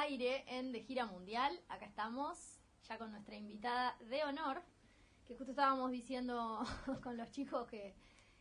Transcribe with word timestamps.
aire 0.00 0.44
en 0.46 0.72
De 0.72 0.82
Gira 0.82 1.06
Mundial. 1.06 1.60
Acá 1.68 1.86
estamos 1.86 2.60
ya 2.88 2.98
con 2.98 3.10
nuestra 3.10 3.36
invitada 3.36 3.96
de 4.08 4.22
honor, 4.24 4.62
que 5.26 5.34
justo 5.34 5.50
estábamos 5.50 5.90
diciendo 5.90 6.64
con 7.02 7.16
los 7.16 7.30
chicos 7.30 7.66
que 7.68 7.94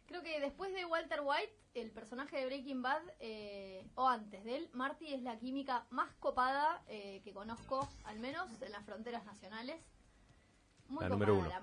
creo 0.05 0.21
que 0.21 0.39
después 0.39 0.71
de 0.73 0.85
Walter 0.85 1.21
White, 1.23 1.53
el 1.73 1.91
personaje 1.91 2.37
de 2.37 2.45
Breaking 2.45 2.81
Bad, 2.81 3.01
eh, 3.19 3.89
o 3.95 4.07
antes 4.07 4.43
de 4.43 4.57
él, 4.57 4.69
Marty 4.73 5.13
es 5.13 5.21
la 5.21 5.37
química 5.37 5.85
más 5.89 6.13
copada 6.15 6.83
eh, 6.87 7.21
que 7.23 7.33
conozco, 7.33 7.87
al 8.03 8.19
menos 8.19 8.49
en 8.61 8.71
las 8.71 8.85
fronteras 8.85 9.25
nacionales. 9.25 9.81
Muy 10.89 11.03
La 11.03 11.09
número 11.09 11.35
uno. 11.35 11.49
la 11.49 11.59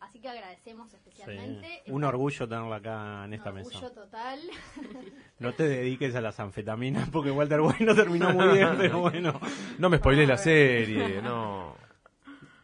así 0.00 0.20
que 0.20 0.28
agradecemos 0.28 0.92
especialmente. 0.92 1.82
Un 1.86 2.04
orgullo 2.04 2.46
tenerla 2.48 2.76
acá 2.76 3.24
en 3.24 3.30
Un 3.30 3.34
esta 3.34 3.50
orgullo 3.50 3.80
mesa. 3.80 3.94
total. 3.94 4.40
No 5.38 5.54
te 5.54 5.62
dediques 5.68 6.14
a 6.16 6.20
las 6.20 6.38
anfetaminas 6.40 7.08
porque 7.10 7.30
Walter 7.30 7.60
White 7.60 7.84
no 7.84 7.94
terminó 7.94 8.30
muy 8.32 8.48
bien, 8.48 8.74
pero 8.76 8.98
bueno. 9.00 9.40
No 9.78 9.88
me 9.88 9.98
spoilé 9.98 10.26
la 10.26 10.36
serie, 10.36 11.22
no. 11.22 11.74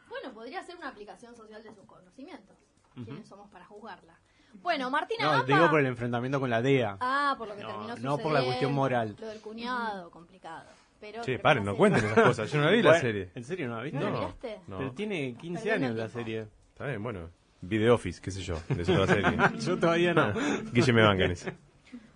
Bueno, 0.08 0.32
podría 0.34 0.62
ser 0.64 0.76
una 0.76 0.88
aplicación 0.88 1.34
social 1.36 1.62
de 1.62 1.72
sus 1.72 1.84
conocimientos. 1.86 2.56
¿Quiénes 2.94 3.26
somos 3.28 3.48
para 3.50 3.64
juzgarla? 3.64 4.18
Bueno, 4.54 4.88
Martina 4.90 5.24
No, 5.24 5.30
Gamba- 5.32 5.46
te 5.46 5.52
digo 5.52 5.70
por 5.70 5.80
el 5.80 5.86
enfrentamiento 5.86 6.38
con 6.40 6.48
la 6.50 6.62
DEA. 6.62 6.96
Ah, 7.00 7.34
por 7.38 7.48
lo 7.48 7.56
que 7.56 7.62
No, 7.62 7.68
terminó 7.68 7.96
no 7.96 8.18
por 8.18 8.32
la 8.32 8.44
cuestión 8.44 8.72
moral. 8.72 9.16
Lo 9.18 9.26
del 9.28 9.40
cuñado, 9.40 10.10
complicado. 10.10 10.68
Pero 11.04 11.22
Che, 11.22 11.38
paren, 11.38 11.64
no 11.64 11.76
cuenten 11.76 12.02
esas 12.02 12.24
cosas. 12.24 12.50
Yo 12.50 12.58
no 12.60 12.64
la 12.64 12.70
vi 12.70 12.80
la 12.82 12.90
Bueno, 12.90 13.00
serie. 13.02 13.30
¿En 13.34 13.44
serio 13.44 13.68
no 13.68 13.76
la 13.76 13.82
viste? 13.82 13.98
¿No 13.98 14.04
la 14.06 14.10
No. 14.10 14.18
miraste? 14.20 14.60
No. 14.68 14.78
Pero 14.78 14.92
tiene 14.92 15.34
15 15.36 15.62
Perdiendo 15.62 15.86
años 15.86 15.96
la 15.98 16.08
serie. 16.08 16.46
Está 16.72 16.86
bien, 16.86 17.02
bueno. 17.02 17.30
Video 17.60 17.94
Office, 17.94 18.22
qué 18.22 18.30
sé 18.30 18.40
yo. 18.42 18.58
De 18.70 18.82
eso 18.82 18.92
la 18.94 19.06
serie. 19.06 19.38
Yo 19.60 19.78
todavía 19.78 20.14
no. 20.14 20.32
Guille 20.72 20.92
me 20.94 21.24
eso. 21.32 21.50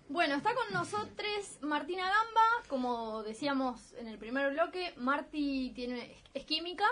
Bueno, 0.09 0.33
está 0.35 0.55
con 0.55 0.73
nosotros 0.73 1.59
Martina 1.61 2.03
Gamba, 2.03 2.67
como 2.67 3.21
decíamos 3.21 3.93
en 3.99 4.07
el 4.07 4.17
primer 4.17 4.51
bloque, 4.53 4.93
Marti 4.97 5.71
tiene, 5.75 6.15
es 6.33 6.45
química, 6.45 6.85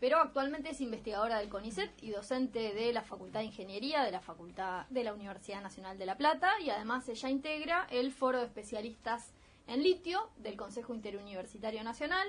pero 0.00 0.18
actualmente 0.18 0.70
es 0.70 0.80
investigadora 0.80 1.38
del 1.38 1.50
CONICET 1.50 1.90
y 2.02 2.10
docente 2.10 2.72
de 2.74 2.92
la 2.94 3.02
Facultad 3.02 3.40
de 3.40 3.46
Ingeniería 3.46 4.02
de 4.02 4.10
la 4.10 4.20
Facultad 4.20 4.86
de 4.88 5.04
la 5.04 5.12
Universidad 5.12 5.62
Nacional 5.62 5.98
de 5.98 6.06
La 6.06 6.16
Plata 6.16 6.50
y 6.64 6.70
además 6.70 7.06
ella 7.10 7.28
integra 7.28 7.86
el 7.90 8.10
Foro 8.12 8.38
de 8.40 8.46
Especialistas 8.46 9.32
en 9.66 9.82
Litio 9.82 10.30
del 10.38 10.56
Consejo 10.56 10.94
Interuniversitario 10.94 11.82
Nacional 11.82 12.28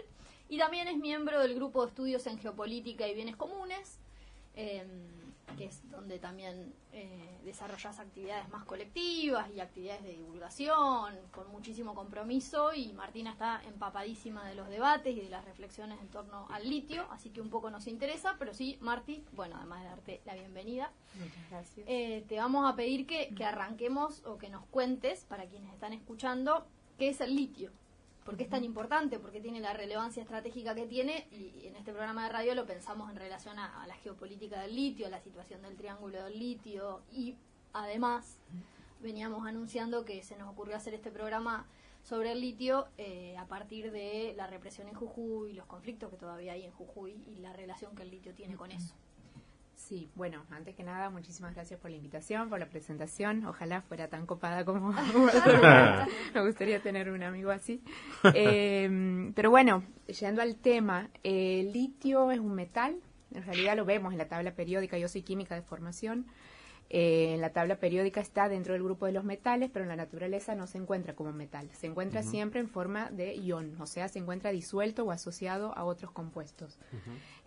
y 0.49 0.57
también 0.57 0.88
es 0.88 0.97
miembro 0.97 1.39
del 1.39 1.55
Grupo 1.55 1.83
de 1.83 1.89
Estudios 1.89 2.25
en 2.27 2.39
Geopolítica 2.39 3.07
y 3.07 3.13
Bienes 3.13 3.35
Comunes, 3.35 3.99
eh, 4.55 4.85
que 5.58 5.65
es 5.65 5.89
donde 5.89 6.19
también 6.19 6.73
eh, 6.91 7.39
desarrollas 7.43 7.99
actividades 7.99 8.47
más 8.49 8.63
colectivas 8.65 9.49
y 9.55 9.59
actividades 9.59 10.03
de 10.03 10.13
divulgación 10.13 11.15
con 11.31 11.49
muchísimo 11.52 11.95
compromiso 11.95 12.73
y 12.73 12.93
Martina 12.93 13.31
está 13.31 13.61
empapadísima 13.65 14.47
de 14.47 14.55
los 14.55 14.67
debates 14.69 15.15
y 15.15 15.21
de 15.21 15.30
las 15.30 15.45
reflexiones 15.45 15.99
en 16.02 16.09
torno 16.09 16.47
al 16.49 16.69
litio, 16.69 17.08
así 17.11 17.30
que 17.30 17.41
un 17.41 17.49
poco 17.49 17.69
nos 17.69 17.88
interesa, 17.88 18.35
pero 18.38 18.53
sí, 18.53 18.77
Marti, 18.81 19.23
bueno, 19.33 19.55
además 19.58 19.83
de 19.83 19.89
darte 19.89 20.21
la 20.25 20.35
bienvenida, 20.35 20.91
Muchas 21.17 21.49
gracias. 21.49 21.85
eh, 21.88 22.25
te 22.27 22.38
vamos 22.38 22.71
a 22.71 22.75
pedir 22.75 23.08
que, 23.08 23.33
que 23.33 23.45
arranquemos 23.45 24.23
o 24.25 24.38
que 24.38 24.49
nos 24.49 24.65
cuentes, 24.67 25.23
para 25.25 25.45
quienes 25.47 25.73
están 25.73 25.93
escuchando, 25.93 26.67
qué 26.97 27.09
es 27.09 27.21
el 27.21 27.35
litio. 27.35 27.71
¿Por 28.25 28.35
qué 28.35 28.43
es 28.43 28.49
tan 28.49 28.65
importante? 28.65 29.19
¿Por 29.19 29.31
qué 29.31 29.39
tiene 29.39 29.61
la 29.61 29.73
relevancia 29.73 30.21
estratégica 30.21 30.75
que 30.75 30.85
tiene? 30.85 31.27
Y 31.31 31.65
en 31.67 31.77
este 31.77 31.93
programa 31.93 32.23
de 32.25 32.29
radio 32.29 32.55
lo 32.55 32.65
pensamos 32.65 33.09
en 33.09 33.15
relación 33.15 33.57
a, 33.57 33.81
a 33.81 33.87
la 33.87 33.95
geopolítica 33.95 34.59
del 34.61 34.75
litio, 34.75 35.07
a 35.07 35.09
la 35.09 35.21
situación 35.21 35.61
del 35.61 35.77
triángulo 35.77 36.23
del 36.23 36.37
litio 36.37 37.03
y 37.11 37.35
además 37.71 38.37
veníamos 39.01 39.45
anunciando 39.47 40.03
que 40.03 40.23
se 40.23 40.37
nos 40.37 40.49
ocurrió 40.49 40.75
hacer 40.75 40.93
este 40.93 41.11
programa 41.11 41.67
sobre 42.03 42.31
el 42.31 42.41
litio 42.41 42.87
eh, 42.97 43.35
a 43.37 43.45
partir 43.47 43.91
de 43.91 44.33
la 44.37 44.47
represión 44.47 44.87
en 44.87 44.95
Jujuy, 44.95 45.53
los 45.53 45.65
conflictos 45.65 46.09
que 46.09 46.15
todavía 46.15 46.53
hay 46.53 46.63
en 46.63 46.71
Jujuy 46.71 47.21
y 47.27 47.39
la 47.39 47.51
relación 47.51 47.95
que 47.95 48.03
el 48.03 48.11
litio 48.11 48.33
tiene 48.33 48.55
con 48.55 48.71
eso. 48.71 48.95
Sí, 49.88 50.09
bueno, 50.16 50.43
antes 50.52 50.75
que 50.75 50.83
nada, 50.83 51.09
muchísimas 51.09 51.55
gracias 51.55 51.80
por 51.80 51.89
la 51.89 51.95
invitación, 51.95 52.49
por 52.49 52.59
la 52.59 52.67
presentación. 52.67 53.45
Ojalá 53.45 53.81
fuera 53.81 54.09
tan 54.09 54.25
copada 54.25 54.65
como 54.65 54.92
me 56.33 56.42
gustaría 56.45 56.81
tener 56.81 57.09
un 57.09 57.23
amigo 57.23 57.52
así. 57.52 57.81
Eh, 58.33 59.31
pero 59.33 59.49
bueno, 59.49 59.86
yendo 60.20 60.42
al 60.42 60.58
tema, 60.58 61.09
eh, 61.23 61.61
el 61.61 61.71
litio 61.71 62.31
es 62.31 62.39
un 62.39 62.53
metal, 62.53 62.98
en 63.33 63.43
realidad 63.43 63.77
lo 63.77 63.86
vemos 63.86 64.11
en 64.11 64.17
la 64.17 64.27
tabla 64.27 64.55
periódica, 64.55 64.98
yo 64.98 65.08
soy 65.08 65.21
química 65.21 65.55
de 65.55 65.61
formación. 65.61 66.25
Eh, 66.89 67.33
en 67.33 67.42
la 67.42 67.52
tabla 67.52 67.80
periódica 67.80 68.21
está 68.21 68.48
dentro 68.48 68.73
del 68.73 68.81
grupo 68.81 69.05
de 69.05 69.11
los 69.11 69.25
metales, 69.25 69.69
pero 69.71 69.83
en 69.83 69.89
la 69.89 69.98
naturaleza 69.98 70.55
no 70.55 70.67
se 70.67 70.77
encuentra 70.77 71.15
como 71.15 71.33
metal. 71.33 71.69
Se 71.73 71.87
encuentra 71.87 72.23
siempre 72.23 72.61
en 72.61 72.69
forma 72.69 73.09
de 73.09 73.36
ion, 73.36 73.75
o 73.81 73.86
sea, 73.86 74.08
se 74.08 74.19
encuentra 74.19 74.52
disuelto 74.52 75.04
o 75.04 75.11
asociado 75.11 75.77
a 75.77 75.83
otros 75.83 76.11
compuestos. 76.11 76.80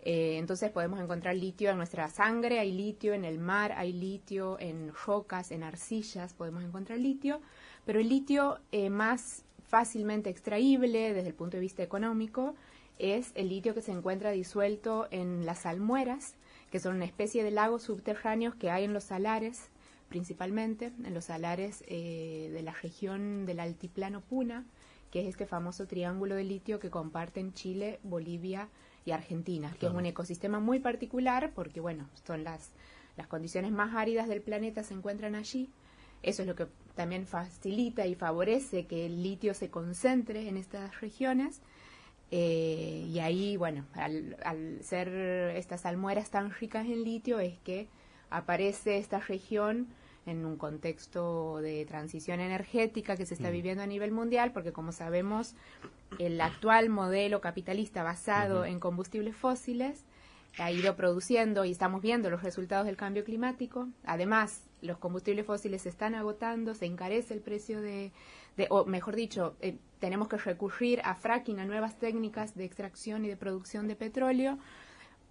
Eh, 0.03 0.37
entonces 0.37 0.71
podemos 0.71 0.99
encontrar 0.99 1.35
litio 1.35 1.69
en 1.69 1.77
nuestra 1.77 2.09
sangre, 2.09 2.59
hay 2.59 2.71
litio 2.71 3.13
en 3.13 3.23
el 3.23 3.37
mar, 3.37 3.73
hay 3.73 3.93
litio 3.93 4.59
en 4.59 4.91
rocas, 5.05 5.51
en 5.51 5.63
arcillas, 5.63 6.33
podemos 6.33 6.63
encontrar 6.63 6.97
litio, 6.97 7.39
pero 7.85 7.99
el 7.99 8.09
litio 8.09 8.59
eh, 8.71 8.89
más 8.89 9.43
fácilmente 9.67 10.29
extraíble 10.29 11.13
desde 11.13 11.29
el 11.29 11.35
punto 11.35 11.57
de 11.57 11.61
vista 11.61 11.83
económico 11.83 12.55
es 12.97 13.31
el 13.35 13.49
litio 13.49 13.73
que 13.73 13.81
se 13.81 13.91
encuentra 13.91 14.31
disuelto 14.31 15.07
en 15.11 15.45
las 15.45 15.65
almueras, 15.65 16.35
que 16.71 16.79
son 16.79 16.95
una 16.95 17.05
especie 17.05 17.43
de 17.43 17.51
lagos 17.51 17.83
subterráneos 17.83 18.55
que 18.55 18.71
hay 18.71 18.83
en 18.83 18.93
los 18.93 19.05
salares, 19.05 19.69
principalmente 20.09 20.91
en 21.03 21.13
los 21.13 21.25
salares 21.25 21.83
eh, 21.87 22.49
de 22.51 22.61
la 22.63 22.73
región 22.73 23.45
del 23.45 23.59
altiplano 23.59 24.21
Puna, 24.21 24.65
que 25.11 25.21
es 25.21 25.27
este 25.27 25.45
famoso 25.45 25.87
triángulo 25.87 26.35
de 26.35 26.43
litio 26.43 26.79
que 26.79 26.89
comparten 26.89 27.53
Chile, 27.53 27.99
Bolivia 28.03 28.67
y 29.05 29.11
Argentina, 29.11 29.75
que 29.79 29.87
es 29.87 29.91
un 29.91 30.05
ecosistema 30.05 30.59
muy 30.59 30.79
particular 30.79 31.51
porque, 31.55 31.79
bueno, 31.79 32.07
son 32.25 32.43
las, 32.43 32.71
las 33.17 33.27
condiciones 33.27 33.71
más 33.71 33.95
áridas 33.95 34.27
del 34.27 34.41
planeta 34.41 34.83
se 34.83 34.93
encuentran 34.93 35.35
allí. 35.35 35.69
Eso 36.23 36.43
es 36.43 36.47
lo 36.47 36.55
que 36.55 36.67
también 36.95 37.25
facilita 37.25 38.05
y 38.05 38.15
favorece 38.15 38.85
que 38.85 39.07
el 39.07 39.23
litio 39.23 39.53
se 39.53 39.69
concentre 39.69 40.47
en 40.47 40.57
estas 40.57 41.01
regiones. 41.01 41.61
Eh, 42.29 43.07
y 43.09 43.19
ahí, 43.19 43.57
bueno, 43.57 43.85
al, 43.93 44.37
al 44.45 44.79
ser 44.83 45.09
estas 45.55 45.85
almueras 45.85 46.29
tan 46.29 46.51
ricas 46.51 46.85
en 46.85 47.03
litio 47.03 47.39
es 47.39 47.57
que 47.59 47.87
aparece 48.29 48.97
esta 48.97 49.19
región 49.19 49.87
en 50.25 50.45
un 50.45 50.57
contexto 50.57 51.57
de 51.61 51.85
transición 51.85 52.39
energética 52.39 53.15
que 53.15 53.25
se 53.25 53.33
está 53.33 53.49
viviendo 53.49 53.83
a 53.83 53.87
nivel 53.87 54.11
mundial, 54.11 54.51
porque 54.51 54.71
como 54.71 54.91
sabemos, 54.91 55.55
el 56.19 56.39
actual 56.39 56.89
modelo 56.89 57.41
capitalista 57.41 58.03
basado 58.03 58.65
en 58.65 58.79
combustibles 58.79 59.35
fósiles 59.35 60.05
ha 60.59 60.71
ido 60.71 60.95
produciendo 60.95 61.65
y 61.65 61.71
estamos 61.71 62.01
viendo 62.01 62.29
los 62.29 62.43
resultados 62.43 62.85
del 62.85 62.97
cambio 62.97 63.23
climático. 63.23 63.87
Además, 64.03 64.61
los 64.81 64.97
combustibles 64.97 65.45
fósiles 65.45 65.83
se 65.83 65.89
están 65.89 66.13
agotando, 66.13 66.73
se 66.73 66.85
encarece 66.85 67.33
el 67.33 67.39
precio 67.39 67.81
de, 67.81 68.11
de 68.57 68.67
o 68.69 68.85
mejor 68.85 69.15
dicho, 69.15 69.55
eh, 69.61 69.77
tenemos 69.99 70.27
que 70.27 70.37
recurrir 70.37 71.01
a 71.03 71.15
fracking, 71.15 71.59
a 71.59 71.65
nuevas 71.65 71.97
técnicas 71.97 72.55
de 72.55 72.65
extracción 72.65 73.23
y 73.25 73.29
de 73.29 73.37
producción 73.37 73.87
de 73.87 73.95
petróleo, 73.95 74.57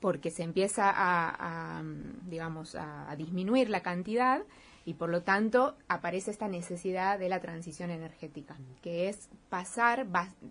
porque 0.00 0.30
se 0.30 0.42
empieza 0.42 0.88
a, 0.88 1.78
a, 1.78 1.82
digamos, 2.26 2.74
a, 2.74 3.10
a 3.10 3.16
disminuir 3.16 3.68
la 3.68 3.82
cantidad 3.82 4.42
y 4.84 4.94
por 4.94 5.10
lo 5.10 5.22
tanto 5.22 5.76
aparece 5.88 6.30
esta 6.30 6.48
necesidad 6.48 7.18
de 7.18 7.28
la 7.28 7.40
transición 7.40 7.90
energética, 7.90 8.56
que 8.82 9.08
es 9.08 9.28
pasar, 9.48 10.06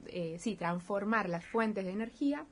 eh, 0.08 0.38
sí, 0.40 0.56
transformar 0.56 1.30
las 1.30 1.46
fuentes 1.46 1.86
de 1.86 1.92
energía 1.92 2.46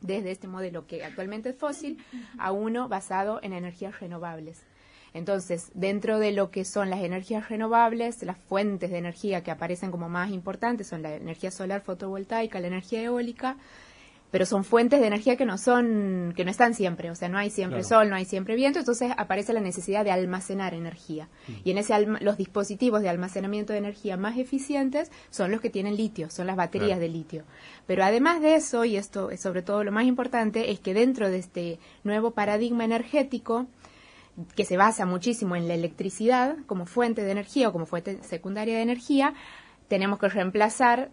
desde 0.00 0.30
este 0.30 0.46
modelo 0.46 0.86
que 0.86 1.04
actualmente 1.04 1.50
es 1.50 1.56
fósil 1.56 2.04
a 2.38 2.52
uno 2.52 2.88
basado 2.88 3.40
en 3.42 3.52
energías 3.52 3.98
renovables. 3.98 4.62
Entonces, 5.14 5.70
dentro 5.72 6.18
de 6.18 6.32
lo 6.32 6.50
que 6.50 6.66
son 6.66 6.90
las 6.90 7.00
energías 7.00 7.48
renovables, 7.48 8.22
las 8.22 8.36
fuentes 8.36 8.90
de 8.90 8.98
energía 8.98 9.42
que 9.42 9.50
aparecen 9.50 9.90
como 9.90 10.10
más 10.10 10.30
importantes 10.30 10.88
son 10.88 11.00
la 11.00 11.14
energía 11.14 11.50
solar 11.50 11.80
fotovoltaica, 11.80 12.60
la 12.60 12.66
energía 12.66 13.02
eólica, 13.02 13.56
pero 14.36 14.44
son 14.44 14.64
fuentes 14.64 15.00
de 15.00 15.06
energía 15.06 15.36
que 15.36 15.46
no 15.46 15.56
son, 15.56 16.34
que 16.36 16.44
no 16.44 16.50
están 16.50 16.74
siempre, 16.74 17.10
o 17.10 17.14
sea, 17.14 17.30
no 17.30 17.38
hay 17.38 17.48
siempre 17.48 17.80
Claro. 17.80 17.88
sol, 18.02 18.10
no 18.10 18.16
hay 18.16 18.26
siempre 18.26 18.54
viento, 18.54 18.78
entonces 18.80 19.10
aparece 19.16 19.54
la 19.54 19.60
necesidad 19.60 20.04
de 20.04 20.10
almacenar 20.10 20.74
energía. 20.74 21.30
Y 21.64 21.70
en 21.70 21.78
ese 21.78 21.94
alma- 21.94 22.18
los 22.20 22.36
dispositivos 22.36 23.00
de 23.00 23.08
almacenamiento 23.08 23.72
de 23.72 23.78
energía 23.78 24.18
más 24.18 24.36
eficientes 24.36 25.10
son 25.30 25.52
los 25.52 25.62
que 25.62 25.70
tienen 25.70 25.96
litio, 25.96 26.28
son 26.28 26.46
las 26.48 26.56
baterías 26.56 26.98
Claro. 26.98 27.00
de 27.00 27.08
litio. 27.08 27.44
Pero 27.86 28.04
además 28.04 28.42
de 28.42 28.56
eso, 28.56 28.84
y 28.84 28.98
esto 28.98 29.30
es 29.30 29.40
sobre 29.40 29.62
todo 29.62 29.82
lo 29.84 29.90
más 29.90 30.04
importante, 30.04 30.70
es 30.70 30.80
que 30.80 30.92
dentro 30.92 31.30
de 31.30 31.38
este 31.38 31.78
nuevo 32.04 32.32
paradigma 32.32 32.84
energético, 32.84 33.68
que 34.54 34.66
se 34.66 34.76
basa 34.76 35.06
muchísimo 35.06 35.56
en 35.56 35.66
la 35.66 35.72
electricidad 35.72 36.58
como 36.66 36.84
fuente 36.84 37.22
de 37.22 37.30
energía 37.30 37.70
o 37.70 37.72
como 37.72 37.86
fuente 37.86 38.22
secundaria 38.22 38.76
de 38.76 38.82
energía, 38.82 39.32
tenemos 39.88 40.18
que 40.18 40.28
reemplazar 40.28 41.10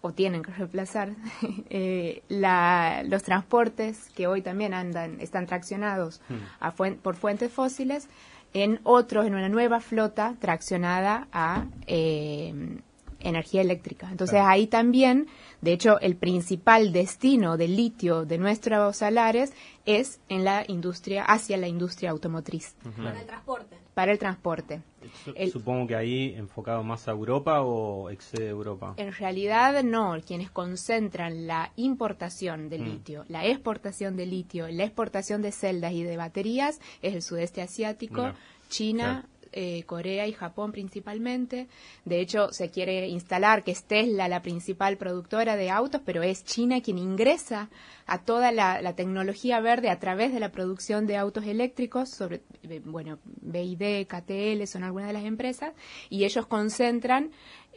o 0.00 0.12
tienen 0.12 0.42
que 0.42 0.52
reemplazar 0.52 1.10
eh, 1.70 2.22
la- 2.28 3.02
los 3.06 3.22
transportes 3.22 4.10
que 4.14 4.26
hoy 4.26 4.42
también 4.42 4.74
andan 4.74 5.20
están 5.20 5.46
traccionados 5.46 6.20
a 6.60 6.72
fuen- 6.72 6.96
por 6.96 7.14
fuentes 7.16 7.52
fósiles 7.52 8.08
en 8.54 8.80
otros 8.84 9.26
en 9.26 9.34
una 9.34 9.48
nueva 9.48 9.80
flota 9.80 10.34
traccionada 10.40 11.28
a 11.32 11.66
eh, 11.86 12.78
energía 13.20 13.60
eléctrica. 13.62 14.08
Entonces 14.10 14.40
ahí 14.42 14.66
también, 14.66 15.26
de 15.60 15.72
hecho, 15.72 15.98
el 16.00 16.16
principal 16.16 16.92
destino 16.92 17.56
del 17.56 17.76
litio 17.76 18.24
de 18.24 18.38
nuestros 18.38 18.96
salares 18.98 19.52
es 19.86 20.20
en 20.28 20.44
la 20.44 20.64
industria, 20.68 21.24
hacia 21.24 21.56
la 21.56 21.66
industria 21.68 22.10
automotriz, 22.10 22.74
Para 22.96 23.20
el 23.20 23.26
transporte. 23.26 23.76
para 23.94 24.12
el 24.12 24.18
transporte. 24.18 24.82
Su- 25.24 25.32
El- 25.34 25.50
Supongo 25.50 25.86
que 25.88 25.96
ahí 25.96 26.34
enfocado 26.36 26.82
más 26.84 27.08
a 27.08 27.12
Europa 27.12 27.62
o 27.62 28.10
excede 28.10 28.48
Europa. 28.48 28.94
En 28.98 29.12
realidad 29.12 29.82
no, 29.82 30.16
quienes 30.24 30.50
concentran 30.50 31.46
la 31.46 31.72
importación 31.76 32.68
de 32.68 32.78
Mm. 32.78 32.84
litio, 32.84 33.24
la 33.28 33.44
exportación 33.46 34.16
de 34.16 34.26
litio, 34.26 34.68
la 34.68 34.84
exportación 34.84 35.42
de 35.42 35.50
celdas 35.52 35.92
y 35.92 36.02
de 36.04 36.16
baterías 36.16 36.80
es 37.02 37.14
el 37.14 37.22
sudeste 37.22 37.62
asiático, 37.62 38.22
Mira, 38.22 38.34
China, 38.68 39.26
eh, 39.52 39.82
Corea 39.84 40.26
y 40.26 40.32
Japón 40.32 40.72
principalmente. 40.72 41.68
De 42.04 42.20
hecho, 42.20 42.52
se 42.52 42.70
quiere 42.70 43.08
instalar 43.08 43.64
que 43.64 43.72
es 43.72 43.84
Tesla 43.84 44.28
la 44.28 44.42
principal 44.42 44.96
productora 44.96 45.56
de 45.56 45.70
autos, 45.70 46.00
pero 46.04 46.22
es 46.22 46.44
China 46.44 46.80
quien 46.80 46.98
ingresa 46.98 47.70
a 48.06 48.18
toda 48.18 48.52
la, 48.52 48.94
tecnología 48.94 49.60
verde 49.60 49.90
a 49.90 49.98
través 49.98 50.32
de 50.32 50.40
la 50.40 50.50
producción 50.50 51.06
de 51.06 51.16
autos 51.16 51.44
eléctricos, 51.44 52.08
sobre, 52.08 52.40
eh, 52.62 52.80
bueno, 52.84 53.18
BID, 53.24 54.06
KTL 54.06 54.66
son 54.66 54.82
algunas 54.82 55.08
de 55.08 55.12
las 55.12 55.24
empresas, 55.24 55.72
y 56.08 56.24
ellos 56.24 56.46
concentran 56.46 57.30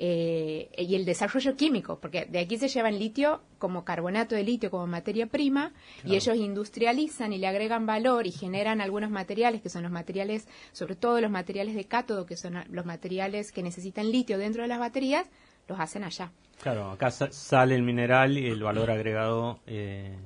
eh, 0.04 0.72
y 0.78 0.96
el 0.96 1.06
desarrollo 1.06 1.56
químico, 1.56 2.00
porque 2.00 2.26
de 2.26 2.40
aquí 2.40 2.58
se 2.58 2.68
llevan 2.70 2.98
litio 2.98 3.42
como 3.60 3.86
carbonato 3.86 4.34
de 4.34 4.44
litio, 4.44 4.72
como 4.72 4.88
materia 4.88 5.28
prima, 5.28 5.74
y 6.04 6.16
ellos 6.16 6.36
industrializan 6.38 7.34
y 7.34 7.38
le 7.38 7.46
agregan 7.46 7.86
valor 7.86 8.26
y 8.26 8.32
generan 8.32 8.82
algunos 8.82 9.12
materiales, 9.12 9.62
que 9.62 9.70
son 9.70 9.84
los 9.84 9.92
materiales, 9.92 10.48
sobre 10.72 10.96
todo 10.96 11.22
los 11.22 11.30
materiales 11.30 11.76
de 11.76 11.86
cátodo, 11.86 12.26
que 12.26 12.36
son 12.36 12.64
los 12.70 12.86
materiales 12.86 13.52
que 13.52 13.62
necesitan 13.62 14.12
litio 14.12 14.40
dentro 14.40 14.64
de 14.64 14.68
las 14.70 14.80
baterías, 14.80 15.30
los 15.68 15.80
hacen 15.80 16.04
allá. 16.04 16.32
Claro, 16.64 16.90
acá 16.90 17.12
sa- 17.12 17.32
sale 17.32 17.76
el 17.76 17.84
mineral 17.84 18.38
y 18.40 18.48
el 18.48 18.64
valor 18.64 18.90
agregado 18.90 19.60
eh, 19.68 20.18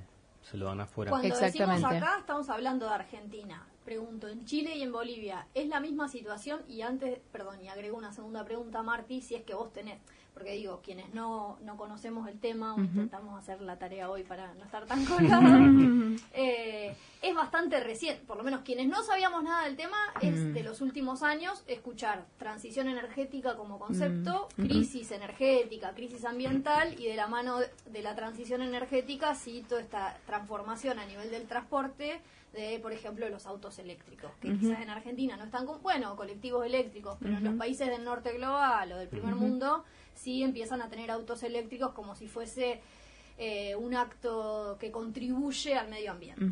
se 0.50 0.56
lo 0.56 0.68
dan 0.68 0.80
afuera. 0.80 1.10
Cuando 1.12 1.36
decimos 1.48 1.68
acá, 1.98 2.16
estamos 2.19 2.48
hablando 2.50 2.88
de 2.88 2.94
Argentina. 2.94 3.68
Pregunto, 3.86 4.28
en 4.28 4.46
Chile 4.46 4.76
y 4.76 4.82
en 4.82 4.92
Bolivia, 4.92 5.48
¿es 5.54 5.68
la 5.68 5.80
misma 5.80 6.10
situación? 6.10 6.62
Y 6.68 6.82
antes, 6.82 7.20
perdón, 7.32 7.64
y 7.64 7.68
agrego 7.68 7.96
una 7.96 8.12
segunda 8.12 8.44
pregunta, 8.44 8.82
Marti, 8.82 9.22
si 9.22 9.36
es 9.36 9.44
que 9.44 9.54
vos 9.54 9.72
tenés, 9.72 10.00
porque 10.36 10.52
digo, 10.52 10.82
quienes 10.84 11.12
no, 11.14 11.58
no 11.64 11.78
conocemos 11.78 12.28
el 12.28 12.40
tema, 12.40 12.76
o 12.76 12.80
intentamos 12.80 13.40
hacer 13.40 13.62
la 13.62 13.80
tarea 13.80 14.12
hoy 14.12 14.24
para 14.24 14.54
no 14.54 14.66
estar 14.66 14.86
tan 14.86 15.04
colgados, 15.06 15.50
eh, 16.34 16.96
es 17.22 17.34
bastante 17.34 17.80
reciente, 17.80 18.24
por 18.28 18.38
lo 18.38 18.44
menos 18.44 18.62
quienes 18.62 18.88
no 18.88 19.02
sabíamos 19.02 19.44
nada 19.44 19.64
del 19.66 19.76
tema, 19.78 19.98
es 20.22 20.54
de 20.54 20.62
los 20.62 20.82
últimos 20.82 21.24
años 21.24 21.64
escuchar 21.68 22.26
transición 22.38 22.88
energética 22.90 23.56
como 23.56 23.80
concepto, 23.80 24.50
crisis 24.58 25.12
energética, 25.12 25.94
crisis 25.96 26.26
ambiental, 26.26 27.00
y 27.00 27.06
de 27.08 27.16
la 27.16 27.28
mano 27.28 27.60
de- 27.60 27.72
de 27.86 28.02
la 28.02 28.14
transición 28.16 28.62
energética, 28.62 29.34
sí, 29.36 29.66
toda 29.68 29.82
esta 29.82 30.18
transformación 30.26 31.00
a 31.00 31.06
nivel 31.06 31.32
del 31.32 31.48
transporte 31.48 32.20
de, 32.54 32.80
por 32.80 32.94
ejemplo, 32.94 33.28
los 33.30 33.46
autos 33.48 33.80
eléctricos, 33.80 34.32
que 34.42 34.50
quizás 34.58 34.82
en 34.82 34.90
Argentina 34.90 35.36
no 35.36 35.44
están 35.46 35.66
con, 35.66 35.82
bueno, 35.82 36.16
colectivos 36.16 36.66
eléctricos, 36.66 37.18
pero 37.22 37.38
en 37.38 37.44
los 37.44 37.56
países 37.56 37.88
del 37.90 38.04
norte 38.06 38.32
global 38.38 38.92
o 38.94 38.98
del 38.98 39.10
primer 39.10 39.36
mundo 39.36 39.84
sí 40.15 40.41
empiezan 40.44 40.81
a 40.81 40.89
tener 40.89 41.12
autos 41.12 41.44
eléctricos 41.44 41.91
como 41.91 42.15
si 42.15 42.27
fuese 42.27 42.81
eh, 43.38 43.75
un 43.75 43.94
acto 43.95 44.77
que 44.79 44.91
contribuye 44.91 45.75
al 45.75 45.89
medio 45.89 46.12
ambiente. 46.12 46.45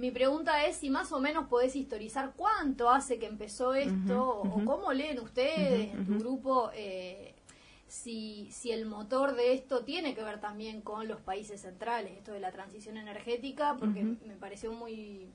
Mi 0.00 0.10
pregunta 0.10 0.64
es 0.64 0.76
si 0.76 0.88
más 0.88 1.12
o 1.12 1.20
menos 1.20 1.46
podés 1.46 1.76
historizar 1.76 2.32
cuánto 2.36 2.88
hace 2.90 3.18
que 3.18 3.26
empezó 3.26 3.74
esto 3.74 4.26
o- 4.30 4.42
o 4.62 4.64
cómo 4.64 4.92
leen 4.94 5.20
ustedes 5.20 5.92
en 5.92 6.06
tu 6.06 6.12
grupo 6.18 6.70
eh, 6.74 7.34
si, 7.86 8.48
si 8.50 8.72
el 8.72 8.86
motor 8.86 9.36
de 9.36 9.52
esto 9.52 9.84
tiene 9.84 10.14
que 10.14 10.22
ver 10.22 10.40
también 10.40 10.80
con 10.80 11.06
los 11.06 11.20
países 11.20 11.60
centrales, 11.60 12.12
esto 12.16 12.32
de 12.32 12.40
la 12.40 12.50
transición 12.50 12.96
energética, 12.96 13.76
porque 13.78 14.00
me 14.26 14.34
pareció 14.36 14.72
muy 14.72 15.26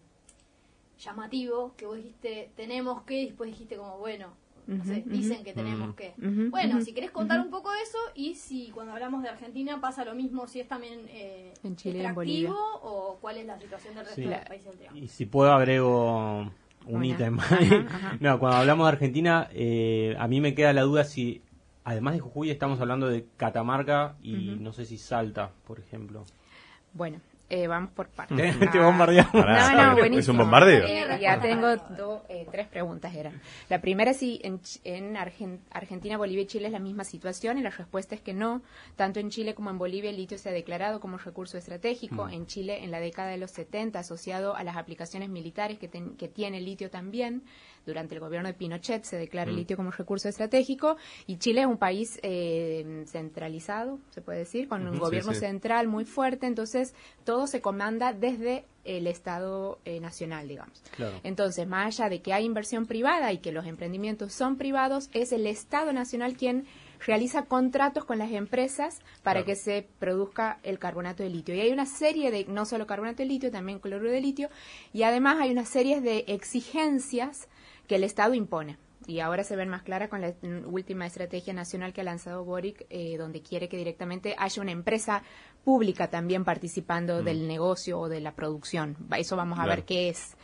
llamativo 1.00 1.74
que 1.78 1.86
vos 1.86 1.96
dijiste 1.98 2.52
tenemos 2.56 3.04
que 3.04 3.22
y 3.22 3.26
después 3.28 3.50
dijiste 3.52 3.78
como 3.78 3.98
bueno 3.98 4.28
no 4.68 4.84
sé, 4.86 5.04
dicen 5.06 5.44
que 5.44 5.54
tenemos 5.54 5.96
que. 5.96 6.14
Ujú, 6.18 6.50
bueno 6.52 6.82
si 6.82 6.94
querés 6.94 7.12
contar 7.12 7.40
un 7.40 7.50
poco 7.50 7.72
de 7.72 7.80
eso 7.82 7.98
y 8.16 8.36
si 8.36 8.70
cuando 8.72 8.94
hablamos 8.94 9.24
de 9.24 9.30
Argentina 9.30 9.80
pasa 9.82 10.04
lo 10.06 10.14
mismo 10.16 10.48
si 10.48 10.60
es 10.60 10.68
también 10.68 11.02
eh, 11.10 11.54
En 11.64 11.76
Chile 11.76 12.00
en 12.00 12.06
extractivo 12.08 12.50
Bolivia. 12.54 12.80
o 12.84 13.18
cuál 13.22 13.38
es 13.38 13.46
la 13.46 13.58
situación 13.60 13.96
del 13.96 14.06
resto 14.06 14.22
Sí. 14.22 14.28
de 14.28 14.36
los 14.36 14.46
países 14.46 14.66
del 14.70 14.78
Triángulo 14.78 15.04
Y 15.06 15.08
si 15.08 15.26
puedo 15.26 15.52
agrego 15.54 16.52
un 16.86 17.06
ítem. 17.06 17.38
No, 18.20 18.40
cuando 18.40 18.58
hablamos 18.58 18.86
de 18.86 18.92
Argentina, 18.92 19.48
eh, 19.54 20.16
a 20.20 20.28
mí 20.28 20.42
me 20.42 20.56
queda 20.56 20.74
la 20.74 20.82
duda 20.82 21.04
si, 21.04 21.42
además 21.84 22.14
de 22.16 22.20
Jujuy, 22.22 22.50
estamos 22.50 22.80
hablando 22.82 23.08
de 23.08 23.26
Catamarca 23.38 24.16
y 24.24 24.56
no 24.60 24.74
sé 24.74 24.86
si 24.86 24.98
Salta, 24.98 25.52
por 25.66 25.80
ejemplo. 25.80 26.24
Bueno, 26.94 27.20
eh, 27.52 27.68
vamos 27.68 27.92
por 27.92 28.08
partes. 28.08 28.38
Te, 28.60 28.68
te 28.68 28.80
bombardeamos. 28.80 29.32
Pará, 29.32 29.72
No, 29.74 29.96
no, 29.96 30.04
es 30.20 30.28
un 30.28 30.38
bombardeo. 30.38 30.86
Eh, 30.86 31.20
ya 31.22 31.40
tengo 31.40 31.76
do- 31.76 32.24
eh, 32.30 32.48
tres 32.52 32.68
preguntas 32.68 33.14
eran. 33.16 33.42
La 33.70 33.82
primera 33.82 34.12
es 34.12 34.18
si 34.18 34.40
en, 34.44 34.60
Ch- 34.62 34.80
en 34.84 35.16
Argen- 35.16 35.60
Argentina, 35.72 36.18
Bolivia 36.18 36.44
y 36.44 36.48
Chile 36.48 36.68
es 36.68 36.72
la 36.74 36.80
misma 36.80 37.04
situación 37.04 37.58
y 37.58 37.62
la 37.62 37.70
respuesta 37.70 38.16
es 38.16 38.22
que 38.22 38.34
no. 38.34 38.62
Tanto 38.96 39.20
en 39.20 39.30
Chile 39.30 39.54
como 39.54 39.70
en 39.70 39.78
Bolivia 39.78 40.10
el 40.10 40.16
litio 40.18 40.38
se 40.38 40.50
ha 40.50 40.52
declarado 40.54 41.00
como 41.00 41.18
recurso 41.18 41.58
estratégico. 41.58 42.28
En 42.30 42.46
Chile 42.48 42.84
en 42.84 42.92
la 42.92 43.00
década 43.00 43.30
de 43.30 43.38
los 43.38 43.52
70 43.52 44.00
asociado 44.00 44.56
a 44.56 44.64
las 44.64 44.78
aplicaciones 44.78 45.30
militares 45.30 45.78
que, 45.78 45.88
ten- 45.88 46.16
que 46.18 46.28
tiene 46.28 46.60
el 46.60 46.66
litio 46.66 46.90
también. 46.90 47.44
Durante 47.86 48.16
el 48.16 48.22
gobierno 48.22 48.48
de 48.48 48.54
Pinochet 48.54 49.04
se 49.04 49.18
declara 49.18 49.50
el 49.50 49.58
litio 49.58 49.76
como 49.76 49.92
recurso 49.92 50.30
estratégico 50.30 50.98
y 51.28 51.38
Chile 51.38 51.62
es 51.62 51.68
un 51.68 51.78
país 51.78 52.20
eh, 52.22 53.04
centralizado, 53.08 54.00
se 54.12 54.22
puede 54.22 54.40
decir, 54.40 54.68
con 54.68 54.88
un 54.88 55.00
gobierno 55.00 55.34
sí. 55.34 55.40
central 55.40 55.88
muy 55.88 56.06
fuerte, 56.06 56.46
entonces 56.46 56.94
todo 57.24 57.48
se 57.48 57.62
comanda 57.62 58.14
desde 58.14 58.66
el 58.84 59.08
Estado 59.08 59.80
eh, 59.86 60.00
nacional, 60.00 60.48
digamos. 60.48 60.82
Claro. 60.96 61.20
Entonces, 61.24 61.68
más 61.68 62.00
allá 62.00 62.10
de 62.10 62.22
que 62.22 62.34
hay 62.34 62.46
inversión 62.46 62.86
privada 62.86 63.32
y 63.32 63.38
que 63.40 63.52
los 63.52 63.66
emprendimientos 63.66 64.34
son 64.34 64.58
privados, 64.58 65.10
es 65.14 65.32
el 65.32 65.46
Estado 65.48 65.94
nacional 65.94 66.36
quien 66.36 66.66
realiza 67.06 67.46
contratos 67.46 68.06
con 68.06 68.18
las 68.18 68.32
empresas 68.32 69.00
para 69.24 69.42
Claro. 69.42 69.46
que 69.46 69.56
se 69.56 69.88
produzca 70.00 70.60
el 70.64 70.80
carbonato 70.80 71.24
de 71.24 71.30
litio. 71.30 71.56
Y 71.56 71.62
hay 71.62 71.72
una 71.72 71.86
serie 71.86 72.32
de, 72.32 72.46
no 72.46 72.66
solo 72.66 72.86
carbonato 72.86 73.18
de 73.18 73.26
litio, 73.26 73.52
también 73.52 73.80
cloruro 73.80 74.12
de 74.12 74.22
litio, 74.22 74.50
y 74.94 75.04
además 75.04 75.38
hay 75.40 75.52
una 75.52 75.66
serie 75.66 76.02
de 76.02 76.26
exigencias 76.28 77.48
que 77.88 77.96
el 77.96 78.04
Estado 78.04 78.34
impone. 78.34 78.78
Y 79.08 79.20
ahora 79.20 79.44
se 79.44 79.56
ven 79.56 79.68
más 79.68 79.82
claras 79.82 80.10
con 80.10 80.22
la 80.22 80.30
mm, 80.30 80.72
última 80.72 81.08
estrategia 81.08 81.54
nacional 81.54 81.92
que 81.92 82.02
ha 82.02 82.04
lanzado 82.04 82.46
Boric, 82.46 82.86
eh, 82.90 83.18
donde 83.18 83.42
quiere 83.42 83.68
que 83.68 83.78
directamente 83.78 84.36
haya 84.38 84.62
una 84.62 84.72
empresa 84.72 85.24
pública 85.64 86.10
también 86.10 86.46
participando 86.46 87.24
del 87.24 87.48
negocio 87.48 88.00
o 88.00 88.10
de 88.10 88.22
la 88.22 88.34
producción. 88.34 88.96
Eso 89.18 89.36
vamos 89.36 89.58
a 89.60 89.64
Claro. 89.64 89.78
ver 89.78 89.86
qué 89.86 90.10
es. 90.10 90.36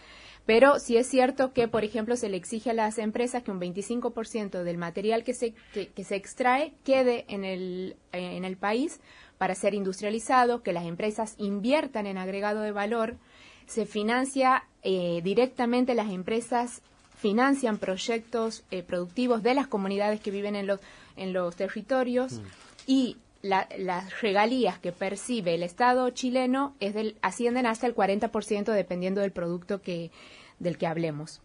Pero 0.48 0.80
sí 0.80 0.96
es 0.98 1.08
cierto 1.08 1.52
que, 1.54 1.68
por 1.68 1.84
ejemplo, 1.84 2.16
se 2.16 2.30
le 2.30 2.38
exige 2.38 2.70
a 2.72 2.74
las 2.74 2.98
empresas 2.98 3.44
que 3.44 3.52
un 3.52 3.60
25% 3.60 4.64
del 4.64 4.78
material 4.78 5.24
que 5.24 5.34
se, 5.34 5.54
que, 5.74 5.90
que 5.90 6.04
se 6.06 6.16
extrae 6.16 6.74
quede 6.86 7.26
en 7.28 7.44
el, 7.44 7.98
eh, 8.14 8.38
en 8.38 8.46
el 8.46 8.56
país 8.58 9.02
para 9.38 9.56
ser 9.56 9.74
industrializado, 9.74 10.64
que 10.64 10.72
las 10.74 10.86
empresas 10.86 11.36
inviertan 11.38 12.08
en 12.08 12.18
agregado 12.18 12.62
de 12.62 12.72
valor, 12.72 13.18
se 13.66 13.86
financia 13.86 14.64
eh, 14.84 15.20
directamente 15.22 15.94
las 15.96 16.10
empresas 16.10 16.82
financian 17.18 17.78
proyectos 17.78 18.64
eh, 18.72 18.84
productivos 18.84 19.44
de 19.44 19.54
las 19.56 19.68
comunidades 19.68 20.22
que 20.22 20.32
viven 20.32 20.56
en 20.56 20.68
los 20.68 20.80
en 21.16 21.34
los 21.34 21.56
territorios 21.56 22.42
y 22.86 23.18
la- 23.42 23.68
las 23.78 24.22
regalías 24.22 24.78
que 24.80 24.92
percibe 24.92 25.56
el 25.56 25.64
Estado 25.64 26.10
chileno 26.12 26.76
es 26.80 26.94
del, 26.94 27.16
ascienden 27.22 27.66
hasta 27.66 27.88
el 27.88 27.96
40% 27.96 28.72
dependiendo 28.72 29.22
del 29.22 29.32
producto 29.32 29.82
que 29.82 30.12
del 30.60 30.78
que 30.78 30.88
hablemos. 30.88 31.42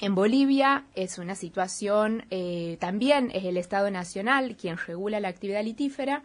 En 0.00 0.14
Bolivia 0.14 0.84
es 0.94 1.18
una 1.18 1.34
situación, 1.34 2.24
eh, 2.30 2.76
también 2.80 3.30
es 3.34 3.44
el 3.44 3.56
Estado 3.56 3.90
Nacional 3.90 4.56
quien 4.56 4.76
regula 4.76 5.18
la 5.20 5.28
actividad 5.28 5.64
litífera, 5.64 6.22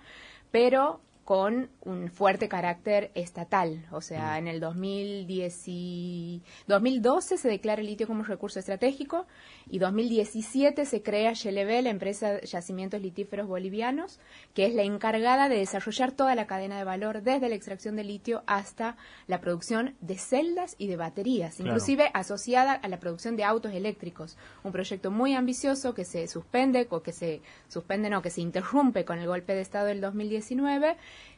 pero 0.52 1.00
con 1.24 1.70
un 1.86 2.10
fuerte 2.10 2.50
carácter 2.50 3.12
estatal. 3.16 3.86
O 3.92 4.02
sea, 4.02 4.38
en 4.38 4.48
el 4.48 4.60
2010 4.60 5.64
y- 5.68 6.42
2012 6.68 7.38
se 7.38 7.48
declara 7.48 7.82
el 7.82 7.88
litio 7.88 8.08
como 8.08 8.24
recurso 8.24 8.60
estratégico 8.60 9.26
y 9.70 9.80
2017 9.80 10.86
se 10.86 11.02
crea 11.02 11.32
Yelevé, 11.34 11.82
la 11.82 11.90
empresa 11.92 12.34
de 12.34 12.46
Yacimientos 12.46 13.02
Litíferos 13.02 13.48
Bolivianos, 13.48 14.20
que 14.54 14.66
es 14.66 14.74
la 14.76 14.84
encargada 14.84 15.48
de 15.48 15.58
desarrollar 15.58 16.12
toda 16.12 16.36
la 16.36 16.46
cadena 16.48 16.78
de 16.78 16.84
valor 16.84 17.22
desde 17.22 17.48
la 17.48 17.56
extracción 17.56 17.96
de 17.96 18.04
litio 18.04 18.44
hasta 18.46 18.98
la 19.28 19.40
producción 19.40 19.96
de 20.02 20.18
celdas 20.18 20.76
y 20.78 20.88
de 20.88 20.98
baterías, 20.98 21.56
Claro. 21.56 21.72
inclusive 21.72 22.12
asociada 22.14 22.74
a 22.74 22.88
la 22.90 23.00
producción 23.00 23.38
de 23.38 23.46
autos 23.46 23.74
eléctricos. 23.74 24.38
Un 24.64 24.72
proyecto 24.74 25.10
muy 25.12 25.34
ambicioso 25.36 25.94
que 25.94 26.04
se 26.04 26.28
suspende, 26.28 26.88
o 26.90 27.02
que 27.02 27.14
se 27.14 27.42
suspende, 27.70 28.10
no, 28.10 28.22
que 28.22 28.30
se 28.30 28.42
interrumpe 28.42 29.06
con 29.06 29.20
el 29.20 29.28
golpe 29.28 29.54
de 29.56 29.62
Estado 29.62 29.86
del 29.88 30.02
2019, 30.02 30.98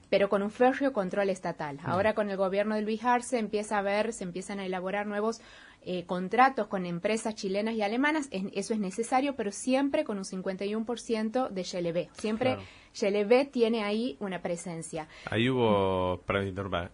pero 0.09 0.29
con 0.29 0.41
un 0.43 0.51
férreo 0.51 0.93
control 0.93 1.29
estatal. 1.29 1.79
Ahora 1.83 2.13
con 2.13 2.29
el 2.29 2.37
gobierno 2.37 2.75
de 2.75 2.81
Luis 2.81 3.03
Arce 3.03 3.37
empieza 3.39 3.77
a 3.79 3.81
ver, 3.81 4.13
se 4.13 4.23
empiezan 4.23 4.59
a 4.59 4.65
elaborar 4.65 5.07
nuevos 5.07 5.41
eh, 5.87 6.03
contratos 6.05 6.65
con 6.67 6.85
empresas 6.87 7.35
chilenas 7.35 7.75
y 7.75 7.83
alemanas, 7.83 8.27
es- 8.31 8.45
eso 8.53 8.73
es 8.73 8.79
necesario, 8.79 9.35
pero 9.35 9.51
siempre 9.51 10.03
con 10.03 10.17
un 10.17 10.25
51% 10.25 11.49
de 11.49 11.63
GLB. 11.63 12.09
Siempre 12.19 12.55
Claro. 12.55 12.63
GLB 12.99 13.51
tiene 13.51 13.83
ahí 13.83 14.15
una 14.19 14.41
presencia. 14.41 15.07
Ahí 15.29 15.49
hubo, 15.49 16.21
interrumpa, 16.43 16.89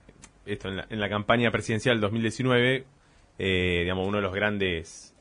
esto 0.45 0.67
en 0.67 0.77
la, 0.77 0.87
en 0.89 0.99
la 0.99 1.07
campaña 1.09 1.51
presidencial 1.51 2.01
2019, 2.01 2.85
eh, 3.39 3.79
digamos, 3.81 4.07
uno 4.07 4.17
de 4.17 4.23
los 4.23 4.33
grandes 4.33 5.13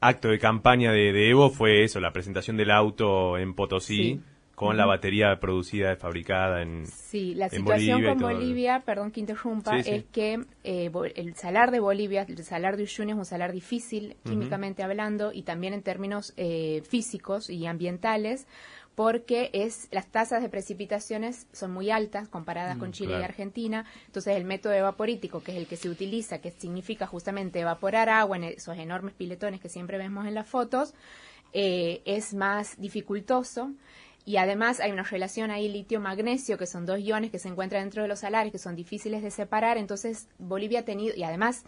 actos 0.00 0.30
de 0.30 0.38
campaña 0.38 0.92
de, 0.92 1.12
de 1.12 1.30
Evo 1.30 1.50
fue 1.50 1.82
eso, 1.82 1.98
la 2.00 2.12
presentación 2.12 2.56
del 2.56 2.70
auto 2.70 3.36
en 3.36 3.54
Potosí 3.54 3.96
Sí. 3.96 4.20
Con 4.58 4.76
la 4.76 4.86
batería 4.86 5.38
producida 5.38 5.94
fabricada 5.94 6.62
en... 6.62 6.84
Sí, 6.86 7.32
la 7.34 7.44
en 7.46 7.50
situación 7.52 8.02
Bolivia 8.02 8.14
con. 8.14 8.34
Bolivia, 8.34 8.82
perdón 8.84 9.12
que 9.12 9.20
interrumpa, 9.20 9.76
Sí, 9.76 9.84
sí. 9.84 9.90
es 9.90 10.04
que 10.06 10.44
eh, 10.64 10.90
el 11.14 11.34
salar 11.36 11.70
de 11.70 11.78
Bolivia, 11.78 12.26
el 12.28 12.42
salar 12.42 12.76
de 12.76 12.82
Uyuni 12.82 13.12
es 13.12 13.18
un 13.18 13.24
salar 13.24 13.52
difícil, 13.52 14.16
químicamente 14.24 14.82
hablando, 14.82 15.32
y 15.32 15.42
también 15.42 15.74
en 15.74 15.82
términos 15.82 16.34
eh, 16.36 16.82
físicos 16.88 17.50
y 17.50 17.66
ambientales, 17.66 18.48
porque 18.96 19.50
es 19.52 19.86
las 19.92 20.08
tasas 20.08 20.42
de 20.42 20.48
precipitaciones 20.48 21.46
son 21.52 21.70
muy 21.70 21.92
altas 21.92 22.28
comparadas 22.28 22.78
con 22.78 22.90
Chile 22.90 23.14
y. 23.20 23.22
Argentina. 23.22 23.84
Entonces, 24.06 24.36
el 24.36 24.44
método 24.44 24.72
evaporítico, 24.72 25.40
que 25.40 25.52
es 25.52 25.58
el 25.58 25.68
que 25.68 25.76
se 25.76 25.88
utiliza, 25.88 26.40
que 26.40 26.50
significa 26.50 27.06
justamente 27.06 27.60
evaporar 27.60 28.08
agua 28.08 28.36
en 28.36 28.42
esos 28.42 28.76
enormes 28.76 29.14
piletones 29.14 29.60
que 29.60 29.68
siempre 29.68 29.98
vemos 29.98 30.26
en 30.26 30.34
las 30.34 30.48
fotos, 30.48 30.94
eh, 31.52 32.02
es 32.06 32.34
más 32.34 32.76
dificultoso. 32.80 33.70
Y 34.28 34.36
además 34.36 34.78
hay 34.78 34.92
una 34.92 35.04
relación 35.04 35.50
ahí 35.50 35.70
litio-magnesio, 35.70 36.58
que 36.58 36.66
son 36.66 36.84
dos 36.84 37.00
iones 37.00 37.30
que 37.30 37.38
se 37.38 37.48
encuentran 37.48 37.84
dentro 37.84 38.02
de 38.02 38.08
los 38.08 38.18
salares, 38.18 38.52
que 38.52 38.58
son 38.58 38.76
difíciles 38.76 39.22
de 39.22 39.30
separar. 39.30 39.78
Entonces, 39.78 40.28
Bolivia 40.36 40.80
ha 40.80 40.84
tenido, 40.84 41.16
y 41.16 41.22
además 41.22 41.64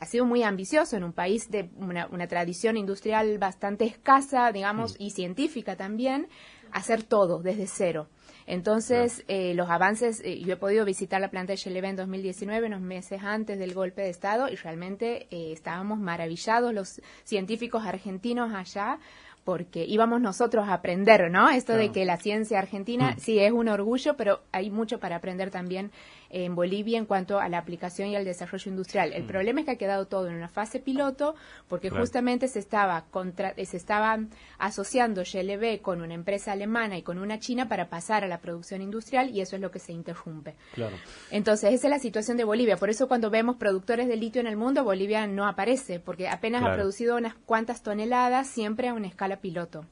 ha 0.00 0.06
sido 0.06 0.24
muy 0.24 0.42
ambicioso 0.42 0.96
en 0.96 1.04
un 1.04 1.12
país 1.12 1.52
de 1.52 1.70
una, 1.76 2.08
una 2.08 2.26
tradición 2.26 2.76
industrial 2.76 3.38
bastante 3.38 3.84
escasa, 3.84 4.50
digamos, 4.50 4.96
y 4.98 5.10
científica 5.10 5.76
también, 5.76 6.26
hacer 6.72 7.04
todo 7.04 7.42
desde 7.42 7.68
cero. 7.68 8.08
Entonces, 8.46 9.24
eh, 9.28 9.54
los 9.54 9.70
avances, 9.70 10.20
eh, 10.24 10.40
yo 10.40 10.54
he 10.54 10.56
podido 10.56 10.84
visitar 10.84 11.20
la 11.20 11.30
planta 11.30 11.52
de 11.52 11.58
Cheleve 11.58 11.88
en 11.88 11.96
2019, 11.96 12.66
unos 12.66 12.80
meses 12.80 13.22
antes 13.22 13.58
del 13.58 13.74
golpe 13.74 14.02
de 14.02 14.10
Estado, 14.10 14.48
y 14.48 14.56
realmente 14.56 15.28
eh, 15.30 15.52
estábamos 15.52 16.00
maravillados 16.00 16.74
los 16.74 17.00
científicos 17.22 17.86
argentinos 17.86 18.52
allá, 18.52 18.98
porque 19.44 19.84
íbamos 19.84 20.20
nosotros 20.20 20.68
a 20.68 20.74
aprender, 20.74 21.30
¿no? 21.30 21.48
Esto 21.50 21.74
de 21.74 21.90
que 21.90 22.04
la 22.04 22.18
ciencia 22.18 22.58
argentina 22.58 23.16
sí 23.18 23.38
es 23.38 23.52
un 23.52 23.68
orgullo, 23.68 24.14
pero 24.16 24.40
hay 24.52 24.70
mucho 24.70 25.00
para 25.00 25.16
aprender 25.16 25.50
también 25.50 25.90
en 26.32 26.54
Bolivia 26.54 26.96
en 26.96 27.06
cuanto 27.06 27.40
a 27.40 27.48
la 27.48 27.58
aplicación 27.58 28.08
y 28.08 28.16
al 28.16 28.24
desarrollo 28.24 28.70
industrial. 28.70 29.12
El 29.12 29.24
problema 29.24 29.60
es 29.60 29.66
que 29.66 29.72
ha 29.72 29.76
quedado 29.78 30.06
todo 30.06 30.28
en 30.28 30.34
una 30.36 30.48
fase 30.48 30.78
piloto 30.78 31.34
porque 31.68 31.88
Claro. 31.88 32.02
justamente 32.04 32.46
se 32.46 32.60
estaba 32.60 33.04
contra, 33.10 33.54
se 33.54 33.76
estaba 33.76 34.18
asociando 34.58 35.22
GLB 35.22 35.80
con 35.80 36.02
una 36.02 36.14
empresa 36.14 36.52
alemana 36.52 36.96
y 36.98 37.02
con 37.02 37.18
una 37.18 37.38
china 37.40 37.68
para 37.68 37.88
pasar 37.88 38.22
a 38.22 38.28
la 38.28 38.38
producción 38.38 38.82
industrial 38.82 39.30
y 39.30 39.40
eso 39.40 39.56
es 39.56 39.62
lo 39.62 39.70
que 39.70 39.78
se 39.80 39.92
interrumpe. 39.92 40.54
Claro. 40.74 40.96
Entonces, 41.30 41.72
esa 41.74 41.86
es 41.88 41.90
la 41.90 41.98
situación 41.98 42.36
de 42.36 42.44
Bolivia. 42.44 42.76
Por 42.76 42.90
eso 42.90 43.08
cuando 43.08 43.30
vemos 43.30 43.56
productores 43.56 44.06
de 44.06 44.16
litio 44.16 44.40
en 44.40 44.46
el 44.46 44.56
mundo, 44.56 44.84
Bolivia 44.84 45.26
no 45.26 45.48
aparece, 45.48 45.98
porque 45.98 46.28
apenas 46.28 46.62
ha 46.62 46.74
producido 46.74 47.16
unas 47.16 47.34
cuantas 47.34 47.82
toneladas, 47.82 48.46
siempre 48.48 48.88
a 48.88 48.94
una 48.94 49.08
escala 49.08 49.29
piloto. 49.36 49.84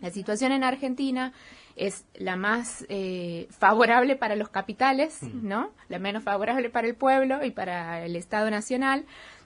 La 0.00 0.10
situación 0.10 0.52
en 0.52 0.64
Argentina 0.64 1.32
es 1.76 2.04
la 2.14 2.36
más 2.36 2.86
eh, 2.88 3.48
favorable 3.50 4.16
para 4.16 4.34
los 4.34 4.48
capitales, 4.48 5.22
¿no? 5.22 5.70
La 5.88 5.98
menos 5.98 6.22
favorable 6.22 6.70
para 6.70 6.88
el 6.88 6.94
pueblo 6.94 7.44
y 7.44 7.50
para 7.50 8.04
el 8.04 8.16
Estado 8.16 8.50
Nacional, 8.50 9.04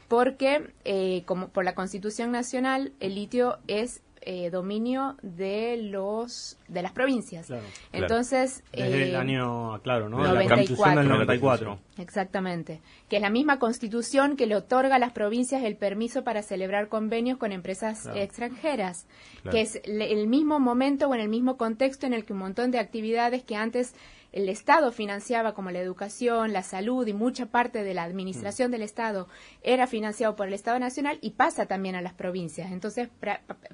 porque 0.09 0.73
eh, 0.85 1.23
como 1.27 1.49
por 1.49 1.65
la 1.65 1.75
Constitución 1.75 2.31
Nacional 2.31 2.93
el 3.01 3.17
litio 3.17 3.59
es 3.67 4.01
eh, 4.27 4.51
dominio 4.51 5.17
de 5.23 5.77
los 5.79 6.59
de 6.69 6.83
las 6.83 6.93
provincias. 6.93 7.47
Claro. 7.47 7.63
Claro. 7.91 8.05
Entonces 8.07 8.63
Desde 8.73 9.03
eh, 9.05 9.09
el 9.11 9.17
año, 9.17 9.81
claro, 9.83 10.09
¿no? 10.09 10.19
Desde 10.23 10.35
La 10.35 10.41
la 10.43 10.49
constitución 10.49 10.95
del 10.97 11.09
94. 11.09 11.67
94. 11.71 12.03
Exactamente. 12.03 12.81
Que 13.09 13.17
es 13.17 13.23
la 13.23 13.31
misma 13.31 13.59
constitución 13.59 14.37
que 14.37 14.47
le 14.47 14.57
otorga 14.57 14.97
a 14.97 14.99
las 14.99 15.13
provincias 15.13 15.63
el 15.63 15.77
permiso 15.77 16.25
para 16.25 16.43
celebrar 16.43 16.89
convenios 16.89 17.39
con 17.39 17.53
empresas 17.53 18.03
Claro. 18.03 18.21
extranjeras. 18.21 19.07
Claro. 19.43 19.55
Que 19.55 19.61
es 19.63 19.81
le- 19.87 20.13
el 20.13 20.27
mismo 20.27 20.59
momento 20.61 21.09
o 21.09 21.15
en 21.15 21.21
el 21.21 21.29
mismo 21.29 21.57
contexto 21.57 22.07
en 22.07 22.15
el 22.15 22.25
que 22.25 22.33
un 22.33 22.39
montón 22.41 22.71
de 22.71 22.79
actividades 22.79 23.43
que 23.45 23.57
antes 23.57 23.95
el 24.35 24.49
Estado 24.49 24.91
financiaba 24.91 25.55
como 25.55 25.71
la 25.71 25.79
educación, 25.79 26.53
la 26.53 26.65
salud 26.65 27.07
y 27.07 27.13
mucha 27.13 27.47
parte 27.47 27.85
de 27.85 27.95
la 27.95 28.03
administración 28.03 28.73
del 28.73 28.83
Estado 28.83 29.29
era 29.63 29.87
financiado 29.87 30.35
por 30.35 30.49
el 30.49 30.55
Estado 30.55 30.81
Nacional 30.81 31.19
y 31.21 31.31
pasa 31.31 31.67
también 31.67 31.95
a 31.95 32.03
las 32.03 32.15
provincias. 32.15 32.73
Entonces, 32.73 33.09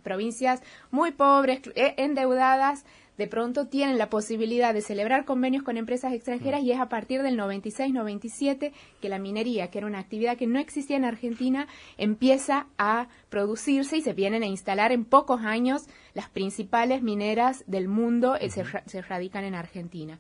provincias 0.03 0.61
muy 0.91 1.13
pobres, 1.13 1.63
eh, 1.77 1.95
endeudadas, 1.97 2.85
de 3.19 3.27
pronto 3.27 3.67
tienen 3.67 3.99
la 3.99 4.09
posibilidad 4.09 4.73
de 4.73 4.81
celebrar 4.81 5.25
convenios 5.25 5.63
con 5.63 5.77
empresas 5.77 6.13
extranjeras 6.13 6.63
y 6.63 6.73
es 6.73 6.81
a 6.81 6.89
partir 6.89 7.23
del 7.23 7.39
96-97 7.39 8.73
que 9.01 9.09
la 9.09 9.19
minería, 9.19 9.69
que 9.69 9.79
era 9.79 9.87
una 9.87 9.99
actividad 9.99 10.37
que 10.37 10.47
no 10.47 10.59
existía 10.59 10.97
en 10.97 11.05
Argentina, 11.05 11.69
empieza 11.99 12.67
a 12.79 13.09
producirse 13.29 13.97
y 13.97 14.03
se 14.03 14.13
vienen 14.13 14.43
a 14.43 14.47
instalar 14.47 14.93
en 14.93 15.05
pocos 15.05 15.43
años 15.43 15.87
las 16.15 16.29
principales 16.29 17.03
mineras 17.03 17.65
del 17.67 17.89
mundo 17.89 18.37
eh, 18.37 18.51
se, 18.51 18.65
se 18.87 19.03
radican 19.03 19.45
en 19.45 19.55
Argentina. 19.55 20.19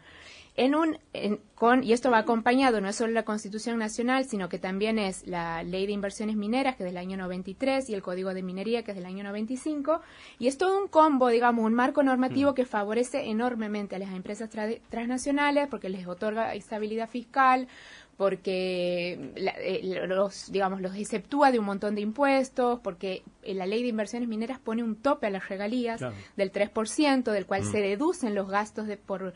En 0.56 0.74
un, 0.74 0.98
en- 1.12 1.40
con, 1.54 1.84
y 1.84 1.92
esto 1.92 2.10
va 2.10 2.18
acompañado 2.18 2.80
no 2.80 2.88
es 2.88 2.96
solo 2.96 3.12
la 3.12 3.22
Constitución 3.24 3.78
Nacional, 3.78 4.24
sino 4.24 4.48
que 4.48 4.58
también 4.58 4.98
es 4.98 5.26
la 5.26 5.62
Ley 5.62 5.86
de 5.86 5.92
Inversiones 5.92 6.36
Mineras, 6.36 6.76
que 6.76 6.82
es 6.82 6.88
del 6.88 6.96
año 6.98 7.16
93, 7.16 7.88
y 7.88 7.94
el 7.94 8.02
Código 8.02 8.34
de 8.34 8.42
Minería, 8.42 8.82
que 8.82 8.90
es 8.90 8.96
del 8.96 9.06
año 9.06 9.22
95, 9.24 10.00
y 10.38 10.48
es 10.48 10.58
todo 10.58 10.78
un 10.82 10.88
combo, 10.88 11.28
digamos, 11.28 11.64
un 11.64 11.74
marco 11.74 12.02
normativo 12.02 12.54
que 12.54 12.64
favorece 12.66 13.28
enormemente 13.30 13.96
a 13.96 13.98
las 13.98 14.10
empresas 14.12 14.50
tra- 14.50 14.80
transnacionales 14.90 15.68
porque 15.68 15.88
les 15.88 16.06
otorga 16.06 16.54
estabilidad 16.54 17.08
fiscal, 17.08 17.68
porque 18.16 19.32
la- 19.36 19.54
eh, 19.58 19.80
los, 20.06 20.52
digamos, 20.52 20.80
los 20.82 20.94
exceptúa 20.94 21.50
de 21.52 21.58
un 21.58 21.64
montón 21.64 21.94
de 21.94 22.02
impuestos, 22.02 22.78
porque 22.80 23.22
eh, 23.42 23.54
la 23.54 23.66
ley 23.66 23.82
de 23.82 23.88
inversiones 23.88 24.28
mineras 24.28 24.58
pone 24.58 24.82
un 24.82 24.94
tope 24.96 25.26
a 25.26 25.30
las 25.30 25.48
regalías 25.48 25.98
Claro. 25.98 26.14
del 26.36 26.52
3%, 26.52 27.32
del 27.32 27.46
cual 27.46 27.64
se 27.64 27.80
deducen 27.80 28.34
los 28.34 28.48
gastos 28.48 28.86
de 28.86 28.96
por 28.98 29.32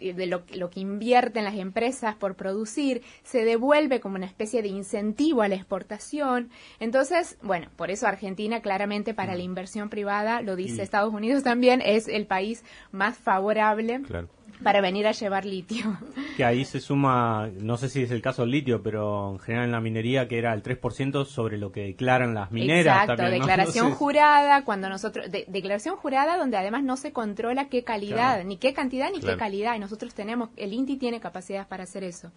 de 0.00 0.26
lo, 0.26 0.42
lo 0.54 0.70
que 0.70 0.80
invierten 0.80 1.44
las 1.44 1.54
empresas 1.56 2.14
por 2.14 2.34
producir, 2.34 3.02
se 3.24 3.44
devuelve 3.44 4.00
como 4.00 4.16
una 4.16 4.26
especie 4.26 4.62
de 4.62 4.68
incentivo 4.68 5.42
a 5.42 5.48
la 5.48 5.54
exportación. 5.54 6.50
Entonces, 6.80 7.38
bueno, 7.42 7.68
por 7.76 7.90
eso 7.90 8.06
Argentina 8.06 8.60
claramente 8.60 9.14
para 9.14 9.34
la 9.34 9.42
inversión 9.42 9.88
privada, 9.88 10.42
lo 10.42 10.56
dice 10.56 10.76
Y- 10.76 10.80
Estados 10.80 11.12
Unidos 11.12 11.42
también, 11.42 11.82
es 11.84 12.08
el 12.08 12.26
país 12.26 12.64
más 12.92 13.16
favorable 13.18 14.00
Claro. 14.06 14.28
Para 14.62 14.80
venir 14.80 15.06
a 15.06 15.12
llevar 15.12 15.44
litio. 15.44 15.98
Que 16.36 16.44
ahí 16.44 16.66
se 16.66 16.80
suma, 16.80 17.48
no 17.60 17.78
sé 17.78 17.88
si 17.88 18.02
es 18.02 18.10
el 18.10 18.20
caso 18.20 18.42
del 18.42 18.50
litio, 18.50 18.82
pero 18.82 19.32
en 19.32 19.38
general 19.38 19.64
en 19.66 19.72
la 19.72 19.80
minería 19.80 20.28
que 20.28 20.36
era 20.36 20.52
el 20.52 20.62
3% 20.62 21.24
sobre 21.24 21.56
lo 21.56 21.72
que 21.72 21.80
declaran 21.80 22.34
las 22.34 22.50
mineras 22.52 22.94
Exacto, 23.02 23.16
también, 23.16 23.40
¿no? 23.40 23.46
declaración 23.46 23.76
Entonces, 23.86 23.98
jurada, 23.98 24.64
cuando 24.64 24.88
nosotros, 24.90 25.30
de- 25.30 25.46
declaración 25.48 25.96
jurada 25.96 26.36
donde 26.36 26.58
además 26.58 26.82
no 26.82 26.98
se 26.98 27.12
controla 27.12 27.68
qué 27.70 27.84
calidad, 27.84 28.34
Claro. 28.34 28.44
ni 28.44 28.58
qué 28.58 28.74
cantidad 28.74 29.10
ni 29.10 29.20
Claro. 29.20 29.36
qué 29.36 29.38
calidad, 29.40 29.76
y 29.76 29.78
nosotros 29.78 30.12
tenemos, 30.14 30.50
el 30.56 30.74
INTI 30.74 30.96
tiene 30.98 31.20
capacidades 31.20 31.66
para 31.66 31.84
hacer 31.84 32.04
eso. 32.04 32.30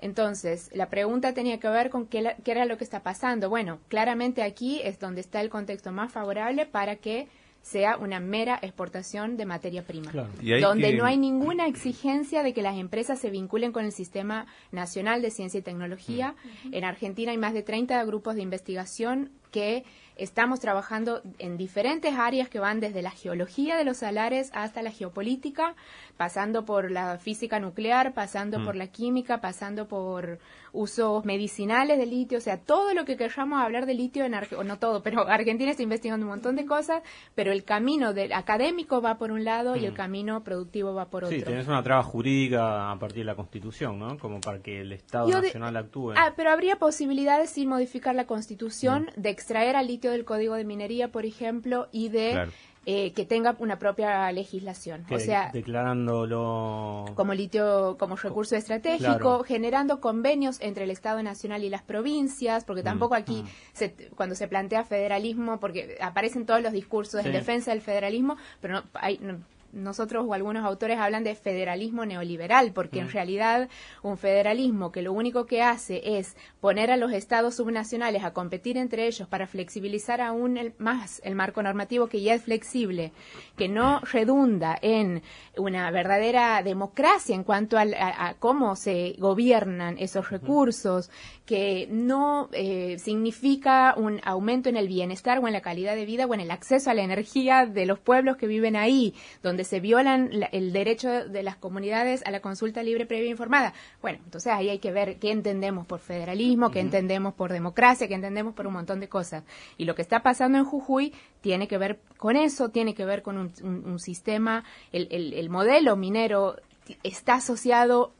Entonces, 0.00 0.70
la 0.74 0.88
pregunta 0.88 1.32
tenía 1.34 1.58
que 1.58 1.68
ver 1.68 1.90
con 1.90 2.06
qué, 2.06 2.22
la- 2.22 2.34
qué 2.36 2.52
era 2.52 2.64
lo 2.64 2.76
que 2.78 2.84
está 2.84 3.02
pasando. 3.02 3.48
Bueno, 3.50 3.78
claramente 3.88 4.42
aquí 4.42 4.80
es 4.82 4.98
donde 4.98 5.20
está 5.20 5.40
el 5.40 5.48
contexto 5.50 5.92
más 5.92 6.12
favorable 6.12 6.66
para 6.66 6.96
que 6.96 7.28
sea 7.62 7.98
una 7.98 8.18
mera 8.18 8.58
exportación 8.62 9.36
de 9.36 9.44
materia 9.44 9.82
prima. 9.84 10.10
Claro. 10.10 10.30
Donde 10.60 10.90
que- 10.90 10.96
no 10.96 11.04
hay 11.04 11.18
ninguna 11.18 11.66
exigencia 11.66 12.42
de 12.42 12.54
que 12.54 12.62
las 12.62 12.76
empresas 12.78 13.18
se 13.18 13.30
vinculen 13.30 13.72
con 13.72 13.84
el 13.84 13.92
Sistema 13.92 14.46
Nacional 14.72 15.20
de 15.20 15.30
Ciencia 15.30 15.58
y 15.58 15.62
Tecnología. 15.62 16.34
En 16.72 16.84
Argentina 16.84 17.30
hay 17.32 17.38
más 17.38 17.52
de 17.52 17.62
30 17.62 18.02
grupos 18.04 18.36
de 18.36 18.42
investigación 18.42 19.30
que 19.50 19.84
estamos 20.16 20.60
trabajando 20.60 21.22
en 21.38 21.56
diferentes 21.56 22.14
áreas 22.14 22.48
que 22.48 22.58
van 22.58 22.80
desde 22.80 23.02
la 23.02 23.10
geología 23.10 23.76
de 23.76 23.84
los 23.84 23.98
salares 23.98 24.50
hasta 24.52 24.82
la 24.82 24.90
geopolítica, 24.90 25.74
pasando 26.18 26.66
por 26.66 26.90
la 26.90 27.16
física 27.16 27.58
nuclear, 27.60 28.12
pasando 28.12 28.62
por 28.62 28.76
la 28.76 28.88
química, 28.88 29.40
pasando 29.40 29.88
por 29.88 30.38
usos 30.72 31.24
medicinales 31.24 31.96
de 31.96 32.04
litio, 32.04 32.36
o 32.38 32.40
sea, 32.42 32.58
todo 32.58 32.92
lo 32.92 33.06
que 33.06 33.16
queramos 33.16 33.62
hablar 33.62 33.86
de 33.86 33.94
litio 33.94 34.24
en 34.24 34.34
Argentina, 34.34 34.64
no 34.64 34.78
todo, 34.78 35.02
pero 35.02 35.22
Argentina 35.28 35.70
está 35.70 35.82
investigando 35.82 36.26
un 36.26 36.30
montón 36.30 36.56
de 36.56 36.66
cosas, 36.66 37.02
pero 37.34 37.52
el 37.52 37.64
camino 37.64 38.12
del 38.12 38.32
académico 38.34 39.00
va 39.00 39.16
por 39.16 39.30
un 39.32 39.44
lado 39.44 39.76
y 39.76 39.86
el 39.86 39.94
camino 39.94 40.42
productivo 40.44 40.92
va 40.92 41.06
por 41.08 41.24
otro. 41.24 41.36
Sí, 41.36 41.42
tenés 41.42 41.66
una 41.68 41.82
traba 41.82 42.02
jurídica 42.02 42.90
a 42.90 42.98
partir 42.98 43.18
de 43.20 43.24
la 43.24 43.34
Constitución, 43.36 43.98
¿no? 43.98 44.18
Como 44.18 44.40
para 44.40 44.58
que 44.60 44.80
el 44.80 44.92
Estado 44.92 45.28
Yo 45.30 45.40
de- 45.40 45.46
Nacional 45.48 45.76
actúe. 45.76 46.12
Ah, 46.16 46.34
pero 46.36 46.50
habría 46.50 46.76
posibilidades 46.76 47.50
sin 47.50 47.68
modificar 47.68 48.14
la 48.14 48.26
Constitución 48.26 49.08
de 49.16 49.30
extraer 49.30 49.76
al 49.76 49.86
litio 49.86 50.10
del 50.10 50.24
Código 50.24 50.54
de 50.54 50.64
Minería, 50.64 51.08
por 51.12 51.24
ejemplo, 51.24 51.88
y 51.92 52.08
de 52.08 52.32
Claro. 52.32 52.52
Eh, 52.90 53.12
que 53.12 53.26
tenga 53.26 53.54
una 53.58 53.78
propia 53.78 54.32
legislación. 54.32 55.04
Que 55.04 55.16
o 55.16 55.20
sea, 55.20 55.50
declarándolo 55.52 57.04
como 57.14 57.34
litio 57.34 57.96
como 57.98 58.16
recurso 58.16 58.56
estratégico, 58.56 59.18
Claro. 59.18 59.44
generando 59.44 60.00
convenios 60.00 60.58
entre 60.62 60.84
el 60.84 60.90
Estado 60.90 61.22
Nacional 61.22 61.64
y 61.64 61.68
las 61.68 61.82
provincias, 61.82 62.64
porque 62.64 62.82
tampoco 62.82 63.14
aquí 63.14 63.44
se- 63.74 63.94
cuando 64.16 64.34
se 64.34 64.48
plantea 64.48 64.84
federalismo, 64.84 65.60
porque 65.60 65.98
aparecen 66.00 66.46
todos 66.46 66.62
los 66.62 66.72
discursos 66.72 67.24
en 67.26 67.32
defensa 67.32 67.72
del 67.72 67.82
federalismo, 67.82 68.36
pero 68.60 68.74
no, 68.74 68.82
hay, 68.94 69.18
no- 69.18 69.38
nosotros 69.72 70.24
o 70.26 70.34
algunos 70.34 70.64
autores 70.64 70.98
hablan 70.98 71.24
de 71.24 71.34
federalismo 71.34 72.04
neoliberal, 72.06 72.72
porque 72.72 73.00
en 73.00 73.10
realidad 73.10 73.68
un 74.02 74.16
federalismo 74.16 74.90
que 74.92 75.02
lo 75.02 75.12
único 75.12 75.46
que 75.46 75.62
hace 75.62 76.18
es 76.18 76.36
poner 76.60 76.90
a 76.90 76.96
los 76.96 77.12
estados 77.12 77.56
subnacionales 77.56 78.24
a 78.24 78.32
competir 78.32 78.76
entre 78.76 79.06
ellos 79.06 79.28
para 79.28 79.46
flexibilizar 79.46 80.20
aún 80.20 80.56
el- 80.56 80.74
más 80.78 81.20
el 81.24 81.34
marco 81.34 81.62
normativo 81.62 82.06
que 82.08 82.20
ya 82.22 82.34
es 82.34 82.42
flexible, 82.42 83.12
que 83.56 83.68
no 83.68 84.00
redunda 84.00 84.78
en 84.80 85.22
una 85.56 85.90
verdadera 85.90 86.62
democracia 86.62 87.34
en 87.34 87.44
cuanto 87.44 87.76
a, 87.78 87.82
a 87.98 88.34
cómo 88.38 88.76
se 88.76 89.14
gobiernan 89.18 89.96
esos 89.98 90.30
recursos, 90.30 91.10
que 91.46 91.88
no 91.90 92.48
eh, 92.52 92.98
significa 92.98 93.94
un 93.96 94.20
aumento 94.24 94.68
en 94.68 94.76
el 94.76 94.88
bienestar 94.88 95.38
o 95.38 95.46
en 95.46 95.52
la 95.52 95.60
calidad 95.60 95.94
de 95.94 96.04
vida 96.04 96.26
o 96.26 96.34
en 96.34 96.40
el 96.40 96.50
acceso 96.50 96.90
a 96.90 96.94
la 96.94 97.02
energía 97.02 97.66
de 97.66 97.86
los 97.86 97.98
pueblos 97.98 98.36
que 98.36 98.46
viven 98.46 98.76
ahí, 98.76 99.14
donde 99.42 99.57
se 99.64 99.80
violan 99.80 100.28
la- 100.32 100.46
el 100.46 100.72
derecho 100.72 101.08
de 101.28 101.42
las 101.42 101.56
comunidades 101.56 102.22
a 102.26 102.30
la 102.30 102.40
consulta 102.40 102.82
libre, 102.82 103.06
previa 103.06 103.26
e 103.28 103.30
informada. 103.30 103.72
Bueno, 104.02 104.18
entonces 104.24 104.52
ahí 104.52 104.68
hay 104.68 104.78
que 104.78 104.92
ver 104.92 105.18
qué 105.18 105.30
entendemos 105.30 105.86
por 105.86 106.00
federalismo, 106.00 106.70
qué 106.70 106.80
entendemos 106.80 107.34
por 107.34 107.52
democracia, 107.52 108.08
qué 108.08 108.14
entendemos 108.14 108.54
por 108.54 108.66
un 108.66 108.72
montón 108.74 109.00
de 109.00 109.08
cosas. 109.08 109.44
Y 109.76 109.84
lo 109.84 109.94
que 109.94 110.02
está 110.02 110.22
pasando 110.22 110.58
en 110.58 110.64
Jujuy 110.64 111.12
tiene 111.40 111.68
que 111.68 111.78
ver 111.78 112.00
con 112.16 112.36
eso, 112.36 112.68
tiene 112.70 112.94
que 112.94 113.04
ver 113.04 113.22
con 113.22 113.38
un, 113.38 113.52
un- 113.62 113.84
un 113.86 113.98
sistema, 113.98 114.64
el, 114.92 115.08
el- 115.10 115.32
el 115.34 115.50
modelo 115.50 115.96
minero 115.96 116.56
está 117.02 117.34
asociado 117.34 118.12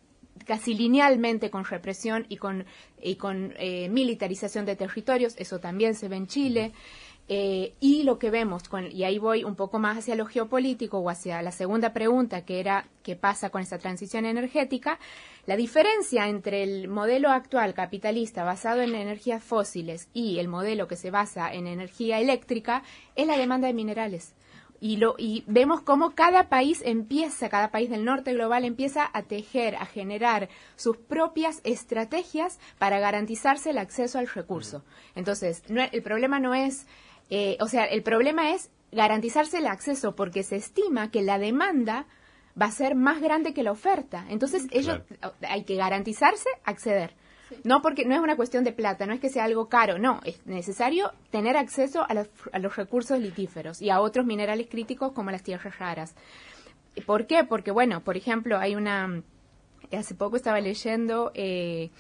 casi 0.47 0.73
linealmente 0.75 1.51
con 1.51 1.65
represión 1.65 2.25
y 2.29 2.37
con, 2.37 2.65
y 3.03 3.17
con 3.17 3.55
eh, 3.59 3.89
militarización 3.89 4.67
de 4.67 4.77
territorios, 4.77 5.35
eso 5.37 5.59
también 5.59 5.95
se 5.95 6.09
ve 6.09 6.17
en 6.17 6.27
Chile. 6.29 6.73
Eh, 7.31 7.75
y 7.79 8.05
lo 8.05 8.19
que 8.19 8.31
vemos, 8.31 8.71
con, 8.71 8.91
y 8.91 9.05
ahí 9.05 9.19
voy 9.19 9.45
un 9.45 9.55
poco 9.55 9.79
más 9.79 9.99
hacia 9.99 10.15
lo 10.15 10.25
geopolítico 10.25 10.99
o 10.99 11.11
hacia 11.11 11.43
la 11.43 11.53
segunda 11.53 11.93
pregunta, 11.93 12.47
que 12.47 12.59
era 12.59 12.87
qué 13.03 13.17
pasa 13.17 13.51
con 13.51 13.61
esta 13.61 13.79
transición 13.79 14.25
energética, 14.25 14.99
la 15.45 15.57
diferencia 15.57 16.27
entre 16.29 16.63
el 16.63 16.89
modelo 16.89 17.29
actual 17.31 17.75
capitalista 17.75 18.45
basado 18.45 18.81
en 18.81 18.95
energías 18.95 19.45
fósiles 19.45 20.09
y 20.15 20.39
el 20.39 20.49
modelo 20.49 20.89
que 20.89 20.97
se 20.97 21.11
basa 21.11 21.53
en 21.53 21.67
energía 21.67 22.19
eléctrica 22.19 22.83
es 23.15 23.27
la 23.27 23.37
demanda 23.37 23.67
de 23.67 23.75
minerales. 23.75 24.35
Y 24.81 24.97
lo 24.99 25.17
y 25.19 25.43
vemos 25.49 25.81
cómo 25.83 26.15
cada 26.15 26.49
país 26.49 26.83
empieza, 26.85 27.49
cada 27.49 27.71
país 27.73 27.91
del 27.91 28.05
norte 28.05 28.33
global 28.33 28.65
empieza 28.65 29.11
a 29.13 29.23
tejer, 29.25 29.75
a 29.75 29.87
generar 29.87 30.49
sus 30.77 30.97
propias 30.97 31.61
estrategias 31.65 32.61
para 32.79 33.01
garantizarse 33.01 33.71
el 33.71 33.79
acceso 33.79 34.19
al 34.21 34.29
recurso. 34.29 34.85
Entonces, 35.17 35.65
no- 35.69 35.83
el 35.83 36.03
problema 36.03 36.39
no 36.39 36.55
es, 36.55 36.87
eh, 37.31 37.57
o 37.61 37.69
sea, 37.69 37.85
el 37.85 38.03
problema 38.03 38.53
es 38.55 38.71
garantizarse 38.93 39.59
el 39.59 39.67
acceso 39.67 40.15
porque 40.15 40.43
se 40.43 40.57
estima 40.57 41.11
que 41.11 41.23
la 41.23 41.39
demanda 41.39 42.07
va 42.61 42.67
a 42.67 42.73
ser 42.73 42.95
más 42.95 43.21
grande 43.21 43.55
que 43.55 43.63
la 43.63 43.73
oferta. 43.73 44.25
Entonces, 44.29 44.67
ellos 44.71 45.01
hay 45.49 45.65
que 45.65 45.77
garantizarse 45.77 46.49
acceder. 46.65 47.15
No 47.65 47.81
porque 47.81 48.05
no 48.05 48.15
es 48.15 48.21
una 48.21 48.37
cuestión 48.37 48.65
de 48.65 48.73
plata, 48.73 49.07
no 49.07 49.15
es 49.15 49.21
que 49.21 49.31
sea 49.31 49.45
algo 49.45 49.69
caro, 49.69 49.99
no, 49.99 50.21
es 50.25 50.45
necesario 50.47 51.13
tener 51.31 51.57
acceso 51.57 52.05
a 52.07 52.13
los, 52.13 52.29
a 52.53 52.59
los 52.59 52.77
recursos 52.77 53.19
litíferos 53.19 53.81
y 53.81 53.89
a 53.89 54.01
otros 54.01 54.27
minerales 54.27 54.67
críticos 54.69 55.13
como 55.13 55.31
las 55.31 55.43
tierras 55.43 55.79
raras. 55.79 56.15
¿Por 57.07 57.27
qué? 57.27 57.45
Porque, 57.45 57.71
bueno, 57.71 58.03
por 58.03 58.19
ejemplo, 58.19 58.59
hay 58.59 58.75
una, 58.75 59.23
hace 59.97 60.15
poco 60.15 60.37
estaba 60.37 60.61
leyendo 60.61 61.31
eh, 61.35 61.91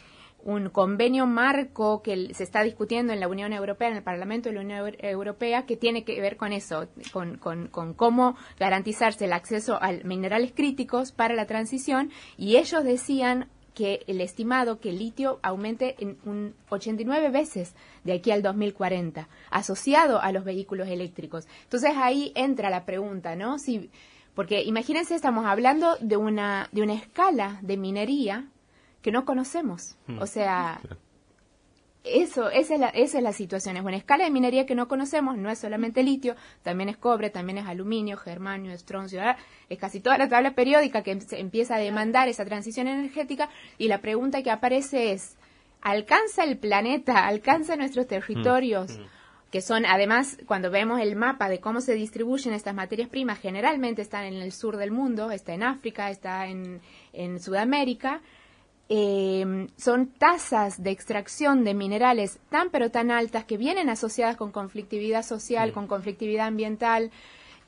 un 0.49 0.71
convenio 0.71 1.26
marco 1.26 2.00
que 2.02 2.33
se 2.33 2.43
está 2.43 2.62
discutiendo 2.62 3.12
en 3.12 3.21
la 3.21 3.28
Unión 3.28 3.52
Europea, 3.52 3.88
en 3.88 3.97
el 3.97 4.02
Parlamento 4.02 4.49
de 4.49 4.55
la 4.55 4.62
Unión 4.62 4.81
Eu- 4.87 4.97
Europea, 5.00 5.67
que 5.67 5.76
tiene 5.76 6.05
que 6.05 6.19
ver 6.23 6.37
con 6.38 6.52
eso, 6.55 6.88
con, 7.12 7.37
con- 7.37 7.69
con 7.69 7.93
cómo 7.93 8.35
garantizarse 8.59 9.26
el 9.26 9.35
acceso 9.35 9.76
a 9.83 9.93
minerales 10.05 10.52
críticos 10.52 11.12
para 11.12 11.35
la 11.35 11.45
transición, 11.47 12.11
y 12.38 12.57
ellos 12.57 12.83
decían 12.83 13.49
que 13.75 14.00
el 14.07 14.21
estimado 14.23 14.81
que 14.81 14.88
el 14.88 14.99
litio 14.99 15.38
aumente 15.43 15.95
en 15.99 16.17
un 16.25 16.55
89 16.71 17.28
veces 17.28 17.75
de 18.04 18.15
aquí 18.15 18.30
al 18.30 18.43
2040, 18.43 19.28
asociado 19.50 20.21
a 20.23 20.32
los 20.32 20.45
vehículos 20.45 20.89
eléctricos. 20.89 21.47
Entonces 21.65 21.93
ahí 21.95 22.32
entra 22.34 22.71
la 22.71 22.87
pregunta, 22.87 23.37
¿no? 23.37 23.58
Si, 23.58 23.91
porque 24.34 24.63
imagínense, 24.63 25.15
estamos 25.15 25.45
hablando 25.45 25.97
de 26.00 26.17
una, 26.17 26.69
de 26.73 26.82
una 26.82 26.95
escala 26.95 27.58
de 27.61 27.76
minería 27.76 28.47
que 29.02 29.13
no 29.13 29.25
conocemos. 29.25 29.97
O 30.21 30.26
sea, 30.26 30.80
eso, 32.04 32.49
esa 32.50 32.75
es, 32.75 32.80
la, 32.80 32.89
esa 32.89 33.19
es 33.19 33.25
la 33.25 33.32
situación. 33.32 33.76
Es 33.76 33.82
una 33.84 33.97
escala 33.97 34.25
de 34.25 34.30
minería 34.30 34.65
que 34.67 34.75
no 34.75 34.89
conocemos, 34.89 35.37
no 35.37 35.50
es 35.50 35.58
solamente 35.58 36.02
litio, 36.02 36.37
también 36.63 36.89
es 36.89 36.97
cobre, 36.97 37.28
también 37.30 37.58
es 37.58 37.67
aluminio, 37.67 38.17
germanio, 38.17 38.73
estroncio, 38.73 39.21
es 39.69 39.78
casi 39.78 40.00
toda 40.00 40.17
la 40.17 40.28
tabla 40.28 40.52
periódica 40.54 41.02
que 41.02 41.11
em- 41.13 41.21
se 41.21 41.39
empieza 41.39 41.75
a 41.76 41.78
demandar 41.78 42.28
esa 42.28 42.45
transición 42.45 42.89
energética 42.89 43.50
y 43.76 43.89
la 43.89 44.00
pregunta 44.00 44.43
que 44.43 44.50
aparece 44.50 45.13
es, 45.13 45.37
¿alcanza 45.82 46.45
el 46.45 46.56
planeta, 46.56 47.26
alcanza 47.26 47.76
nuestros 47.76 48.06
territorios? 48.06 48.99
que 49.50 49.63
son 49.63 49.87
además 49.87 50.37
cuando 50.45 50.71
vemos 50.71 51.00
el 51.00 51.17
mapa 51.17 51.49
de 51.49 51.58
cómo 51.58 51.80
se 51.80 51.95
distribuyen 51.95 52.52
estas 52.52 52.75
materias 52.75 53.08
primas, 53.08 53.39
generalmente 53.39 54.02
están 54.02 54.26
en 54.26 54.34
el 54.34 54.52
sur 54.52 54.76
del 54.76 54.91
mundo, 54.91 55.30
está 55.30 55.54
en 55.54 55.63
África, 55.63 56.11
está 56.11 56.49
en, 56.49 56.82
en 57.15 57.41
Sudamérica, 57.41 58.21
eh, 58.88 59.68
son 59.76 60.06
tasas 60.06 60.82
de 60.82 60.90
extracción 60.90 61.64
de 61.64 61.74
minerales 61.74 62.38
tan 62.48 62.70
pero 62.70 62.90
tan 62.90 63.10
altas 63.10 63.44
que 63.44 63.58
vienen 63.58 63.90
asociadas 63.90 64.36
con 64.36 64.50
conflictividad 64.50 65.22
social, 65.22 65.72
con 65.72 65.86
conflictividad 65.86 66.46
ambiental, 66.46 67.10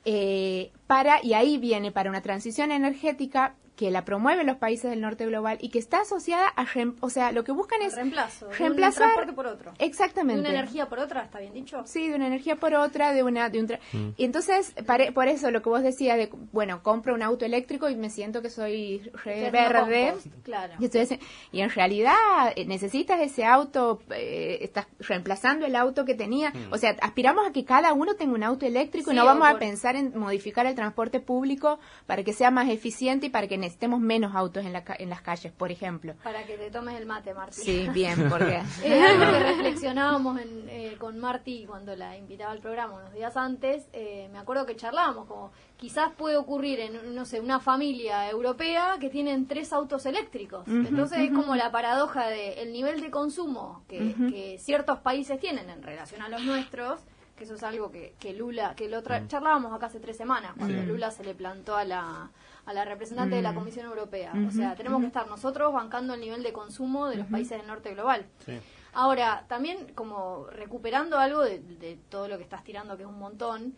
eh, 0.03 0.71
para 0.87 1.23
y 1.23 1.33
ahí 1.33 1.57
viene 1.57 1.91
para 1.91 2.09
una 2.09 2.21
transición 2.21 2.71
energética 2.71 3.53
que 3.81 3.89
la 3.89 4.05
promueven 4.05 4.45
los 4.45 4.57
países 4.57 4.91
del 4.91 5.01
norte 5.01 5.25
global 5.25 5.57
y 5.59 5.69
que 5.69 5.79
está 5.79 6.01
asociada 6.01 6.47
a, 6.49 6.65
rem- 6.67 6.93
o 6.99 7.09
sea, 7.09 7.31
lo 7.31 7.43
que 7.43 7.51
buscan 7.51 7.81
es 7.81 7.95
reemplazo. 7.95 8.45
de 8.45 8.51
un 8.51 8.57
reemplazar 8.59 9.03
transporte 9.05 9.33
por 9.33 9.47
otro. 9.47 9.71
De 9.79 9.85
exactamente 9.85 10.39
una 10.39 10.49
energía 10.51 10.87
por 10.87 10.99
otra, 10.99 11.23
¿está 11.23 11.39
bien 11.39 11.53
dicho? 11.53 11.81
Sí, 11.87 12.07
de 12.07 12.13
una 12.15 12.27
energía 12.27 12.57
por 12.57 12.75
otra, 12.75 13.11
de 13.11 13.23
una, 13.23 13.49
de 13.49 13.59
un 13.59 13.67
tra- 13.67 13.79
y 14.17 14.23
entonces 14.23 14.75
pare- 14.85 15.11
por 15.11 15.27
eso 15.27 15.49
lo 15.49 15.63
que 15.63 15.69
vos 15.69 15.81
decías 15.81 16.15
de, 16.15 16.29
bueno, 16.51 16.83
compro 16.83 17.15
un 17.15 17.23
auto 17.23 17.43
eléctrico 17.43 17.89
y 17.89 17.95
me 17.95 18.11
siento 18.11 18.43
que 18.43 18.51
soy 18.51 18.99
re 19.23 19.49
verde. 19.49 20.09
compost, 20.13 20.27
Claro. 20.43 20.73
Y, 20.79 20.85
estoy 20.85 21.01
haci- 21.01 21.19
y 21.51 21.61
en 21.61 21.71
realidad 21.71 22.13
eh, 22.55 22.65
necesitas 22.65 23.19
ese 23.19 23.45
auto, 23.45 24.03
eh, 24.11 24.59
estás 24.61 24.85
reemplazando 24.99 25.65
el 25.65 25.75
auto 25.75 26.05
que 26.05 26.13
tenía. 26.13 26.53
O 26.69 26.77
sea, 26.77 26.95
aspiramos 27.01 27.47
a 27.47 27.51
que 27.51 27.65
cada 27.65 27.93
uno 27.93 28.13
tenga 28.13 28.35
un 28.35 28.43
auto 28.43 28.67
eléctrico 28.67 29.11
y 29.11 29.15
no 29.15 29.25
vamos 29.25 29.47
a 29.47 29.57
pensar 29.57 29.95
en 29.95 30.15
modificar 30.17 30.67
el 30.67 30.75
transporte 30.75 31.19
público 31.19 31.79
para 32.05 32.23
que 32.23 32.33
sea 32.33 32.51
más 32.51 32.69
eficiente 32.69 33.25
y 33.25 33.29
para 33.29 33.47
que 33.47 33.57
necesitemos 33.71 34.01
menos 34.01 34.35
autos 34.35 34.65
en, 34.65 34.73
la 34.73 34.83
ca- 34.83 34.95
en 34.99 35.09
las 35.09 35.21
calles, 35.21 35.51
por 35.53 35.71
ejemplo. 35.71 36.13
Para 36.23 36.43
que 36.45 36.57
te 36.57 36.69
tomes 36.69 36.99
el 36.99 37.05
mate, 37.05 37.33
Martín. 37.33 37.63
Sí, 37.63 37.87
bien, 37.93 38.27
porque... 38.29 38.61
Es 38.83 39.01
algo 39.01 39.31
que 39.31 39.39
reflexionábamos 39.39 40.41
en, 40.41 40.65
eh, 40.69 40.95
con 40.99 41.17
Marty 41.19 41.65
cuando 41.65 41.95
la 41.95 42.17
invitaba 42.17 42.51
al 42.51 42.59
programa 42.59 42.95
unos 42.95 43.13
días 43.13 43.37
antes. 43.37 43.87
eh, 43.93 44.27
me 44.33 44.39
acuerdo 44.39 44.65
que 44.65 44.75
charlábamos 44.75 45.25
como 45.27 45.51
quizás 45.77 46.11
puede 46.17 46.35
ocurrir 46.37 46.79
en, 46.81 47.15
no 47.15 47.25
sé, 47.25 47.39
una 47.39 47.59
familia 47.59 48.29
europea 48.29 48.97
que 48.99 49.09
tienen 49.09 49.47
tres 49.47 49.71
autos 49.73 50.05
eléctricos. 50.05 50.67
Entonces 50.67 51.19
es 51.19 51.31
como 51.31 51.55
la 51.55 51.71
paradoja 51.71 52.27
de 52.27 52.61
el 52.61 52.71
nivel 52.73 52.99
de 53.01 53.09
consumo 53.09 53.83
que, 53.87 54.13
que 54.29 54.57
ciertos 54.59 54.99
países 54.99 55.39
tienen 55.39 55.69
en 55.69 55.81
relación 55.81 56.21
a 56.21 56.29
los 56.29 56.43
nuestros. 56.43 56.99
Que 57.37 57.45
eso 57.45 57.55
es 57.55 57.63
algo 57.63 57.91
que, 57.91 58.13
que 58.19 58.33
Lula, 58.33 58.75
que 58.75 58.87
lo 58.87 59.01
tra- 59.01 59.27
charlábamos 59.27 59.73
acá 59.73 59.87
hace 59.87 59.99
tres 59.99 60.15
semanas, 60.15 60.51
cuando 60.59 60.83
Lula 60.83 61.09
se 61.09 61.23
le 61.23 61.33
plantó 61.33 61.75
a 61.75 61.83
la, 61.85 62.29
a 62.65 62.73
la 62.73 62.85
representante 62.85 63.35
de 63.35 63.41
la 63.41 63.53
Comisión 63.53 63.85
Europea. 63.85 64.33
O 64.47 64.51
sea, 64.51 64.75
tenemos 64.75 65.01
que 65.01 65.07
estar 65.07 65.27
nosotros 65.27 65.73
bancando 65.73 66.13
el 66.13 66.21
nivel 66.21 66.43
de 66.43 66.53
consumo 66.53 67.07
de 67.07 67.17
los 67.17 67.27
países 67.27 67.57
del 67.57 67.67
norte 67.67 67.93
global. 67.93 68.25
Sí. 68.45 68.59
Ahora, 68.93 69.45
también 69.47 69.93
como 69.95 70.47
recuperando 70.47 71.17
algo 71.17 71.41
de, 71.41 71.59
de 71.59 71.97
todo 72.09 72.27
lo 72.27 72.37
que 72.37 72.43
estás 72.43 72.63
tirando, 72.63 72.97
que 72.97 73.03
es 73.03 73.09
un 73.09 73.19
montón, 73.19 73.75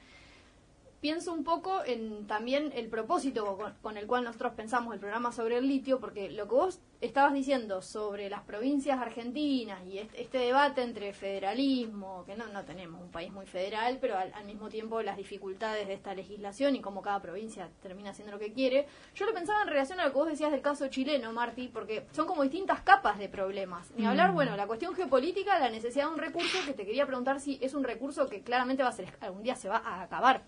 pienso 1.04 1.34
un 1.34 1.44
poco 1.44 1.84
en 1.86 2.28
también 2.28 2.72
el 2.74 2.88
propósito 2.88 3.58
con, 3.58 3.74
con 3.82 3.98
el 3.98 4.08
cual 4.08 4.24
nosotros 4.24 4.54
pensamos 4.54 4.94
el 4.94 5.02
programa 5.02 5.34
sobre 5.34 5.58
el 5.58 5.68
litio, 5.68 6.00
porque 6.00 6.32
lo 6.32 6.48
que 6.48 6.56
vos 6.56 6.80
estabas 7.02 7.34
diciendo 7.34 7.82
sobre 7.82 8.30
las 8.30 8.44
provincias 8.44 8.98
argentinas 9.02 9.86
y 9.86 9.98
este, 9.98 10.22
este 10.22 10.38
debate 10.38 10.82
entre 10.82 11.12
federalismo, 11.12 12.24
que 12.26 12.38
no, 12.38 12.48
no 12.48 12.64
tenemos 12.64 13.02
un 13.02 13.12
país 13.12 13.34
muy 13.34 13.46
federal, 13.46 13.98
pero 14.00 14.18
al, 14.18 14.34
al 14.34 14.46
mismo 14.46 14.70
tiempo 14.70 15.02
las 15.02 15.18
dificultades 15.18 15.90
de 15.90 15.94
esta 15.94 16.16
legislación 16.16 16.78
y 16.78 16.80
cómo 16.80 17.02
cada 17.02 17.22
provincia 17.22 17.70
termina 17.82 18.12
haciendo 18.12 18.32
lo 18.32 18.40
que 18.40 18.54
quiere, 18.54 18.88
yo 19.14 19.26
lo 19.26 19.34
pensaba 19.34 19.62
en 19.64 19.68
relación 19.68 20.00
a 20.00 20.06
lo 20.06 20.14
que 20.14 20.18
vos 20.18 20.30
decías 20.30 20.54
del 20.54 20.62
caso 20.62 20.88
chileno, 20.88 21.34
Marti, 21.34 21.68
porque 21.68 22.06
son 22.14 22.28
como 22.28 22.44
distintas 22.44 22.80
capas 22.80 23.20
de 23.20 23.28
problemas. 23.28 23.92
Ni 23.98 24.06
hablar, 24.06 24.32
bueno, 24.32 24.56
la 24.56 24.68
cuestión 24.68 24.96
geopolítica, 24.96 25.60
la 25.60 25.70
necesidad 25.70 26.06
de 26.06 26.14
un 26.14 26.20
recurso, 26.20 26.60
que 26.66 26.72
te 26.72 26.86
quería 26.86 27.06
preguntar 27.06 27.42
si 27.42 27.60
es 27.62 27.74
un 27.74 27.84
recurso 27.84 28.30
que 28.30 28.42
claramente 28.42 28.84
va 28.84 28.90
a 28.90 28.94
ser, 28.94 29.14
algún 29.20 29.44
día 29.44 29.58
se 29.58 29.68
va 29.68 29.80
a 29.80 30.02
acabar. 30.04 30.44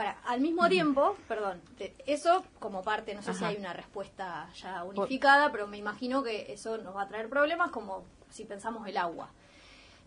Para, 0.00 0.16
al 0.24 0.40
mismo 0.40 0.66
tiempo, 0.66 1.14
perdón, 1.28 1.60
eso 2.06 2.42
como 2.58 2.80
parte, 2.80 3.14
no 3.14 3.20
sé 3.20 3.34
si 3.34 3.44
hay 3.44 3.56
una 3.56 3.74
respuesta 3.74 4.48
ya 4.54 4.82
unificada, 4.82 5.52
pero 5.52 5.66
me 5.66 5.76
imagino 5.76 6.22
que 6.22 6.50
eso 6.54 6.78
nos 6.78 6.96
va 6.96 7.02
a 7.02 7.08
traer 7.08 7.28
problemas 7.28 7.70
como 7.70 8.04
si 8.30 8.46
pensamos 8.46 8.88
el 8.88 8.96
agua. 8.96 9.28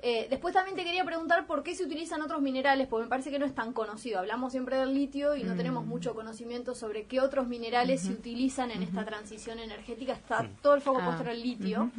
Eh, 0.06 0.28
después 0.30 0.54
también 0.54 0.76
te 0.76 0.84
quería 0.84 1.06
preguntar 1.06 1.48
por 1.48 1.64
qué 1.64 1.76
se 1.76 1.86
utilizan 1.86 2.22
otros 2.22 2.42
minerales, 2.42 2.90
porque 2.90 3.06
me 3.06 3.10
parece 3.10 3.32
que 3.32 3.40
no 3.40 3.46
es 3.46 3.56
tan 3.56 3.72
conocido. 3.72 4.20
Hablamos 4.20 4.52
siempre 4.52 4.76
del 4.78 4.94
litio 4.94 5.38
y 5.38 5.44
no 5.44 5.56
tenemos 5.56 5.86
mm. 5.86 5.88
mucho 5.88 6.14
conocimiento 6.14 6.76
sobre 6.76 7.06
qué 7.06 7.22
otros 7.22 7.48
minerales 7.48 8.02
se 8.02 8.12
utilizan 8.12 8.70
en 8.72 8.84
esta 8.84 9.06
transición 9.06 9.60
energética. 9.60 10.12
Está 10.12 10.46
todo 10.62 10.76
el 10.76 10.82
foco 10.82 11.00
ah. 11.02 11.06
puesto 11.06 11.24
en 11.24 11.30
el 11.30 11.42
litio. 11.42 11.90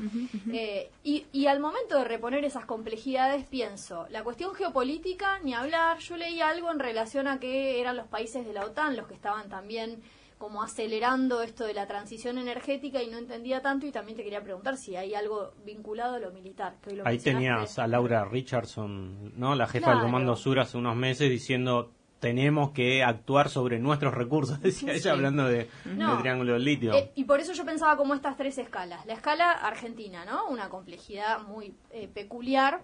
Eh, 0.52 0.90
y, 1.02 1.24
y, 1.32 1.46
al 1.46 1.60
momento 1.60 1.96
de 1.96 2.04
reponer 2.04 2.44
esas 2.44 2.66
complejidades, 2.66 3.46
pienso, 3.46 4.06
la 4.10 4.22
cuestión 4.22 4.54
geopolítica, 4.54 5.38
ni 5.38 5.54
hablar. 5.54 5.98
Yo 6.00 6.18
leí 6.18 6.42
algo 6.42 6.70
en 6.70 6.80
relación 6.80 7.26
a 7.26 7.40
que 7.40 7.80
eran 7.80 7.96
los 7.96 8.06
países 8.06 8.44
de 8.44 8.52
la 8.52 8.66
OTAN 8.66 8.96
los 8.96 9.06
que 9.06 9.14
estaban 9.14 9.48
también 9.48 10.02
como 10.44 10.62
acelerando 10.62 11.40
esto 11.40 11.64
de 11.64 11.72
la 11.72 11.86
transición 11.86 12.36
energética 12.36 13.02
y 13.02 13.08
no 13.08 13.16
entendía 13.16 13.62
tanto 13.62 13.86
y 13.86 13.90
también 13.90 14.18
te 14.18 14.22
quería 14.22 14.42
preguntar 14.42 14.76
si 14.76 14.94
hay 14.94 15.14
algo 15.14 15.54
vinculado 15.64 16.16
a 16.16 16.18
lo 16.18 16.32
militar. 16.32 16.76
Ahí 17.06 17.16
tenías 17.16 17.78
a 17.78 17.86
Laura 17.86 18.26
Richardson, 18.26 19.32
¿no? 19.38 19.54
La 19.54 19.66
jefa 19.66 19.92
del 19.92 20.00
Comando 20.00 20.36
Sur 20.36 20.60
hace 20.60 20.76
unos 20.76 20.96
meses 20.96 21.30
diciendo 21.30 21.92
tenemos 22.20 22.72
que 22.72 23.02
actuar 23.02 23.48
sobre 23.48 23.78
nuestros 23.78 24.12
recursos, 24.12 24.60
decía 24.60 24.92
ella 24.92 25.12
hablando 25.12 25.46
de, 25.46 25.70
triángulo 26.20 26.52
del 26.52 26.64
litio. 26.64 26.92
Eh, 26.92 27.12
y 27.14 27.24
por 27.24 27.40
eso 27.40 27.54
yo 27.54 27.64
pensaba 27.64 27.96
como 27.96 28.12
estas 28.12 28.36
tres 28.36 28.58
escalas. 28.58 29.06
La 29.06 29.14
escala 29.14 29.50
argentina, 29.50 30.26
¿no? 30.26 30.48
Una 30.48 30.68
complejidad 30.68 31.40
muy 31.40 31.74
eh, 31.90 32.06
peculiar, 32.12 32.82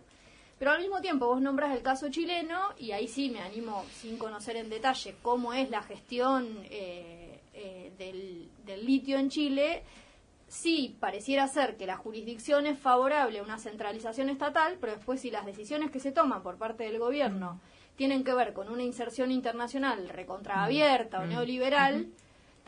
pero 0.59 0.71
al 0.71 0.81
mismo 0.81 1.03
tiempo 1.03 1.27
vos 1.27 1.43
nombras 1.43 1.77
el 1.77 1.83
caso 1.83 2.09
chileno 2.09 2.59
y 2.79 2.93
ahí 2.93 3.07
sí 3.07 3.29
me 3.29 3.43
animo, 3.43 3.85
sin 3.93 4.17
conocer 4.17 4.57
en 4.57 4.71
detalle 4.71 5.15
cómo 5.21 5.53
es 5.53 5.69
la 5.69 5.83
gestión 5.83 6.49
eh, 6.71 7.30
eh, 8.01 8.49
del, 8.65 8.87
litio 8.87 9.19
en 9.19 9.29
Chile, 9.29 9.83
sí 10.49 10.97
pareciera 11.01 11.47
ser 11.49 11.77
que 11.77 11.87
la 11.87 11.97
jurisdicción 11.97 12.67
es 12.67 12.79
favorable 12.79 13.39
a 13.39 13.43
una 13.43 13.59
centralización 13.59 14.31
estatal, 14.31 14.79
pero 14.81 14.95
después 14.95 15.21
si 15.21 15.31
las 15.31 15.47
decisiones 15.47 15.91
que 15.91 16.01
se 16.01 16.13
toman 16.13 16.43
por 16.43 16.57
parte 16.57 16.85
del 16.85 16.99
gobierno 16.99 17.55
mm. 17.55 17.97
tienen 17.97 18.25
que 18.25 18.35
ver 18.35 18.53
con 18.53 18.69
una 18.69 18.83
inserción 18.83 19.31
internacional 19.31 20.09
recontraabierta 20.09 21.21
o 21.21 21.27
mm. 21.27 21.29
neoliberal, 21.29 22.09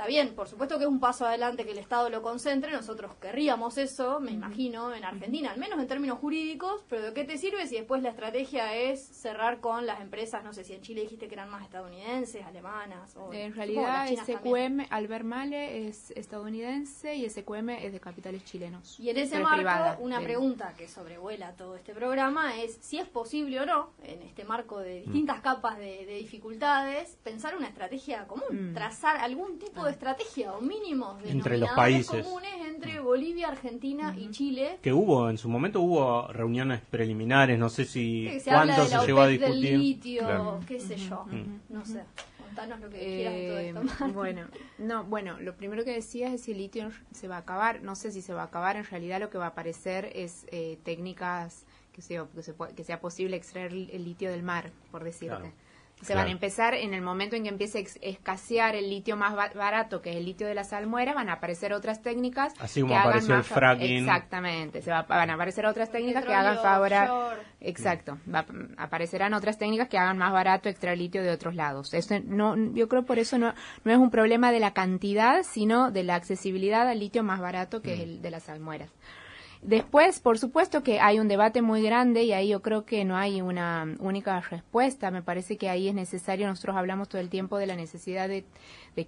Está 0.03 0.11
bien, 0.11 0.35
por 0.35 0.49
supuesto 0.49 0.79
que 0.79 0.85
es 0.85 0.91
un 0.91 0.99
paso 0.99 1.27
adelante 1.27 1.65
que 1.65 1.71
el 1.71 1.79
Estado 1.79 2.11
lo 2.11 2.23
concentre, 2.23 2.73
nosotros 2.73 3.15
querríamos 3.21 3.79
eso, 3.79 4.19
me 4.19 4.33
imagino, 4.33 4.93
en 4.93 5.05
Argentina, 5.05 5.53
al 5.53 5.61
menos 5.61 5.79
en 5.79 5.87
términos 5.87 6.19
jurídicos, 6.19 6.83
pero 6.89 7.03
¿de 7.03 7.13
qué 7.13 7.23
te 7.23 7.39
sirve 7.39 7.69
si 7.69 7.77
después 7.77 8.03
la 8.03 8.09
estrategia 8.09 8.75
es 8.75 9.01
cerrar 9.01 9.61
con 9.61 9.87
las 9.87 10.01
empresas, 10.01 10.43
no 10.43 10.53
sé 10.53 10.65
si 10.65 10.73
en 10.73 10.83
Chile 10.83 11.03
dijiste 11.03 11.29
que 11.29 11.35
eran 11.35 11.49
más 11.51 11.63
estadounidenses, 11.63 12.45
alemanas? 12.45 13.15
O, 13.15 13.33
en 13.33 13.55
realidad 13.55 14.09
SQM, 14.09 14.89
Albert 14.91 15.25
Male 15.25 15.87
es 15.87 16.11
estadounidense 16.17 17.15
y 17.15 17.31
SQM 17.31 17.69
es 17.69 17.93
de 17.93 18.01
capitales 18.01 18.45
chilenos. 18.45 18.99
Y 18.99 19.09
en 19.09 19.19
ese 19.19 19.39
marco, 19.39 20.03
una 20.03 20.21
pregunta 20.21 20.75
que 20.77 20.89
sobrevuela 20.89 21.53
todo 21.53 21.77
este 21.77 21.95
programa 21.95 22.61
es 22.61 22.77
si 22.81 22.99
es 22.99 23.07
posible 23.07 23.61
o 23.61 23.67
no, 23.67 23.91
en 24.03 24.21
este 24.23 24.43
marco 24.43 24.81
de 24.81 25.03
distintas 25.03 25.39
mm. 25.39 25.43
capas 25.43 25.79
de, 25.79 26.07
dificultades, 26.07 27.17
pensar 27.23 27.57
una 27.57 27.69
estrategia 27.69 28.27
común, 28.27 28.73
mm. 28.73 28.75
trazar 28.75 29.19
algún 29.19 29.61
tipo 29.61 29.85
de 29.85 29.92
estrategia 29.93 30.53
o 30.53 30.61
mínimos 30.61 31.23
entre 31.25 31.59
los 31.59 31.71
países 31.71 32.25
comunes 32.25 32.53
entre 32.67 33.01
Bolivia, 33.01 33.49
Argentina 33.49 34.15
y 34.19 34.31
Chile. 34.31 34.79
Que 34.83 34.93
hubo, 34.93 35.31
en 35.31 35.39
su 35.39 35.49
momento 35.49 35.81
hubo 35.81 36.29
reuniones 36.29 36.81
preliminares, 36.81 37.59
no 37.59 37.69
sé 37.69 37.85
si 37.85 38.29
cuánto 38.45 38.87
se 38.87 39.07
llegó 39.07 39.21
a 39.21 39.29
discutir. 39.29 39.71
Del 39.71 39.81
litio, 39.81 40.61
qué 40.67 40.81
sé 40.81 40.97
yo, 40.97 41.27
no 41.69 41.85
sé. 41.85 42.03
Contanos 42.39 42.81
lo 42.81 42.91
que 42.91 42.99
quieras 42.99 43.33
de 43.35 43.73
todo 43.73 43.85
esto. 43.87 44.05
Eh, 44.05 44.09
bueno, 44.13 44.47
no, 44.79 45.05
bueno, 45.05 45.41
lo 45.41 45.57
primero 45.57 45.85
que 45.85 45.93
decías 45.93 46.35
es 46.35 46.43
si 46.43 46.53
el 46.53 46.59
litio 46.59 46.91
se 47.13 47.27
va 47.27 47.37
a 47.37 47.39
acabar. 47.39 47.83
No 47.83 47.97
sé 47.97 48.13
si 48.13 48.21
se 48.21 48.35
va 48.35 48.43
a 48.43 48.47
acabar. 48.47 48.77
En 48.77 48.85
realidad 48.85 49.21
lo 49.21 49.31
que 49.31 49.39
va 49.39 49.47
a 49.47 49.49
aparecer 49.49 50.11
es 50.15 50.45
eh, 50.51 50.79
técnicas 50.85 51.65
que 51.93 52.03
sea, 52.03 52.27
que, 52.75 52.85
sea 52.85 53.01
posible 53.01 53.37
extraer 53.37 53.73
el 53.73 54.05
litio 54.05 54.31
del 54.31 54.43
mar, 54.43 54.71
por 54.91 55.05
decirte. 55.05 55.53
Se 56.03 56.15
van 56.15 56.27
a 56.27 56.31
empezar 56.31 56.75
en 56.75 56.95
el 56.95 57.03
momento 57.03 57.37
en 57.37 57.45
que 57.45 57.49
empiece 57.49 57.79
a 57.79 57.83
escasear 58.03 58.75
el 58.75 58.91
litio 58.91 59.17
más 59.17 59.35
barato, 59.35 60.03
que 60.03 60.11
es 60.11 60.17
el 60.17 60.25
litio 60.25 60.47
de 60.47 60.55
la 60.55 60.65
salmuera, 60.65 61.15
van 61.15 61.29
a 61.29 61.35
aparecer 61.35 61.73
otras 61.73 62.03
técnicas 62.03 62.53
Así 62.61 62.81
como 62.81 62.97
apareció 62.97 63.37
el 63.37 63.45
fracking. 63.45 63.99
Exactamente, 63.99 64.83
se 64.83 64.91
van 64.91 65.31
a 65.31 65.35
aparecer 65.35 65.67
otras 65.67 65.91
técnicas 65.91 66.25
que 66.25 66.35
hagan 66.35 66.59
favor 66.59 66.93
Exacto, 67.61 68.19
aparecerán 68.77 69.35
otras 69.35 69.57
técnicas 69.59 69.89
que 69.89 69.97
hagan 69.97 70.19
más 70.19 70.33
barato 70.33 70.69
extraer 70.69 70.99
litio 70.99 71.23
de 71.23 71.31
otros 71.31 71.55
lados. 71.55 71.95
Eso 71.95 72.17
no, 72.25 72.57
yo 72.75 72.89
creo 72.89 73.05
por 73.05 73.19
eso 73.19 73.39
no, 73.39 73.55
no 73.85 73.93
es 73.93 73.99
un 73.99 74.11
problema 74.11 74.51
de 74.51 74.61
la 74.61 74.73
cantidad, 74.73 75.43
sino 75.43 75.91
de 75.91 76.03
la 76.03 76.17
accesibilidad 76.17 76.89
al 76.89 76.99
litio 76.99 77.23
más 77.23 77.41
barato 77.41 77.81
que 77.81 77.95
es 77.95 77.99
mm. 77.99 78.03
el 78.03 78.23
de 78.23 78.31
las 78.31 78.43
salmueras. 78.45 78.91
Después, 79.63 80.19
por 80.19 80.41
supuesto 80.41 80.83
que 80.83 80.99
hay 80.99 81.21
un 81.21 81.29
debate 81.29 81.63
muy 81.63 81.83
grande 81.85 82.25
y 82.25 82.33
ahí 82.33 82.49
yo 82.49 82.63
creo 82.63 82.85
que 82.85 83.05
no 83.05 83.17
hay 83.17 83.43
una 83.43 83.87
única 84.01 84.41
respuesta. 84.41 85.13
Me 85.13 85.23
parece 85.23 85.57
que 85.57 85.69
ahí 85.69 85.87
es 85.87 85.95
necesario, 85.95 86.49
nosotros 86.49 86.75
hablamos 86.77 87.09
todo 87.09 87.21
el 87.21 87.29
tiempo 87.29 87.59
de 87.59 87.69
la 87.69 87.77
necesidad 87.77 88.29
de, 88.29 88.45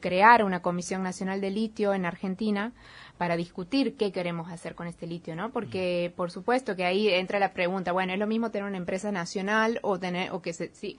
crear 0.01 0.45
una 0.45 0.63
Comisión 0.63 1.03
Nacional 1.03 1.41
de 1.41 1.51
Litio 1.51 1.93
en 1.93 2.07
Argentina 2.07 2.73
para 3.19 3.37
discutir 3.37 3.97
qué 3.97 4.11
queremos 4.11 4.51
hacer 4.51 4.75
con 4.75 4.89
este 4.89 5.07
litio, 5.07 5.37
¿no? 5.37 5.51
Porque 5.51 6.13
por 6.17 6.31
supuesto 6.31 6.75
que 6.75 6.85
ahí 6.85 7.09
entra 7.09 7.39
la 7.39 7.53
pregunta, 7.53 7.93
bueno, 7.93 8.13
es 8.13 8.19
lo 8.19 8.27
mismo 8.27 8.51
tener 8.51 8.67
una 8.67 8.77
empresa 8.77 9.13
nacional 9.13 9.79
o 9.83 9.99
tener 9.99 10.33
o 10.33 10.43
que 10.43 10.53
se, 10.53 10.75
si, 10.75 10.99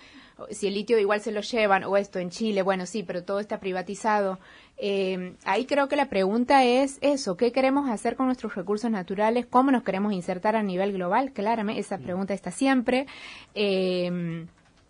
si 0.50 0.68
el 0.68 0.76
litio 0.76 0.98
igual 0.98 1.20
se 1.20 1.32
lo 1.32 1.42
llevan 1.42 1.84
o 1.84 1.98
esto 1.98 2.20
en 2.20 2.30
Chile, 2.30 2.62
bueno, 2.62 2.86
sí, 2.86 3.04
pero 3.04 3.24
todo 3.24 3.40
está 3.40 3.60
privatizado. 3.60 4.40
Eh, 4.78 5.36
ahí 5.44 5.66
creo 5.66 5.90
que 5.90 5.98
la 5.98 6.10
pregunta 6.10 6.64
es 6.64 7.00
eso, 7.02 7.36
¿qué 7.36 7.52
queremos 7.52 7.90
hacer 7.90 8.16
con 8.16 8.28
nuestros 8.28 8.56
recursos 8.56 8.90
naturales? 8.90 9.46
¿Cómo 9.46 9.72
nos 9.72 9.84
queremos 9.84 10.14
insertar 10.14 10.56
a 10.56 10.64
nivel 10.64 10.94
global? 10.94 11.34
Claramente, 11.34 11.82
esa 11.82 11.98
pregunta 11.98 12.34
está 12.34 12.52
siempre. 12.52 13.08
Eh, 13.56 14.46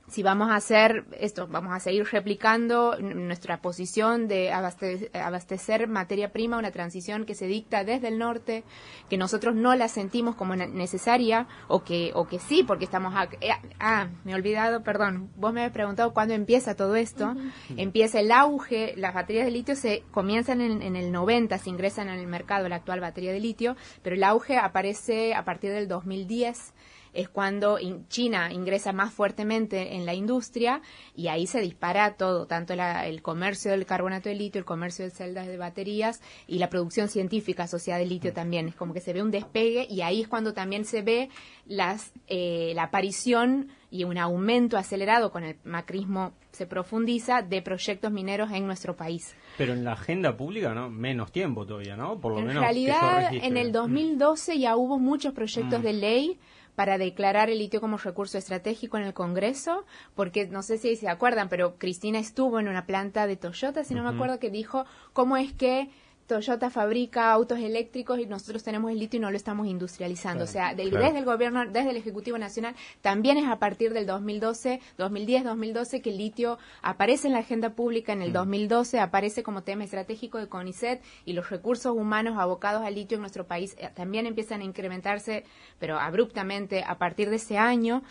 si 0.07 0.21
vamos 0.21 0.51
a 0.51 0.55
hacer 0.55 1.05
esto, 1.19 1.47
vamos 1.47 1.73
a 1.73 1.79
seguir 1.79 2.05
replicando 2.11 2.97
nuestra 2.99 3.61
posición 3.61 4.27
de 4.27 4.51
abastecer, 4.51 5.87
materia 5.87 6.31
prima, 6.31 6.57
una 6.57 6.71
transición 6.71 7.25
que 7.25 7.33
se 7.33 7.47
dicta 7.47 7.83
desde 7.83 8.09
el 8.09 8.19
norte, 8.19 8.63
que 9.09 9.17
nosotros 9.17 9.55
no 9.55 9.75
la 9.75 9.87
sentimos 9.87 10.35
como 10.35 10.55
necesaria, 10.55 11.47
o 11.67 11.83
que, 11.83 12.11
o 12.13 12.27
que 12.27 12.39
sí, 12.39 12.63
porque 12.63 12.85
estamos... 12.85 13.13
Eh, 13.41 13.49
ah, 13.79 14.09
me 14.23 14.33
he 14.33 14.35
olvidado, 14.35 14.83
perdón, 14.83 15.31
vos 15.37 15.53
me 15.53 15.61
habéis 15.61 15.73
preguntado 15.73 16.13
cuándo 16.13 16.35
empieza 16.35 16.75
todo 16.75 16.95
esto. 16.95 17.33
Empieza 17.75 18.19
el 18.19 18.31
auge, 18.31 18.93
las 18.97 19.13
baterías 19.13 19.45
de 19.45 19.51
litio 19.51 19.75
se 19.75 20.03
comienzan 20.11 20.61
en, 20.61 20.83
en 20.83 20.95
el 20.95 21.11
90, 21.11 21.57
se 21.57 21.69
ingresan 21.69 22.09
en 22.09 22.19
el 22.19 22.27
mercado 22.27 22.69
la 22.69 22.75
actual 22.75 22.99
batería 22.99 23.33
de 23.33 23.39
litio, 23.39 23.75
pero 24.03 24.15
el 24.15 24.23
auge 24.23 24.57
aparece 24.57 25.33
a 25.33 25.43
partir 25.45 25.71
del 25.71 25.87
2010 25.87 26.73
es 27.15 27.29
cuando 27.29 27.77
China 28.09 28.51
ingresa 28.51 28.93
más 28.93 29.13
fuertemente 29.13 29.95
en 29.95 30.05
la 30.05 30.13
industria 30.13 30.81
y 31.15 31.27
ahí 31.27 31.47
se 31.47 31.61
dispara 31.61 32.15
todo, 32.15 32.45
tanto 32.45 32.73
el 32.73 33.21
comercio 33.21 33.71
del 33.71 33.85
carbonato 33.85 34.29
de 34.29 34.35
litio, 34.35 34.59
el 34.59 34.65
comercio 34.65 35.05
de 35.05 35.11
celdas 35.11 35.47
de 35.47 35.57
baterías 35.57 36.21
y 36.47 36.59
la 36.59 36.69
producción 36.69 37.07
científica 37.07 37.63
asociada 37.63 38.01
al 38.01 38.09
litio 38.09 38.33
también. 38.33 38.67
Es 38.67 38.75
como 38.75 38.93
que 38.93 39.01
se 39.01 39.13
ve 39.13 39.21
un 39.21 39.31
despegue 39.31 39.87
y 39.89 40.01
ahí 40.01 40.21
es 40.21 40.27
cuando 40.27 40.53
también 40.53 40.85
se 40.85 41.01
ve 41.01 41.29
las, 41.65 42.13
eh, 42.27 42.73
la 42.75 42.83
aparición 42.83 43.69
y 43.89 44.03
un 44.03 44.17
aumento 44.17 44.77
acelerado 44.77 45.31
con 45.31 45.43
el 45.43 45.55
macrismo 45.63 46.33
se 46.51 46.65
profundiza 46.67 47.41
de 47.41 47.61
proyectos 47.61 48.11
mineros 48.11 48.51
en 48.51 48.65
nuestro 48.65 48.95
país. 48.95 49.35
Pero 49.57 49.73
en 49.73 49.83
la 49.83 49.93
agenda 49.93 50.35
pública, 50.35 50.73
¿no? 50.73 50.89
Menos 50.89 51.31
tiempo 51.31 51.65
todavía, 51.65 51.95
¿no? 51.95 52.19
Por 52.19 52.33
lo 52.33 52.39
en 52.39 52.57
realidad, 52.57 53.33
en 53.33 53.57
el 53.57 53.71
2012 53.71 54.59
ya 54.59 54.75
hubo 54.75 54.99
muchos 54.99 55.33
proyectos 55.33 55.79
mm. 55.79 55.83
de 55.83 55.93
ley 55.93 56.39
para 56.75 56.97
declarar 56.97 57.49
el 57.49 57.59
litio 57.59 57.81
como 57.81 57.97
recurso 57.97 58.37
estratégico 58.37 58.97
en 58.97 59.03
el 59.03 59.13
Congreso, 59.13 59.85
porque 60.13 60.47
no 60.47 60.61
sé 60.61 60.77
si 60.77 60.95
se 60.95 61.09
acuerdan, 61.09 61.49
pero 61.49 61.77
Cristina 61.77 62.19
estuvo 62.19 62.59
en 62.59 62.67
una 62.67 62.85
planta 62.85 63.27
de 63.27 63.37
Toyota, 63.37 63.83
si 63.83 63.95
no 63.95 64.03
me 64.03 64.09
acuerdo, 64.09 64.39
que 64.39 64.49
dijo 64.49 64.85
cómo 65.13 65.37
es 65.37 65.53
que 65.53 65.89
Toyota 66.27 66.69
fabrica 66.69 67.31
autos 67.31 67.59
eléctricos 67.59 68.19
y 68.19 68.25
nosotros 68.25 68.63
tenemos 68.63 68.91
el 68.91 68.99
litio 68.99 69.17
y 69.17 69.21
no 69.21 69.29
lo 69.29 69.37
estamos 69.37 69.67
industrializando. 69.67 70.43
o 70.43 70.47
sea, 70.47 70.73
desde 70.73 71.17
el 71.17 71.25
gobierno, 71.25 71.65
desde 71.65 71.91
el 71.91 71.97
Ejecutivo 71.97 72.37
Nacional, 72.37 72.75
también 73.01 73.37
es 73.37 73.47
a 73.47 73.57
partir 73.59 73.93
del 73.93 74.05
2012, 74.05 74.79
2010, 74.97 75.43
2012 75.43 76.01
que 76.01 76.09
el 76.09 76.17
litio 76.17 76.57
aparece 76.81 77.27
en 77.27 77.33
la 77.33 77.39
agenda 77.39 77.71
pública. 77.71 78.13
En 78.13 78.21
el 78.21 78.33
2012 78.33 78.97
mm. 78.97 78.99
aparece 79.01 79.43
como 79.43 79.61
tema 79.61 79.83
estratégico 79.83 80.39
de 80.39 80.47
CONICET 80.47 81.01
y 81.25 81.33
los 81.33 81.49
recursos 81.49 81.95
humanos 81.95 82.37
abocados 82.39 82.83
al 82.83 82.95
litio 82.95 83.15
en 83.15 83.21
nuestro 83.21 83.45
país 83.45 83.75
eh, 83.77 83.89
también 83.93 84.25
empiezan 84.25 84.61
a 84.61 84.63
incrementarse, 84.63 85.43
pero 85.79 85.99
abruptamente 85.99 86.83
a 86.83 86.97
partir 86.97 87.29
de 87.29 87.35
ese 87.35 87.57
año. 87.57 88.03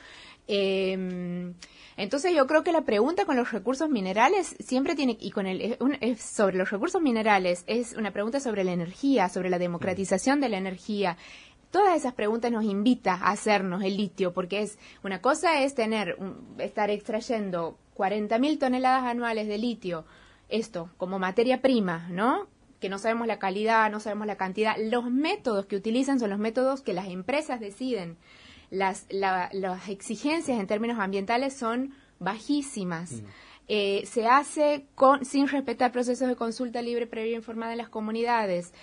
Eh, 0.46 1.53
entonces 1.96 2.35
yo 2.35 2.46
creo 2.46 2.62
que 2.62 2.72
la 2.72 2.83
pregunta 2.83 3.24
con 3.24 3.37
los 3.37 3.52
recursos 3.52 3.88
minerales 3.88 4.57
siempre 4.59 4.94
tiene, 4.94 5.16
y 5.20 5.30
con 5.30 5.46
el, 5.46 5.76
sobre 6.18 6.57
los 6.57 6.70
recursos 6.70 7.00
minerales, 7.00 7.64
es 7.66 7.94
una 7.94 8.12
pregunta 8.12 8.40
sobre 8.40 8.64
la 8.64 8.72
energía, 8.72 9.28
sobre 9.28 9.50
la 9.50 9.59
democratización 9.59 10.40
de 10.40 10.48
la 10.48 10.59
energía 10.59 11.16
todas 11.70 11.96
esas 11.96 12.14
preguntas 12.14 12.52
nos 12.52 12.62
invita 12.62 13.14
a 13.14 13.33
hacernos 13.33 13.83
el 13.83 13.96
litio, 13.96 14.33
porque 14.33 14.62
es 14.62 14.78
una 15.02 15.20
cosa 15.20 15.64
es 15.64 15.74
tener, 15.74 16.16
estar 16.59 16.88
extrayendo 16.88 17.76
40.000 17.96 18.61
toneladas 18.61 19.02
anuales 19.02 19.48
de 19.48 19.59
litio, 19.59 20.04
esto 20.48 20.90
como 20.98 21.18
materia 21.18 21.61
prima, 21.61 22.07
¿no? 22.11 22.46
que 22.85 22.90
no 22.90 22.98
sabemos 22.98 23.26
la 23.26 23.38
calidad, 23.38 23.90
no 23.90 23.98
sabemos 23.98 24.26
la 24.26 24.37
cantidad. 24.37 24.76
Los 24.78 25.11
métodos 25.11 25.64
que 25.64 25.74
utilizan 25.74 26.20
son 26.20 26.28
los 26.28 26.38
métodos 26.38 26.83
que 26.83 26.92
las 26.92 27.09
empresas 27.09 27.59
deciden. 27.59 28.18
Las, 28.74 29.06
las 29.10 29.88
exigencias 29.88 30.58
en 30.58 30.66
términos 30.66 30.98
ambientales 30.98 31.54
son 31.54 31.94
bajísimas. 32.18 33.12
Mm. 33.12 33.24
Eh, 33.68 34.02
se 34.06 34.26
hace 34.26 34.87
con, 34.94 35.24
sin 35.24 35.48
respetar 35.48 35.92
procesos 35.92 36.28
de 36.28 36.37
consulta 36.37 36.82
libre, 36.82 37.06
previa 37.06 37.37
informada 37.37 37.70
de 37.70 37.76
las 37.76 37.88
comunidades. 37.88 38.74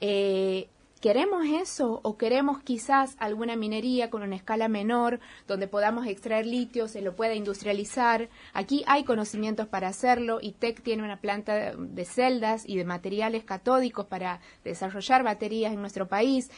Eh, 0.00 0.68
¿Queremos 1.00 1.46
eso 1.46 2.00
o 2.02 2.18
queremos 2.18 2.62
quizás 2.62 3.16
alguna 3.18 3.56
minería 3.56 4.10
con 4.10 4.22
una 4.22 4.36
escala 4.36 4.68
menor 4.68 5.18
donde 5.46 5.66
podamos 5.66 6.06
extraer 6.06 6.44
litio, 6.44 6.88
se 6.88 7.00
lo 7.00 7.16
pueda 7.16 7.34
industrializar? 7.34 8.28
Aquí 8.52 8.84
hay 8.86 9.04
conocimientos 9.04 9.66
para 9.66 9.88
hacerlo 9.88 10.40
y 10.42 10.52
TEC 10.52 10.82
tiene 10.82 11.02
una 11.02 11.18
planta 11.18 11.74
de 11.74 12.04
celdas 12.04 12.68
y 12.68 12.76
de 12.76 12.84
materiales 12.84 13.44
catódicos 13.44 14.08
para 14.08 14.40
desarrollar 14.62 15.22
baterías 15.22 15.72
en 15.72 15.80
nuestro 15.80 16.06
país. 16.06 16.50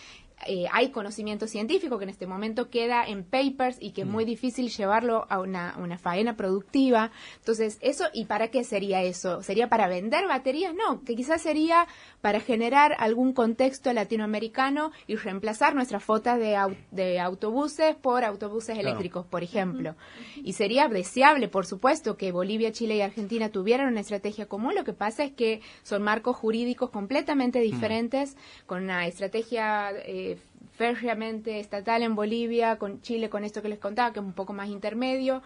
Eh, 0.47 0.67
hay 0.73 0.91
conocimiento 0.91 1.47
científico 1.47 1.99
que 1.99 2.05
en 2.05 2.11
este 2.11 2.27
momento 2.27 2.69
queda 2.69 3.07
en 3.07 3.25
papers 3.25 3.77
y 3.81 3.93
que 3.93 4.03
es 4.03 4.07
muy 4.07 4.25
mm. 4.25 4.27
difícil 4.27 4.71
llevarlo 4.71 5.27
a 5.29 5.41
una, 5.41 5.75
una, 5.79 5.99
faena 5.99 6.37
productiva. 6.37 7.13
Entonces, 7.39 7.79
eso, 7.81 8.07
¿y 8.13 8.25
para 8.25 8.49
qué 8.49 8.65
sería 8.65 9.03
eso? 9.03 9.43
¿Sería 9.43 9.69
para 9.69 9.87
vender 9.89 10.27
baterías? 10.27 10.75
No, 10.75 11.03
que 11.05 11.15
quizás 11.15 11.43
sería 11.43 11.87
para 12.21 12.41
generar 12.41 12.97
algún 12.99 13.33
contexto 13.33 13.93
latinoamericano 13.93 14.91
y 15.07 15.17
reemplazar 15.17 15.75
nuestras 15.75 16.03
fotos 16.03 16.39
de, 16.39 16.59
de 16.91 17.21
autobuses 17.21 17.95
por 17.95 18.25
autobuses 18.25 18.79
eléctricos, 18.79 19.27
por 19.27 19.43
ejemplo. 19.43 19.95
Y 20.43 20.55
sería 20.55 20.89
deseable, 20.89 21.49
por 21.49 21.67
supuesto, 21.67 22.17
que 22.17 22.33
Bolivia, 22.33 22.73
Chile 22.73 22.97
y 22.97 23.01
Argentina 23.03 23.51
tuvieran 23.51 23.89
una 23.89 24.01
estrategia 24.01 24.47
común. 24.47 24.75
Lo 24.75 24.85
que 24.85 24.93
pasa 24.93 25.25
es 25.25 25.33
que 25.33 25.61
son 25.83 26.03
marcos 26.03 26.37
jurídicos 26.37 26.91
completamente 26.91 27.61
mm. 27.61 27.63
diferentes, 27.63 28.37
con 28.67 28.83
una 28.83 29.07
estrategia... 29.07 29.93
Eh, 30.05 30.32
férreamente 30.73 31.61
estatal 31.61 32.03
en 32.03 32.15
Bolivia, 32.15 32.77
con 32.77 33.03
Chile 33.03 33.29
con 33.29 33.45
esto 33.45 33.63
que 33.63 33.69
les 33.69 33.79
contaba, 33.79 34.13
que 34.13 34.21
es 34.21 34.25
un 34.25 34.33
poco 34.33 34.53
más 34.53 34.69
intermedio, 34.69 35.43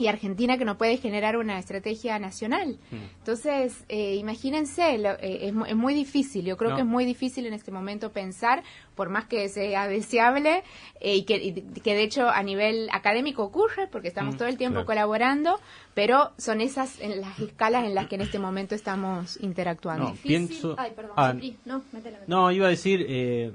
y 0.00 0.08
Argentina 0.08 0.56
que 0.56 0.64
no 0.64 0.78
puede 0.78 0.96
generar 0.96 1.36
una 1.36 1.58
estrategia 1.58 2.18
nacional. 2.18 2.78
Hmm. 2.90 2.96
Entonces, 3.18 3.84
eh, 3.90 4.16
imagínense, 4.16 4.94
eh, 4.94 5.52
es, 5.68 5.76
muy 5.76 5.92
difícil, 5.92 6.46
yo 6.46 6.56
creo 6.56 6.74
que 6.74 6.80
es 6.80 6.86
muy 6.86 7.04
difícil 7.04 7.44
en 7.44 7.52
este 7.52 7.70
momento 7.70 8.10
pensar, 8.10 8.62
por 8.94 9.10
más 9.10 9.26
que 9.26 9.46
sea 9.50 9.88
deseable, 9.88 10.62
eh, 11.00 11.16
y, 11.16 11.24
que, 11.24 11.64
que, 11.84 11.94
de 11.94 12.02
hecho 12.02 12.30
a 12.30 12.42
nivel 12.42 12.88
académico 12.92 13.42
ocurre, 13.42 13.88
porque 13.88 14.08
estamos 14.08 14.36
hmm, 14.36 14.38
todo 14.38 14.48
el 14.48 14.56
tiempo 14.56 14.86
colaborando, 14.86 15.60
pero 15.92 16.32
son 16.38 16.62
esas 16.62 16.98
en 17.00 17.20
las 17.20 17.38
escalas 17.38 17.84
en 17.84 17.94
las 17.94 18.06
que 18.06 18.14
en 18.14 18.22
este 18.22 18.38
momento 18.38 18.74
estamos 18.74 19.38
interactuando. 19.42 20.08
No, 20.08 20.14
pienso... 20.14 20.76
Ay, 20.78 20.92
perdón, 20.96 21.12
ah, 21.18 21.34
no, 21.66 21.82
no, 22.26 22.50
iba 22.50 22.68
a 22.68 22.70
decir 22.70 23.52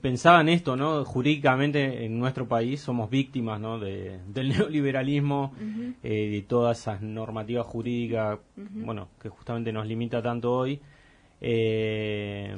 pensaba 0.00 0.40
en 0.40 0.48
esto, 0.48 0.76
¿no? 0.76 1.04
Jurídicamente 1.04 2.04
en 2.04 2.18
nuestro 2.18 2.46
país 2.46 2.80
somos 2.80 3.10
víctimas, 3.10 3.60
¿no? 3.60 3.78
De, 3.78 4.18
del 4.28 4.48
neoliberalismo, 4.56 5.54
eh, 6.02 6.28
de 6.30 6.42
todas 6.42 6.80
esas 6.80 7.02
normativas 7.02 7.66
jurídicas, 7.66 8.38
bueno, 8.56 9.08
que 9.20 9.28
justamente 9.28 9.72
nos 9.72 9.86
limita 9.86 10.22
tanto 10.22 10.52
hoy. 10.52 10.80
Eh, 11.40 12.56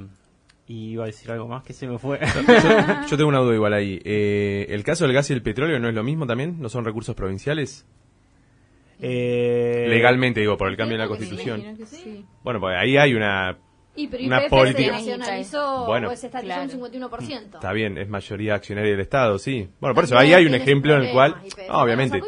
y 0.67 0.93
iba 0.93 1.05
a 1.05 1.07
decir 1.07 1.31
algo 1.31 1.49
más 1.49 1.63
que 1.63 1.73
se 1.73 1.87
me 1.87 1.99
fue. 1.99 2.19
yo, 3.11 3.17
tengo 3.17 3.29
una 3.29 3.41
duda 3.41 3.55
igual 3.55 3.75
ahí. 3.75 4.01
Eh, 4.05 4.67
¿El 4.71 4.85
caso 4.85 5.05
del 5.05 5.13
gas 5.13 5.31
y 5.31 5.33
el 5.33 5.43
petróleo 5.43 5.79
no 5.79 5.89
es 5.89 5.95
lo 5.95 6.03
mismo 6.03 6.27
también? 6.27 6.61
¿No 6.61 6.69
son 6.69 6.85
recursos 6.85 7.15
provinciales? 7.15 7.87
Legalmente, 9.01 10.41
digo, 10.41 10.57
por 10.57 10.69
el 10.69 10.77
cambio 10.77 10.95
en 10.95 11.01
la 11.01 11.09
Constitución. 11.09 11.61
Bueno, 12.45 12.61
pues 12.61 12.77
ahí 12.79 12.97
hay 12.97 13.15
una 13.15 13.59
y 13.95 14.09
pero 14.09 14.25
una 14.25 14.49
política. 14.49 14.99
se 14.99 15.17
nacionalizó 15.17 15.87
bueno, 15.87 16.09
pues 16.09 16.25
estatizó 16.25 16.63
un 16.63 16.93
51%. 16.93 17.55
Está 17.55 17.73
bien, 17.73 17.99
es 17.99 18.09
mayoría 18.09 18.55
accionaria 18.55 18.93
del 18.93 19.01
Estado, 19.01 19.39
sí. 19.39 19.69
Bueno, 19.81 19.95
por 19.95 20.05
eso 20.05 20.17
ahí 20.17 20.33
hay 20.33 20.47
un 20.47 20.55
ejemplo 20.55 20.95
en 20.95 21.03
el 21.03 21.13
cual, 21.13 21.37
obviamente. 21.71 22.21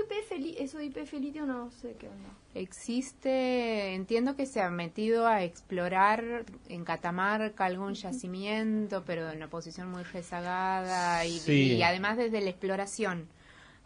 eso 0.59 0.79
de 0.79 0.85
IPF 0.87 1.13
litio 1.15 1.47
no 1.47 1.71
sé 1.71 1.97
qué 1.99 2.09
onda. 2.09 2.31
Existe, 2.55 3.95
entiendo 3.95 4.37
que 4.37 4.47
se 4.47 4.61
ha 4.61 4.71
metido 4.71 5.27
a 5.27 5.43
explorar 5.43 6.45
en 6.69 6.85
Catamarca 6.85 7.65
algún 7.65 7.95
yacimiento, 7.95 9.03
pero 9.05 9.29
en 9.31 9.39
una 9.39 9.49
posición 9.49 9.91
muy 9.91 10.05
rezagada 10.05 11.25
y, 11.27 11.41
y 11.51 11.83
además 11.83 12.17
desde 12.17 12.41
la 12.41 12.51
exploración 12.51 13.27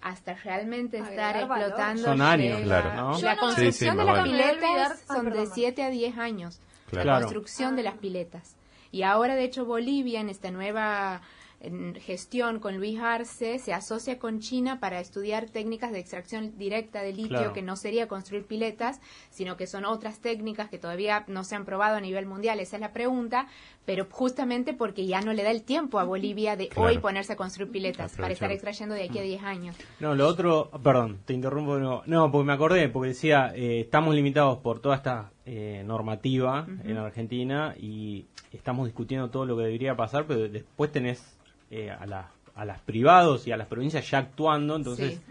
hasta 0.00 0.34
realmente 0.34 0.98
estar 0.98 1.36
explotando. 1.36 2.02
Son 2.02 2.20
años, 2.22 2.60
claro. 2.60 2.94
¿no? 2.94 3.20
La 3.20 3.36
construcción 3.36 3.96
de 3.96 4.04
las 4.04 4.22
piletas 4.22 5.04
son 5.06 5.30
de 5.30 5.46
7 5.46 5.82
a 5.82 5.90
10 5.90 6.18
años 6.18 6.60
la 6.92 7.20
construcción 7.20 7.76
de 7.76 7.82
las 7.82 7.98
piletas. 7.98 8.56
Y 8.90 9.02
ahora, 9.02 9.34
de 9.34 9.44
hecho, 9.44 9.64
Bolivia, 9.64 10.20
en 10.20 10.30
esta 10.30 10.50
nueva 10.50 11.20
en 11.60 11.96
gestión 11.96 12.60
con 12.60 12.76
Luis 12.76 13.00
Arce 13.00 13.58
se 13.58 13.72
asocia 13.72 14.18
con 14.18 14.38
China 14.38 14.78
para 14.78 15.00
estudiar 15.00 15.46
técnicas 15.46 15.90
de 15.90 15.98
extracción 15.98 16.56
directa 16.56 17.02
de 17.02 17.12
litio, 17.12 17.52
que 17.52 17.62
no 17.62 17.74
sería 17.76 18.06
construir 18.06 18.44
piletas, 18.44 19.00
sino 19.30 19.56
que 19.56 19.66
son 19.66 19.84
otras 19.84 20.20
técnicas 20.20 20.68
que 20.68 20.78
todavía 20.78 21.24
no 21.26 21.42
se 21.44 21.56
han 21.56 21.64
probado 21.64 21.96
a 21.96 22.00
nivel 22.00 22.26
mundial. 22.26 22.60
Esa 22.60 22.76
es 22.76 22.80
la 22.80 22.92
pregunta, 22.92 23.48
pero 23.84 24.06
justamente 24.08 24.72
porque 24.72 25.06
ya 25.06 25.20
no 25.20 25.32
le 25.32 25.42
da 25.42 25.50
el 25.50 25.62
tiempo 25.62 25.98
a 25.98 26.04
Bolivia 26.04 26.56
de 26.56 26.70
hoy 26.76 26.98
ponerse 26.98 27.32
a 27.32 27.36
construir 27.36 27.72
piletas 27.72 28.16
para 28.16 28.32
estar 28.32 28.52
extrayendo 28.52 28.94
de 28.94 29.04
aquí 29.04 29.18
a 29.18 29.22
10 29.22 29.42
años. 29.42 29.76
No, 29.98 30.14
lo 30.14 30.28
otro, 30.28 30.70
perdón, 30.82 31.18
te 31.24 31.32
interrumpo. 31.32 31.78
No, 31.78 32.02
no 32.06 32.30
porque 32.30 32.46
me 32.46 32.52
acordé, 32.52 32.88
porque 32.88 33.08
decía, 33.08 33.52
eh, 33.54 33.80
estamos 33.80 34.14
limitados 34.14 34.58
por 34.58 34.78
toda 34.78 34.94
esta 34.94 35.32
eh, 35.50 35.82
normativa 35.82 36.66
en 36.84 36.98
Argentina 36.98 37.74
y 37.80 38.26
estamos 38.52 38.84
discutiendo 38.84 39.30
todo 39.30 39.46
lo 39.46 39.56
que 39.56 39.62
debería 39.62 39.96
pasar, 39.96 40.26
pero 40.26 40.46
después 40.46 40.92
tenés 40.92 41.38
eh, 41.70 41.90
a, 41.90 42.04
la, 42.04 42.28
a 42.54 42.66
las 42.66 42.80
privados 42.80 43.46
y 43.46 43.52
a 43.52 43.56
las 43.56 43.66
provincias 43.66 44.10
ya 44.10 44.18
actuando, 44.18 44.76
entonces 44.76 45.22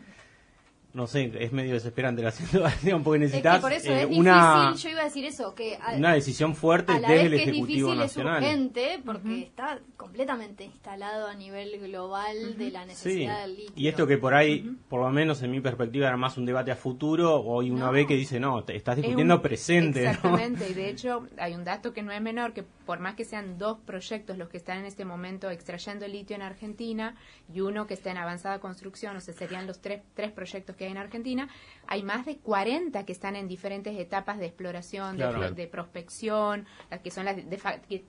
no 0.97 1.05
sé, 1.05 1.31
es 1.39 1.53
medio 1.53 1.75
desesperante 1.75 2.23
la 2.23 2.31
situación 2.31 3.03
porque 3.03 3.19
necesitas 3.19 3.62
por 3.62 3.71
eso 3.71 3.93
es 3.93 4.07
una 4.07 4.69
difícil, 4.71 4.89
yo 4.89 4.95
iba 4.95 5.01
a 5.01 5.05
decir 5.05 5.25
eso, 5.25 5.53
que 5.53 5.77
una 5.95 6.13
decisión 6.13 6.55
fuerte 6.55 6.93
desde 6.93 7.21
el 7.27 7.33
ejecutivo 7.36 7.93
es 7.93 7.99
nacional. 7.99 8.41
urgente 8.41 8.99
porque 9.05 9.43
está 9.43 9.79
completamente 9.95 10.63
instalado 10.63 11.27
a 11.27 11.36
nivel 11.36 11.79
global 11.79 12.57
de 12.57 12.71
la 12.71 12.86
necesidad 12.86 13.41
del 13.41 13.57
litio. 13.57 13.73
Y 13.75 13.88
esto 13.88 14.07
que 14.07 14.17
por 14.17 14.33
ahí, 14.33 14.75
por 14.89 15.01
lo 15.01 15.10
menos 15.12 15.43
en 15.43 15.51
mi 15.51 15.62
perspectiva 15.62 16.07
era 16.07 16.17
más 16.17 16.36
un 16.38 16.45
debate 16.45 16.71
a 16.71 16.75
futuro, 16.75 17.41
hoy 17.41 17.69
una 17.69 17.91
vez 17.91 18.07
que 18.07 18.15
dice, 18.15 18.39
"No, 18.39 18.63
te 18.63 18.75
estás 18.75 18.95
discutiendo 18.95 19.39
presente", 19.39 20.03
Exactamente, 20.03 20.67
y 20.67 20.73
de 20.73 20.89
hecho 20.89 21.27
hay 21.38 21.53
un 21.53 21.63
dato 21.63 21.93
que 21.93 22.01
no 22.01 22.12
es 22.12 22.21
menor 22.21 22.53
que 22.53 22.63
por 22.63 22.99
más 22.99 23.13
que 23.13 23.23
sean 23.23 23.60
dos 23.60 23.77
proyectos 23.86 24.38
los 24.38 24.49
que 24.49 24.57
están 24.57 24.79
en 24.79 24.86
este 24.86 25.05
momento 25.05 25.51
extrayendo 25.51 26.07
litio 26.07 26.36
en 26.36 26.41
Argentina 26.41 27.15
y 27.53 27.60
uno 27.60 27.86
que 27.86 27.93
está 27.93 28.10
en 28.10 28.17
avanzada 28.17 28.60
construcción, 28.60 29.15
o 29.15 29.21
sea, 29.21 29.36
serían 29.36 29.67
los 29.67 29.79
tres 29.79 30.01
tres 30.15 30.31
proyectos 30.31 30.75
que 30.75 30.87
en 30.89 30.97
Argentina, 30.97 31.50
hay 31.88 32.04
más 32.04 32.26
de 32.26 32.38
40 32.38 33.06
que 33.06 33.12
están 33.12 33.36
en 33.36 33.47
diferentes 33.47 33.97
etapas 33.97 34.39
de 34.39 34.45
exploración, 34.45 35.17
de, 35.17 35.67
prospección, 35.67 36.65
las 36.89 37.00
que 37.02 37.12
son 37.12 37.26
las 37.26 37.36
de 37.38 37.58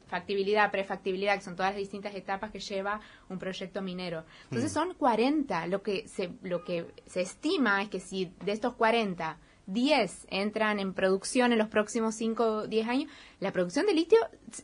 factibilidad, 0.06 0.70
prefactibilidad, 0.70 1.34
que 1.36 1.42
son 1.42 1.56
todas 1.56 1.72
las 1.72 1.78
distintas 1.78 2.14
etapas 2.14 2.50
que 2.50 2.60
lleva 2.60 3.00
un 3.28 3.38
proyecto 3.38 3.82
minero. 3.82 4.24
Entonces 4.44 4.70
mm. 4.70 4.74
son 4.74 4.94
40. 4.94 5.66
Lo 5.66 5.82
que, 5.82 6.08
se, 6.08 6.30
lo 6.42 6.64
que 6.64 6.86
se 7.06 7.20
estima 7.20 7.82
es 7.82 7.88
que 7.88 8.00
si 8.00 8.32
de 8.44 8.52
estos 8.52 8.74
40 8.74 9.38
10 9.68 10.28
entran 10.30 10.80
en 10.80 10.94
producción 10.94 11.52
en 11.52 11.58
los 11.58 11.68
próximos 11.68 12.14
5 12.14 12.44
o 12.44 12.66
10 12.66 12.88
años, 12.88 13.12
la 13.38 13.52
producción 13.52 13.84
de 13.84 13.92
litio 13.92 14.18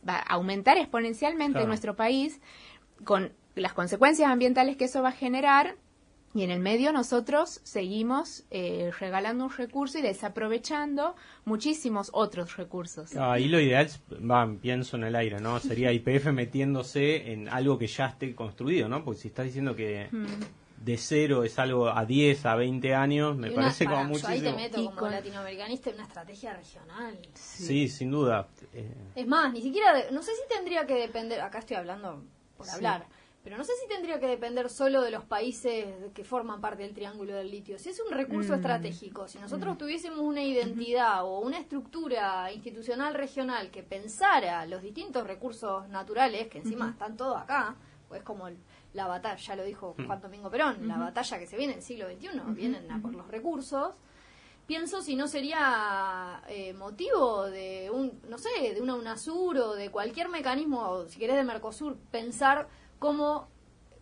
va 0.07 0.15
a 0.15 0.33
aumentar 0.33 0.77
exponencialmente 0.77 1.61
en 1.61 1.67
nuestro 1.67 1.95
país 1.95 2.41
con 3.03 3.31
las 3.53 3.73
consecuencias 3.73 4.29
ambientales 4.29 4.77
que 4.77 4.85
eso 4.85 5.03
va 5.03 5.09
a 5.09 5.13
generar 5.13 5.75
y 6.35 6.43
en 6.43 6.51
el 6.51 6.59
medio 6.59 6.91
nosotros 6.91 7.61
seguimos 7.63 8.43
eh, 8.51 8.91
regalando 8.99 9.45
un 9.45 9.49
recurso 9.49 9.99
y 9.99 10.01
desaprovechando 10.01 11.15
muchísimos 11.45 12.09
otros 12.11 12.57
recursos. 12.57 13.15
Ahí 13.15 13.47
lo 13.47 13.57
ideal, 13.61 13.89
va, 14.11 14.53
pienso 14.61 14.97
en 14.97 15.05
el 15.05 15.15
aire, 15.15 15.39
¿no? 15.39 15.57
Sería 15.61 15.93
IPF 15.93 16.25
metiéndose 16.33 17.31
en 17.31 17.47
algo 17.47 17.77
que 17.77 17.87
ya 17.87 18.07
esté 18.07 18.35
construido, 18.35 18.89
¿no? 18.89 19.05
Porque 19.05 19.21
si 19.21 19.29
estás 19.29 19.45
diciendo 19.45 19.77
que 19.77 20.09
hmm. 20.11 20.83
de 20.83 20.97
cero 20.97 21.45
es 21.45 21.57
algo 21.57 21.87
a 21.87 22.03
10, 22.03 22.45
a 22.47 22.55
20 22.55 22.93
años, 22.93 23.37
me 23.37 23.51
parece 23.51 23.85
como 23.85 24.03
muchísimo. 24.03 24.33
ahí 24.33 24.41
te 24.41 24.51
meto 24.51 24.93
como 24.93 25.09
latinoamericanista 25.09 25.89
en 25.91 25.95
una 25.95 26.03
estrategia 26.03 26.53
regional. 26.53 27.17
Sí, 27.33 27.87
sin 27.87 28.11
duda. 28.11 28.49
Eh. 28.73 28.93
Es 29.15 29.25
más, 29.25 29.53
ni 29.53 29.61
siquiera, 29.61 30.11
no 30.11 30.21
sé 30.21 30.33
si 30.35 30.53
tendría 30.53 30.85
que 30.85 30.95
depender, 30.95 31.39
acá 31.39 31.59
estoy 31.59 31.77
hablando 31.77 32.25
por 32.57 32.69
hablar 32.69 33.05
pero 33.45 33.57
no 33.57 33.63
sé 33.63 33.73
si 33.79 33.87
tendría 33.87 34.19
que 34.19 34.25
depender 34.25 34.71
solo 34.71 35.03
de 35.03 35.11
los 35.11 35.23
países 35.23 35.85
que 36.15 36.23
forman 36.23 36.59
parte 36.59 36.81
del 36.81 36.95
Triángulo 36.95 37.35
del 37.35 37.51
Litio. 37.51 37.77
Si 37.77 37.89
es 37.89 37.99
un 37.99 38.11
recurso 38.11 38.53
mm. 38.53 38.55
estratégico, 38.55 39.27
si 39.27 39.37
nosotros 39.37 39.75
mm. 39.75 39.77
tuviésemos 39.77 40.19
una 40.21 40.41
identidad 40.41 41.23
o 41.23 41.41
una 41.41 41.59
estructura 41.59 42.51
institucional 42.51 43.13
regional 43.13 43.69
que 43.69 43.83
pensara 43.83 44.65
los 44.65 44.81
distintos 44.81 45.27
recursos 45.27 45.87
naturales, 45.89 46.47
que 46.47 46.57
encima 46.57 46.89
están 46.89 47.15
todos 47.17 47.37
acá, 47.37 47.75
es 48.15 48.23
como 48.23 48.47
el- 48.47 48.57
la 48.93 49.05
batalla, 49.05 49.35
ya 49.35 49.55
lo 49.55 49.63
dijo 49.63 49.95
Juan 50.07 50.21
Domingo 50.21 50.49
Perón, 50.49 50.87
la 50.87 50.97
batalla 50.97 51.37
que 51.37 51.45
se 51.45 51.55
viene 51.55 51.73
en 51.73 51.79
el 51.79 51.85
siglo 51.85 52.07
XXI, 52.07 52.41
vienen 52.55 52.91
a 52.91 52.99
por 52.99 53.13
los 53.13 53.27
recursos. 53.27 53.93
Pienso 54.65 55.03
si 55.03 55.15
no 55.15 55.27
sería 55.27 56.41
eh, 56.47 56.73
motivo 56.73 57.43
de 57.43 57.91
un, 57.93 58.19
no 58.27 58.39
sé, 58.39 58.73
de 58.73 58.81
una 58.81 58.95
UNASUR 58.95 59.57
o 59.59 59.75
de 59.75 59.91
cualquier 59.91 60.29
mecanismo, 60.29 61.05
si 61.05 61.19
querés 61.19 61.35
de 61.35 61.43
Mercosur, 61.43 61.95
pensar 62.09 62.67
cómo 62.99 63.47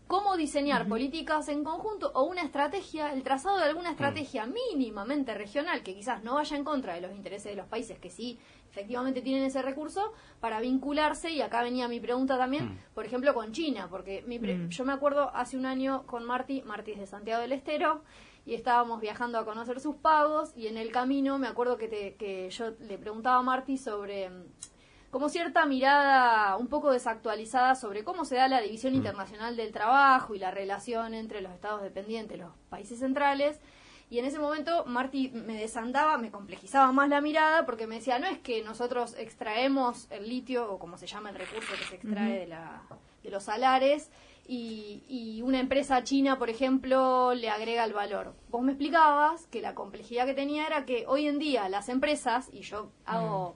cómo 0.05 0.35
diseñar 0.35 0.87
políticas 0.87 1.47
en 1.47 1.63
conjunto 1.63 2.11
o 2.13 2.23
una 2.23 2.43
estrategia, 2.43 3.13
el 3.13 3.23
trazado 3.23 3.57
de 3.57 3.63
alguna 3.63 3.89
estrategia 3.91 4.45
mínimamente 4.45 5.33
regional 5.33 5.81
que 5.81 5.95
quizás 5.95 6.23
no 6.23 6.35
vaya 6.35 6.55
en 6.57 6.63
contra 6.65 6.93
de 6.93 7.01
los 7.01 7.13
intereses 7.13 7.45
de 7.45 7.55
los 7.55 7.65
países 7.67 7.97
que 7.99 8.09
sí 8.11 8.37
efectivamente 8.69 9.21
tienen 9.21 9.43
ese 9.43 9.61
recurso 9.61 10.11
para 10.39 10.59
vincularse 10.59 11.31
y 11.31 11.41
acá 11.41 11.63
venía 11.63 11.87
mi 11.87 11.99
pregunta 11.99 12.37
también, 12.37 12.77
por 12.93 13.05
ejemplo 13.05 13.33
con 13.33 13.53
China, 13.53 13.87
porque 13.89 14.23
mi 14.27 14.37
pre- 14.39 14.67
yo 14.69 14.83
me 14.85 14.93
acuerdo 14.93 15.31
hace 15.33 15.57
un 15.57 15.65
año 15.65 16.05
con 16.05 16.25
Marty, 16.25 16.61
Marty 16.63 16.91
es 16.91 16.99
de 16.99 17.07
Santiago 17.07 17.41
del 17.41 17.53
Estero 17.53 18.03
y 18.45 18.53
estábamos 18.55 18.99
viajando 18.99 19.39
a 19.39 19.45
conocer 19.45 19.79
sus 19.79 19.95
pagos 19.95 20.51
y 20.55 20.67
en 20.67 20.77
el 20.77 20.91
camino 20.91 21.39
me 21.39 21.47
acuerdo 21.47 21.77
que, 21.77 21.87
te- 21.87 22.15
que 22.15 22.49
yo 22.51 22.71
le 22.81 22.97
preguntaba 22.99 23.37
a 23.37 23.41
Marty 23.41 23.77
sobre 23.77 24.29
mm, 24.29 24.43
como 25.13 25.29
cierta 25.29 25.67
mirada 25.67 26.57
un 26.57 26.65
poco 26.65 26.91
desactualizada 26.91 27.75
sobre 27.75 28.03
cómo 28.03 28.25
se 28.25 28.35
da 28.35 28.47
la 28.47 28.61
división 28.61 28.95
internacional 28.95 29.55
del 29.55 29.71
trabajo 29.71 30.33
y 30.33 30.39
la 30.39 30.49
relación 30.49 31.13
entre 31.13 31.39
los 31.39 31.51
estados 31.53 31.83
dependientes, 31.83 32.39
los 32.39 32.49
países 32.71 32.97
centrales. 32.97 33.59
Y 34.09 34.17
en 34.17 34.25
ese 34.25 34.39
momento 34.39 34.85
Marty 34.87 35.29
me 35.29 35.53
desandaba, 35.53 36.17
me 36.17 36.31
complejizaba 36.31 36.91
más 36.91 37.09
la 37.09 37.21
mirada 37.21 37.63
porque 37.63 37.85
me 37.85 37.95
decía, 37.95 38.17
no 38.17 38.25
es 38.25 38.39
que 38.39 38.63
nosotros 38.63 39.15
extraemos 39.19 40.07
el 40.09 40.27
litio, 40.27 40.67
o 40.71 40.79
como 40.79 40.97
se 40.97 41.05
llama 41.05 41.29
el 41.29 41.35
recurso 41.35 41.73
que 41.77 41.85
se 41.85 41.95
extrae 41.97 42.39
de, 42.39 42.47
la, 42.47 42.81
de 43.21 43.29
los 43.29 43.43
salares, 43.43 44.09
y, 44.45 45.03
y 45.07 45.41
una 45.41 45.59
empresa 45.59 46.03
china, 46.03 46.37
por 46.37 46.49
ejemplo, 46.49 47.33
le 47.33 47.49
agrega 47.49 47.85
el 47.85 47.93
valor. 47.93 48.33
Vos 48.49 48.61
me 48.61 48.73
explicabas 48.73 49.47
que 49.47 49.61
la 49.61 49.73
complejidad 49.73 50.25
que 50.25 50.33
tenía 50.33 50.67
era 50.67 50.85
que 50.85 51.05
hoy 51.07 51.27
en 51.27 51.39
día 51.39 51.69
las 51.69 51.87
empresas, 51.87 52.49
y 52.51 52.61
yo 52.61 52.91
hago, 53.05 53.55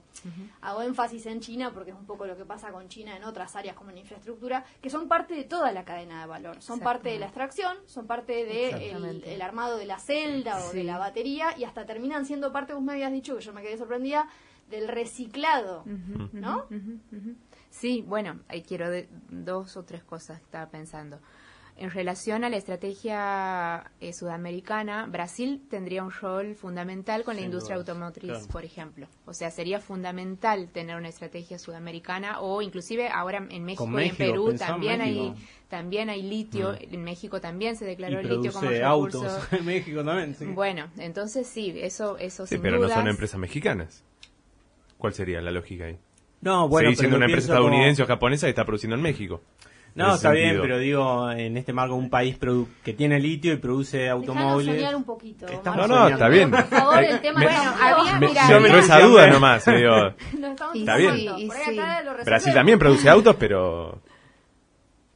hago 0.62 0.82
énfasis 0.84 1.26
en 1.26 1.42
China 1.42 1.72
porque 1.74 1.92
es 1.92 1.98
un 1.98 2.06
poco 2.06 2.26
lo 2.26 2.38
que 2.38 2.46
pasa 2.46 2.72
con 2.72 2.88
China 2.88 3.18
en 3.18 3.26
otras 3.26 3.56
áreas 3.58 3.76
como 3.76 3.92
en 3.92 3.98
infraestructura, 3.98 4.64
que 4.82 4.90
son 4.90 5.10
parte 5.10 5.34
de 5.34 5.44
toda 5.44 5.74
la 5.74 5.84
cadena 5.84 6.22
de 6.22 6.28
valor. 6.28 6.62
Son 6.62 6.80
parte 6.80 7.10
de 7.10 7.20
la 7.20 7.26
extracción, 7.26 7.76
son 7.86 8.08
parte 8.08 8.46
del 8.46 9.22
de 9.22 9.36
el 9.36 9.42
armado 9.42 9.78
de 9.78 9.86
la 9.86 10.00
celda 10.00 10.64
o 10.66 10.72
de 10.72 10.84
la 10.86 10.98
batería 10.98 11.54
y 11.58 11.66
hasta 11.66 11.86
terminan 11.86 12.26
siendo 12.26 12.54
parte, 12.54 12.74
vos 12.74 12.82
me 12.82 12.94
habías 12.94 13.12
dicho 13.12 13.36
que 13.36 13.44
yo 13.44 13.52
me 13.52 13.62
quedé 13.62 13.78
sorprendida, 13.78 14.28
del 14.70 14.88
reciclado, 14.88 15.84
¿no? 16.34 16.66
Ujú. 17.12 17.36
Sí, 17.80 18.04
bueno, 18.08 18.40
ahí 18.48 18.64
quiero 18.64 18.90
de- 18.90 19.08
dos 19.30 19.78
o 19.78 19.84
tres 19.84 20.04
cosas 20.04 20.40
que 20.40 20.46
estaba 20.46 20.70
pensando. 20.70 21.20
En 21.80 21.92
relación 21.92 22.44
a 22.44 22.50
la 22.50 22.58
estrategia 22.58 23.92
eh, 24.02 24.12
sudamericana, 24.12 25.06
Brasil 25.06 25.62
tendría 25.70 26.02
un 26.04 26.10
rol 26.10 26.56
fundamental 26.56 27.24
con 27.24 27.36
la 27.36 27.44
industria 27.44 27.76
dudas, 27.76 27.88
automotriz, 27.90 28.32
claro. 28.32 28.48
por 28.48 28.66
ejemplo. 28.66 29.08
O 29.28 29.34
sea, 29.36 29.52
sería 29.52 29.80
fundamental 29.80 30.70
tener 30.70 30.96
una 30.96 31.10
estrategia 31.10 31.60
sudamericana 31.60 32.40
o 32.42 32.64
inclusive 32.64 33.10
ahora 33.10 33.46
en 33.52 33.64
México, 33.64 33.88
y 34.02 34.08
en 34.08 34.16
Perú 34.16 34.56
también 34.58 35.00
México. 35.02 35.36
hay 35.36 35.46
también 35.68 36.10
hay 36.10 36.24
litio. 36.24 36.72
Mm. 36.72 36.94
En 36.96 37.04
México 37.04 37.40
también 37.42 37.76
se 37.76 37.86
Y 37.86 37.90
declaró 37.90 38.22
el 38.22 38.28
litio 38.28 38.52
como 38.52 38.70
recurso. 38.72 38.88
autos 39.24 39.48
en 39.54 39.66
México 39.66 40.04
también. 40.04 40.34
sí. 40.34 40.46
Bueno, 40.46 40.88
entonces 40.98 41.46
sí, 41.46 41.76
eso 41.78 42.18
eso 42.18 42.48
Sí, 42.48 42.56
sin 42.56 42.64
pero 42.64 42.80
no 42.80 42.90
son 42.90 43.08
empresas 43.08 43.40
mexicanas. 43.40 44.04
¿Cuál 44.98 45.14
sería 45.14 45.42
la 45.42 45.52
lógica 45.52 45.86
ahí? 45.86 46.00
No, 46.42 46.68
bueno, 46.70 46.88
Seguir 46.88 47.00
siendo 47.00 47.18
una 47.18 47.26
empresa 47.26 47.48
pienso 47.48 47.54
como- 47.62 47.68
estadounidense 47.70 48.04
o 48.04 48.08
japonesa 48.08 48.48
y 48.48 48.50
está 48.52 48.64
produciendo 48.66 48.96
en 48.96 49.02
México. 49.02 49.42
En 49.96 50.04
No, 50.04 50.08
ese 50.10 50.16
está 50.18 50.32
bien, 50.32 50.44
sentido. 50.50 50.62
pero 50.62 50.78
digo, 50.78 51.32
en 51.32 51.58
este 51.58 51.74
marco, 51.74 51.96
un 51.96 52.12
país 52.12 52.40
produ- 52.40 52.68
que 52.84 52.94
tiene 52.94 53.20
litio 53.20 53.52
y 53.54 53.58
produce 53.58 54.08
automóviles. 54.08 54.76
soñar 54.76 54.96
un 54.96 55.04
poquito. 55.04 55.48
Estamos 55.48 55.88
No, 55.88 56.02
no, 56.02 56.08
está 56.10 56.28
bien. 56.30 56.52
Por 56.52 56.64
favor, 56.66 57.04
el 57.04 57.20
tema 57.20 57.40
Me- 57.40 57.46
está 57.48 57.72
Bueno, 57.72 57.84
había-. 58.00 58.20
Me, 58.20 58.28
yo 58.28 58.58
entró 58.58 58.78
esa 58.80 59.00
duda 59.00 59.28
nomás. 59.28 59.66
digo. 59.66 60.14
Está 60.76 60.98
bien. 60.98 61.16
sí, 61.16 61.50
Brasil 62.26 62.54
también 62.54 62.78
produce 62.78 63.10
autos, 63.10 63.36
pero 63.38 64.00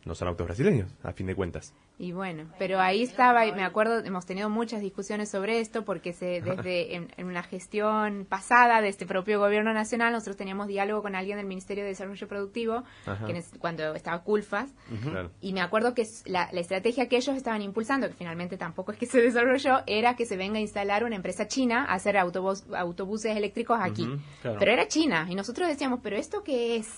no 0.06 0.16
son 0.16 0.28
autos 0.30 0.48
brasileños, 0.48 0.90
a 1.04 1.14
fin 1.14 1.28
de 1.28 1.36
cuentas. 1.36 1.76
Y 2.04 2.14
bueno, 2.14 2.46
pero 2.58 2.80
ahí 2.80 3.04
estaba, 3.04 3.46
y 3.46 3.52
me 3.52 3.64
acuerdo, 3.64 4.00
hemos 4.04 4.26
tenido 4.26 4.50
muchas 4.50 4.82
discusiones 4.82 5.30
sobre 5.30 5.60
esto 5.60 5.86
porque 5.86 6.14
se, 6.14 6.42
desde 6.42 6.96
en, 6.96 7.14
en 7.16 7.28
una 7.28 7.44
gestión 7.44 8.26
pasada 8.28 8.82
de 8.82 8.88
este 8.90 9.06
propio 9.06 9.38
gobierno 9.40 9.72
nacional, 9.72 10.12
nosotros 10.12 10.36
teníamos 10.36 10.68
diálogo 10.68 11.04
con 11.04 11.14
alguien 11.16 11.38
del 11.38 11.46
Ministerio 11.46 11.84
de 11.84 11.90
Desarrollo 11.92 12.28
Productivo, 12.28 12.84
que 13.28 13.38
es- 13.38 13.52
cuando 13.60 13.94
estaba 13.94 14.24
Culfas, 14.24 14.74
Claro. 15.04 15.30
y 15.42 15.54
me 15.54 15.62
acuerdo 15.62 15.94
que 15.94 16.08
la, 16.26 16.50
la 16.52 16.60
estrategia 16.60 17.08
que 17.08 17.18
ellos 17.18 17.36
estaban 17.36 17.62
impulsando, 17.62 18.08
que 18.08 18.16
finalmente 18.16 18.58
tampoco 18.58 18.92
es 18.94 18.98
que 18.98 19.06
se 19.06 19.22
desarrolló, 19.22 19.84
era 19.86 20.16
que 20.16 20.26
se 20.26 20.38
venga 20.38 20.58
a 20.58 20.62
instalar 20.62 21.04
una 21.04 21.16
empresa 21.16 21.48
china 21.48 21.86
a 21.88 21.94
hacer 21.94 22.18
autobús, 22.18 22.64
autobuses 22.76 23.38
eléctricos 23.38 23.78
aquí. 23.80 24.10
Claro. 24.42 24.58
Pero 24.58 24.72
era 24.72 24.88
China, 24.88 25.28
y 25.30 25.36
nosotros 25.36 25.68
decíamos, 25.68 26.00
pero 26.02 26.18
¿esto 26.18 26.44
qué 26.44 26.78
es? 26.78 26.90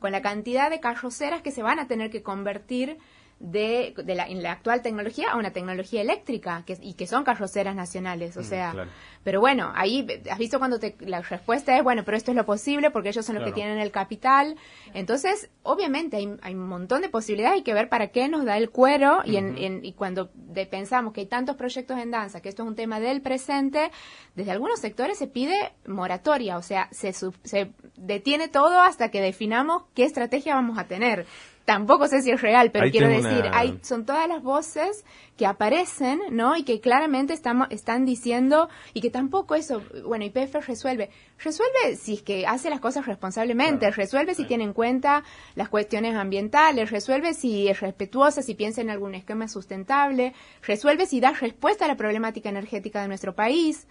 Con 0.00 0.12
la 0.12 0.20
cantidad 0.20 0.68
de 0.68 0.80
carroceras 0.80 1.40
que 1.40 1.50
se 1.50 1.62
van 1.62 1.78
a 1.78 1.86
tener 1.86 2.10
que 2.10 2.22
convertir 2.22 2.98
de, 3.40 3.94
de 3.96 4.14
la, 4.14 4.28
en 4.28 4.42
la 4.42 4.52
actual 4.52 4.82
tecnología 4.82 5.32
a 5.32 5.36
una 5.36 5.50
tecnología 5.50 6.02
eléctrica 6.02 6.62
que, 6.66 6.76
y 6.80 6.92
que 6.92 7.06
son 7.06 7.24
carroceras 7.24 7.74
nacionales, 7.74 8.36
o 8.36 8.40
Mm, 8.40 8.44
sea, 8.44 8.70
claro. 8.72 8.90
pero 9.24 9.40
bueno, 9.40 9.72
ahí 9.74 10.06
has 10.30 10.38
visto 10.38 10.58
cuando 10.58 10.78
te, 10.78 10.94
la 11.00 11.22
respuesta 11.22 11.74
es, 11.76 11.82
bueno, 11.82 12.04
pero 12.04 12.18
esto 12.18 12.30
es 12.32 12.36
lo 12.36 12.44
posible 12.44 12.90
porque 12.90 13.08
ellos 13.08 13.24
son 13.24 13.36
los 13.36 13.44
que 13.44 13.52
tienen 13.52 13.78
el 13.78 13.90
capital. 13.90 14.56
Entonces, 14.92 15.48
obviamente 15.62 16.18
hay, 16.18 16.36
hay 16.42 16.54
un 16.54 16.68
montón 16.68 17.00
de 17.00 17.08
posibilidades, 17.08 17.56
hay 17.56 17.62
que 17.62 17.72
ver 17.74 17.88
para 17.88 18.08
qué 18.08 18.28
nos 18.28 18.44
da 18.44 18.58
el 18.58 18.68
cuero 18.70 19.22
y, 19.24 19.36
en, 19.36 19.56
en- 19.56 19.84
y 19.86 19.94
cuando 19.94 20.30
de- 20.34 20.66
pensamos 20.66 21.14
que 21.14 21.20
hay 21.22 21.26
tantos 21.26 21.56
proyectos 21.56 21.98
en 21.98 22.10
danza, 22.10 22.42
que 22.42 22.50
esto 22.50 22.62
es 22.62 22.68
un 22.68 22.76
tema 22.76 23.00
del 23.00 23.22
presente, 23.22 23.90
desde 24.34 24.50
algunos 24.50 24.80
sectores 24.80 25.16
se 25.16 25.26
pide 25.28 25.72
moratoria, 25.86 26.58
o 26.58 26.62
sea, 26.62 26.88
se, 26.92 27.14
sub- 27.14 27.36
se 27.44 27.72
detiene 27.96 28.48
todo 28.48 28.80
hasta 28.80 29.10
que 29.10 29.22
definamos 29.22 29.84
qué 29.94 30.04
estrategia 30.04 30.54
vamos 30.54 30.78
a 30.78 30.84
tener. 30.84 31.24
Tampoco 31.70 32.08
sé 32.08 32.20
si 32.22 32.32
es 32.32 32.42
real, 32.42 32.72
pero 32.72 32.86
Ahí 32.86 32.90
quiero 32.90 33.06
decir, 33.06 33.44
una- 33.46 33.56
hay 33.56 33.78
son 33.82 34.04
todas 34.04 34.26
las 34.26 34.42
voces 34.42 35.04
que 35.36 35.46
aparecen, 35.46 36.20
¿no? 36.32 36.56
Y 36.56 36.64
que 36.64 36.80
claramente 36.80 37.32
estamos, 37.32 37.68
están 37.70 38.04
diciendo, 38.04 38.68
y 38.92 39.00
que 39.00 39.08
tampoco 39.10 39.54
eso, 39.54 39.80
bueno, 40.04 40.24
YPF 40.24 40.56
resuelve. 40.66 41.10
Resuelve 41.38 41.94
si 41.94 42.14
es 42.14 42.22
que 42.22 42.44
hace 42.44 42.70
las 42.70 42.80
cosas 42.80 43.06
responsablemente, 43.06 43.86
Claro. 43.86 43.94
resuelve 43.96 44.34
si 44.34 44.46
tiene 44.46 44.64
en 44.64 44.72
cuenta 44.72 45.22
las 45.54 45.68
cuestiones 45.68 46.16
ambientales, 46.16 46.90
resuelve 46.90 47.34
si 47.34 47.68
es 47.68 47.78
respetuosa, 47.78 48.42
si 48.42 48.56
piensa 48.56 48.80
en 48.80 48.90
algún 48.90 49.14
esquema 49.14 49.46
sustentable, 49.46 50.34
resuelve 50.62 51.06
si 51.06 51.20
da 51.20 51.30
respuesta 51.30 51.84
a 51.84 51.88
la 51.88 51.96
problemática 51.96 52.48
energética 52.48 53.00
de 53.00 53.06
nuestro 53.06 53.36
país 53.36 53.86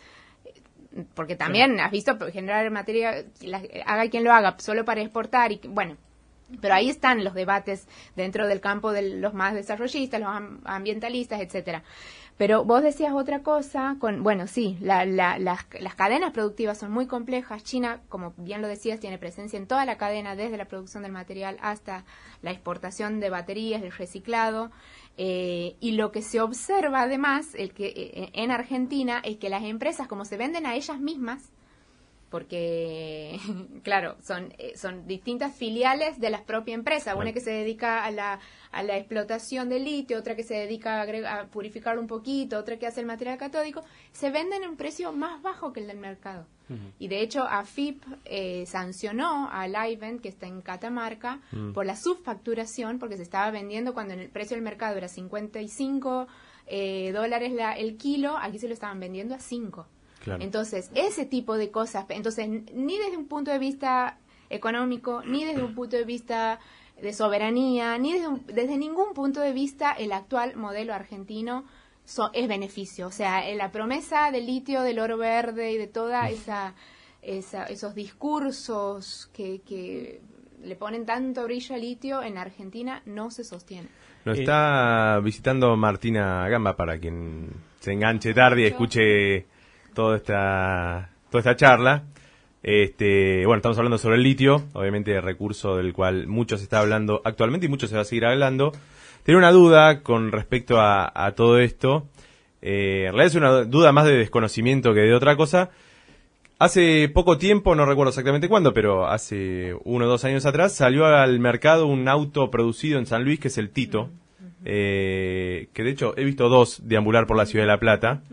porque 1.13 1.35
también 1.37 1.79
has 1.79 1.91
visto 1.91 2.17
generar 2.33 2.69
materia, 2.71 3.23
la- 3.41 3.61
haga 3.85 4.09
quien 4.09 4.23
lo 4.25 4.33
haga, 4.33 4.55
solo 4.59 4.83
para 4.83 5.01
exportar 5.01 5.51
y 5.53 5.61
bueno, 5.69 5.95
pero 6.62 6.73
ahí 6.73 6.89
están 6.89 7.23
los 7.23 7.33
debates 7.33 7.88
dentro 8.15 8.47
del 8.47 8.62
campo 8.62 8.91
de 8.91 9.01
los 9.17 9.33
más 9.33 9.53
desarrollistas, 9.53 10.19
los 10.19 10.29
am- 10.29 10.62
ambientalistas, 10.65 11.41
etcétera. 11.41 11.83
Pero 12.38 12.63
vos 12.63 12.81
decías 12.81 13.12
otra 13.13 13.43
cosa, 13.43 13.97
con, 13.99 14.23
bueno, 14.23 14.47
sí, 14.47 14.77
la- 14.79 15.03
la- 15.03 15.38
las, 15.39 15.65
las 15.81 15.95
cadenas 15.95 16.31
productivas 16.31 16.77
son 16.77 16.89
muy 16.89 17.05
complejas. 17.05 17.65
China, 17.65 17.99
como 18.07 18.33
bien 18.38 18.62
lo 18.62 18.69
decías, 18.69 19.01
tiene 19.01 19.17
presencia 19.17 19.57
en 19.57 19.67
toda 19.67 19.83
la 19.85 19.97
cadena, 19.97 20.38
desde 20.38 20.55
la 20.55 20.63
producción 20.65 21.03
del 21.03 21.12
material 21.12 21.57
hasta 21.62 22.05
la 22.41 22.51
exportación 22.51 23.19
de 23.19 23.29
baterías, 23.29 23.81
el 23.83 23.91
reciclado. 23.91 24.71
Eh, 25.17 25.75
y 25.81 25.91
lo 25.93 26.13
que 26.13 26.21
se 26.21 26.39
observa 26.39 27.01
además 27.01 27.53
el 27.55 27.73
que, 27.73 27.88
eh, 27.88 28.29
en 28.33 28.51
Argentina 28.51 29.19
es 29.25 29.35
que 29.35 29.49
las 29.49 29.63
empresas, 29.63 30.07
como 30.07 30.23
se 30.23 30.38
venden 30.38 30.65
a 30.65 30.75
ellas 30.75 30.97
mismas, 31.01 31.51
porque, 32.29 33.39
claro, 33.83 34.15
son, 34.21 34.53
eh, 34.57 34.73
son 34.77 35.07
distintas 35.07 35.53
filiales 35.55 36.19
de 36.19 36.29
la 36.29 36.43
propia 36.43 36.73
empresa. 36.75 37.15
Una 37.15 37.33
que 37.33 37.41
se 37.41 37.51
dedica 37.51 38.03
a 38.03 38.11
la, 38.11 38.39
a 38.71 38.83
la 38.83 38.97
explotación 38.97 39.69
del 39.69 39.85
litio, 39.85 40.17
otra 40.19 40.35
que 40.35 40.43
se 40.43 40.53
dedica 40.55 40.99
a, 41.01 41.05
agrega- 41.05 41.39
a 41.41 41.47
purificarlo 41.47 42.01
un 42.01 42.07
poquito, 42.07 42.57
otra 42.57 42.77
que 42.77 42.87
hace 42.87 42.99
el 43.01 43.05
material 43.07 43.37
catódico, 43.37 43.83
se 44.11 44.29
venden 44.31 44.63
a 44.63 44.69
un 44.69 44.77
precio 44.77 45.11
más 45.11 45.41
bajo 45.41 45.73
que 45.73 45.79
el 45.81 45.87
del 45.87 45.97
mercado. 45.97 46.45
Y 46.99 47.07
de 47.07 47.21
hecho, 47.21 47.45
AFIP 47.47 48.03
eh, 48.25 48.63
sancionó 48.67 49.49
a 49.51 49.67
Livent, 49.67 50.21
que 50.21 50.29
está 50.29 50.45
en 50.45 50.61
Catamarca, 50.61 51.39
Mm. 51.51 51.73
por 51.73 51.83
la 51.87 51.95
subfacturación, 51.95 52.99
porque 52.99 53.17
se 53.17 53.23
estaba 53.23 53.49
vendiendo 53.49 53.95
cuando 53.95 54.13
en 54.13 54.19
el 54.19 54.29
precio 54.29 54.55
del 54.55 54.63
mercado 54.63 54.95
era 54.95 55.07
55 55.07 56.27
eh, 56.67 57.11
dólares 57.11 57.51
la, 57.53 57.73
el 57.73 57.97
kilo, 57.97 58.37
aquí 58.37 58.59
se 58.59 58.67
lo 58.67 58.75
estaban 58.75 58.99
vendiendo 58.99 59.33
a 59.33 59.39
5. 59.39 59.87
Claro. 60.29 60.43
Entonces, 60.43 60.89
ese 60.95 61.25
tipo 61.25 61.57
de 61.57 61.69
cosas, 61.71 62.05
entonces, 62.09 62.47
ni 62.73 62.97
desde 62.97 63.17
un 63.17 63.27
punto 63.27 63.51
de 63.51 63.59
vista 63.59 64.17
económico, 64.49 65.21
ni 65.25 65.43
desde 65.45 65.63
un 65.63 65.75
punto 65.75 65.95
de 65.97 66.03
vista 66.05 66.59
de 67.01 67.13
soberanía, 67.13 67.97
ni 67.97 68.13
desde, 68.13 68.27
un- 68.27 68.45
desde 68.47 68.77
ningún 68.77 69.13
punto 69.13 69.39
de 69.41 69.53
vista 69.53 69.91
el 69.93 70.11
actual 70.11 70.55
modelo 70.55 70.93
argentino 70.93 71.63
so- 72.03 72.32
es 72.34 72.47
beneficio. 72.47 73.07
O 73.07 73.11
sea, 73.11 73.47
eh, 73.47 73.55
la 73.55 73.71
promesa 73.71 74.32
del 74.32 74.45
litio, 74.47 74.82
del 74.82 74.99
oro 74.99 75.17
verde 75.17 75.71
y 75.71 75.77
de 75.77 75.88
toda 75.88 76.30
esa, 76.30 76.73
esa- 77.21 77.65
esos 77.65 77.93
discursos 77.95 79.30
que, 79.34 79.61
que 79.61 80.21
le 80.63 80.75
ponen 80.75 81.05
tanto 81.05 81.43
brillo 81.45 81.75
al 81.75 81.82
litio, 81.82 82.21
en 82.23 82.38
Argentina 82.38 83.01
no 83.05 83.32
se 83.32 83.43
sostiene. 83.43 83.88
Nos 84.25 84.38
Eh, 84.38 84.41
está 84.41 85.19
visitando 85.23 85.75
Martina 85.77 86.47
Gamba 86.49 86.75
para 86.75 86.99
quien 86.99 87.49
se 87.80 87.93
enganche 87.93 88.34
tarde 88.34 88.63
y 88.63 88.65
escuche 88.65 89.45
toda 89.93 90.17
esta, 90.17 91.09
toda 91.29 91.39
esta 91.39 91.55
charla. 91.55 92.03
Este, 92.61 93.45
bueno, 93.45 93.57
estamos 93.57 93.77
hablando 93.77 93.97
sobre 93.97 94.17
el 94.17 94.23
litio, 94.23 94.65
obviamente 94.73 95.19
recurso 95.21 95.77
del 95.77 95.93
cual 95.93 96.27
mucho 96.27 96.57
se 96.57 96.63
está 96.63 96.79
hablando 96.79 97.21
actualmente 97.23 97.67
y 97.67 97.69
mucho 97.69 97.87
se 97.87 97.95
va 97.95 98.01
a 98.01 98.05
seguir 98.05 98.25
hablando. 98.25 98.73
Tenía 99.23 99.37
una 99.37 99.51
duda 99.51 100.01
con 100.01 100.31
respecto 100.31 100.79
a, 100.79 101.11
a 101.13 101.33
todo 101.33 101.59
esto. 101.59 102.07
Eh, 102.61 103.05
en 103.07 103.13
realidad 103.13 103.27
es 103.27 103.35
una 103.35 103.63
duda 103.63 103.91
más 103.91 104.05
de 104.05 104.17
desconocimiento 104.17 104.93
que 104.93 105.01
de 105.01 105.13
otra 105.13 105.35
cosa. 105.35 105.69
Hace 106.57 107.09
poco 107.13 107.37
tiempo, 107.37 107.73
no 107.73 107.85
recuerdo 107.85 108.09
exactamente 108.09 108.49
cuándo, 108.49 108.73
pero 108.73 109.07
hace 109.07 109.73
uno 109.85 110.05
o 110.05 110.09
dos 110.09 110.25
años 110.25 110.45
atrás, 110.45 110.75
salió 110.75 111.05
al 111.05 111.39
mercado 111.39 111.87
un 111.87 112.09
auto 112.09 112.51
producido 112.51 112.99
en 112.99 113.05
San 113.05 113.23
Luis 113.23 113.39
que 113.39 113.47
es 113.47 113.57
el 113.57 113.69
Tito. 113.69 114.09
eh, 114.65 115.69
que 115.71 115.83
de 115.83 115.91
hecho 115.91 116.13
he 116.17 116.25
visto 116.25 116.49
dos 116.49 116.81
deambular 116.85 117.27
por 117.27 117.37
la 117.37 117.45
ciudad 117.45 117.63
de 117.63 117.67
La 117.67 117.79
Plata. 117.79 118.23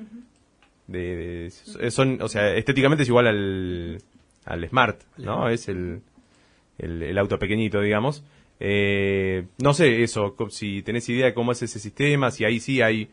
De, 0.86 1.50
de- 1.80 1.90
son, 1.90 2.20
o 2.22 2.28
sea, 2.28 2.54
estéticamente 2.54 3.02
es 3.02 3.08
igual 3.08 3.26
al, 3.26 3.98
al 4.44 4.68
Smart, 4.68 5.00
¿no? 5.18 5.48
Es 5.48 5.68
el, 5.68 6.00
el, 6.78 7.02
el 7.02 7.18
auto 7.18 7.38
pequeñito, 7.38 7.80
digamos. 7.80 8.22
Eh, 8.60 9.44
no 9.58 9.74
sé 9.74 10.02
eso, 10.02 10.34
si 10.50 10.82
tenés 10.82 11.08
idea 11.08 11.26
de 11.26 11.34
cómo 11.34 11.52
es 11.52 11.62
ese 11.62 11.78
sistema, 11.78 12.30
si 12.30 12.44
ahí 12.44 12.58
sí 12.60 12.80
hay 12.80 13.08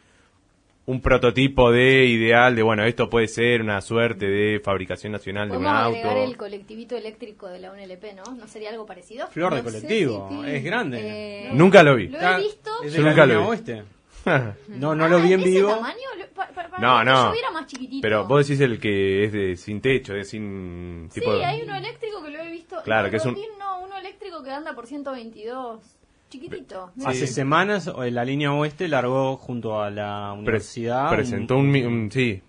un 0.85 1.01
prototipo 1.01 1.71
de 1.71 2.05
ideal 2.05 2.55
de, 2.55 2.61
bueno, 2.61 2.83
esto 2.85 3.09
puede 3.09 3.27
ser 3.29 3.61
una 3.61 3.79
suerte 3.81 4.25
de 4.27 4.59
fabricación 4.59 5.13
nacional 5.13 5.49
de 5.49 5.57
un 5.57 5.65
auto. 5.65 5.97
agregar 5.97 6.17
el 6.17 6.35
colectivito 6.37 6.97
eléctrico 6.97 7.47
de 7.47 7.59
la 7.59 7.71
UNLP, 7.71 8.03
¿no? 8.15 8.35
¿No 8.35 8.47
sería 8.47 8.69
algo 8.69 8.85
parecido? 8.85 9.27
Flor 9.27 9.55
de 9.55 9.63
No 9.63 9.69
sé 9.69 9.81
colectivo, 9.81 10.29
si 10.43 10.49
es 10.49 10.63
grande. 10.63 10.97
eh, 11.01 11.49
Nunca 11.53 11.83
lo 11.83 11.95
vi. 11.95 12.07
Lo 12.09 12.19
he 12.19 12.37
visto. 12.37 12.69
Es 12.83 12.91
Yo 12.93 12.97
de 12.97 13.03
la 13.03 13.09
nunca 13.09 13.25
línea 13.25 13.37
lo 13.39 13.41
vi. 13.43 13.47
oeste. 13.49 13.83
No, 14.69 14.95
no 14.95 15.07
lo 15.07 15.17
Ah, 15.17 15.21
vi 15.21 15.33
en 15.33 15.39
¿ese 15.41 15.49
vivo. 15.49 15.69
tamaño? 15.75 15.97
Lo- 16.17 16.27
pa- 16.33 16.47
pa- 16.47 16.67
para 16.69 16.79
No, 16.79 16.99
que 16.99 17.05
no. 17.05 17.25
Yo 17.27 17.31
viera 17.33 17.51
más 17.51 17.65
chiquitito. 17.67 18.01
Pero 18.01 18.25
vos 18.27 18.47
decís 18.47 18.61
el 18.61 18.79
que 18.79 19.25
es 19.25 19.31
de 19.33 19.55
sin 19.55 19.81
techo, 19.81 20.13
de 20.13 20.23
sin 20.25 21.09
Sí, 21.11 21.19
de- 21.21 21.45
hay 21.45 21.61
uno 21.63 21.75
eléctrico 21.75 22.23
que 22.23 22.29
lo 22.31 22.39
he 22.39 22.49
visto. 22.51 22.77
Claro, 22.83 23.09
que 23.09 23.17
es 23.17 23.25
un- 23.25 23.37
no, 23.59 23.81
uno 23.81 23.97
eléctrico 23.97 24.41
que 24.43 24.51
anda 24.51 24.73
por 24.73 24.87
122. 24.87 25.79
Chiquitito. 26.29 26.91
Sí. 26.97 27.03
Hace 27.05 27.27
semanas 27.27 27.87
eh, 27.87 28.09
la 28.11 28.25
línea 28.25 28.51
oeste 28.53 28.87
largó 28.87 29.37
junto 29.37 29.81
a 29.81 29.91
la 29.91 30.29
Pre- 30.31 30.39
universidad 30.39 31.09
presentó 31.11 31.57
un, 31.57 31.69
mi- 31.69 31.83
un- 31.83 32.09
sí, 32.09 32.41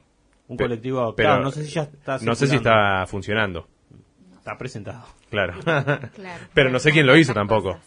un 0.48 0.56
pe- 0.56 0.64
colectivo 0.64 1.00
adoptado. 1.00 1.28
pero 1.34 1.42
no 1.44 1.50
sé 1.50 1.64
si 1.64 1.72
ya 1.74 1.82
está 1.82 2.18
no 2.22 2.34
sé 2.34 2.46
si 2.46 2.56
está 2.56 3.04
funcionando, 3.06 3.68
Está 4.38 4.56
presentado. 4.56 5.04
claro. 5.28 5.54
Claro. 5.62 6.00
Pero 6.54 6.70
no 6.70 6.78
sé 6.78 6.92
quién 6.92 7.06
lo 7.06 7.14
hizo 7.16 7.34
tampoco. 7.34 7.72
cosas. 7.72 7.82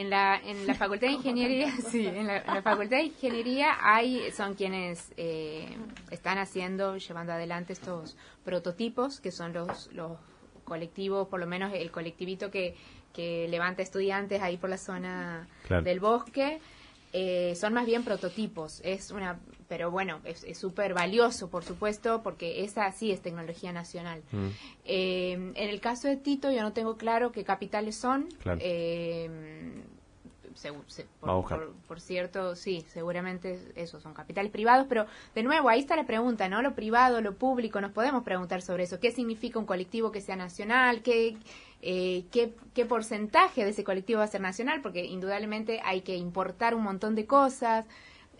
En 0.00 0.10
la, 0.10 0.36
en 0.44 0.66
la 0.66 0.74
Facultad 0.74 1.08
de 1.08 1.12
Ingeniería, 1.20 1.72
sí, 1.90 2.06
en 2.06 2.26
la, 2.26 2.38
en 2.38 2.54
la 2.54 2.62
Facultad 2.62 2.98
de 2.98 3.04
Ingeniería 3.04 3.76
hay, 3.80 4.30
son 4.32 4.54
quienes 4.54 5.12
eh, 5.16 5.66
están 6.10 6.38
haciendo, 6.38 6.96
llevando 6.96 7.32
adelante 7.32 7.72
estos 7.72 8.16
prototipos, 8.44 9.20
que 9.20 9.30
son 9.32 9.52
los, 9.52 9.92
los 9.92 10.12
colectivos, 10.64 11.28
por 11.28 11.40
lo 11.40 11.46
menos 11.46 11.72
el 11.74 11.90
colectivito 11.90 12.50
que, 12.50 12.76
que 13.12 13.48
levanta 13.48 13.82
estudiantes 13.82 14.40
ahí 14.42 14.56
por 14.56 14.70
la 14.70 14.78
zona 14.78 15.48
Claro. 15.66 15.82
del 15.82 15.98
bosque. 16.00 16.60
eh, 17.12 17.54
son 17.56 17.72
más 17.72 17.86
bien 17.86 18.04
prototipos, 18.04 18.80
es 18.84 19.10
una, 19.10 19.38
pero 19.68 19.90
bueno, 19.90 20.20
es 20.24 20.56
súper 20.58 20.94
valioso, 20.94 21.48
por 21.50 21.62
supuesto, 21.64 22.22
porque 22.22 22.64
esa 22.64 22.90
sí 22.92 23.12
es 23.12 23.20
tecnología 23.20 23.72
nacional. 23.72 24.22
Mm. 24.32 24.46
Eh, 24.86 25.32
en 25.54 25.68
el 25.68 25.80
caso 25.80 26.08
de 26.08 26.16
Tito, 26.16 26.50
yo 26.50 26.62
no 26.62 26.72
tengo 26.72 26.96
claro 26.96 27.32
qué 27.32 27.44
capitales 27.44 27.94
son. 27.96 28.28
Claro. 28.42 28.58
Eh, 28.62 29.82
segu- 30.54 30.82
se- 30.88 31.04
por, 31.20 31.28
Va 31.28 31.34
a 31.34 31.36
buscar. 31.36 31.58
por- 31.58 31.72
por 31.86 32.00
cierto, 32.00 32.56
sí, 32.56 32.84
seguramente 32.92 33.60
esos 33.76 34.02
son 34.02 34.12
capitales 34.14 34.50
privados, 34.50 34.86
pero 34.88 35.06
de 35.34 35.42
nuevo, 35.44 35.68
ahí 35.68 35.80
está 35.80 35.94
la 35.96 36.06
pregunta, 36.06 36.48
¿no? 36.48 36.62
Lo 36.62 36.74
privado, 36.74 37.20
lo 37.20 37.34
público, 37.36 37.80
nos 37.80 37.92
podemos 37.92 38.24
preguntar 38.24 38.62
sobre 38.62 38.84
eso. 38.84 38.98
¿Qué 38.98 39.12
significa 39.12 39.58
un 39.60 39.66
colectivo 39.66 40.10
que 40.10 40.20
sea 40.20 40.34
nacional? 40.34 41.02
¿Qué, 41.02 41.36
eh, 41.82 42.24
qué, 42.32 42.54
qué 42.74 42.86
porcentaje 42.86 43.62
de 43.64 43.70
ese 43.70 43.84
colectivo 43.84 44.18
va 44.18 44.24
a 44.24 44.28
ser 44.28 44.40
nacional? 44.40 44.80
Porque 44.82 45.04
indudablemente 45.04 45.80
hay 45.84 46.00
que 46.00 46.16
importar 46.16 46.74
un 46.74 46.82
montón 46.82 47.14
de 47.14 47.26
cosas. 47.26 47.84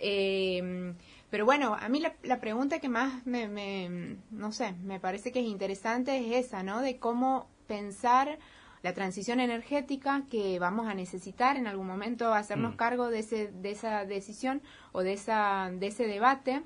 Eh, 0.01 0.95
pero 1.31 1.45
bueno, 1.45 1.77
a 1.79 1.89
mí 1.89 2.01
la, 2.01 2.15
la 2.23 2.41
pregunta 2.41 2.79
que 2.79 2.89
más 2.89 3.27
me, 3.27 3.49
me, 3.49 4.17
no 4.31 4.53
sé, 4.53 4.73
me 4.85 4.99
parece 5.01 5.33
que 5.33 5.41
es 5.41 5.47
interesante 5.47 6.17
es 6.19 6.47
esa, 6.47 6.63
¿no? 6.63 6.81
De 6.81 6.99
cómo 6.99 7.47
pensar 7.67 8.39
la 8.83 8.95
transición 8.95 9.41
energética 9.41 10.23
que 10.31 10.59
vamos 10.59 10.87
a 10.87 10.95
necesitar 10.95 11.57
en 11.57 11.67
algún 11.67 11.87
momento 11.87 12.33
hacernos 12.33 12.75
Mm. 12.75 12.77
cargo 12.77 13.11
de 13.11 13.19
ese 13.19 13.49
de 13.49 13.73
esa 13.73 14.05
decisión 14.05 14.63
o 14.93 15.03
de 15.03 15.15
esa 15.15 15.71
de 15.73 15.89
ese 15.89 16.07
debate 16.07 16.63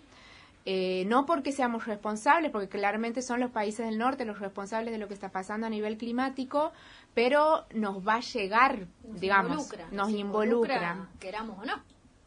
eh, 0.65 1.05
no 1.09 1.27
porque 1.27 1.51
seamos 1.51 1.87
responsables, 1.87 2.53
porque 2.53 2.69
claramente 2.69 3.21
son 3.21 3.41
los 3.41 3.51
países 3.51 3.85
del 3.85 3.99
norte 3.99 4.25
los 4.25 4.39
responsables 4.39 4.93
de 4.93 4.99
lo 4.99 5.09
que 5.09 5.15
está 5.15 5.31
pasando 5.31 5.67
a 5.67 5.71
nivel 5.71 5.97
climático, 5.97 6.73
pero 7.15 7.67
nos 7.75 8.07
va 8.07 8.15
a 8.17 8.21
llegar, 8.21 8.87
Nos 9.09 9.21
digamos, 9.21 9.51
involucra, 9.51 9.89
nos 9.91 10.11
involucra. 10.11 11.09
Queramos 11.19 11.59
o 11.59 11.65
no. 11.65 11.83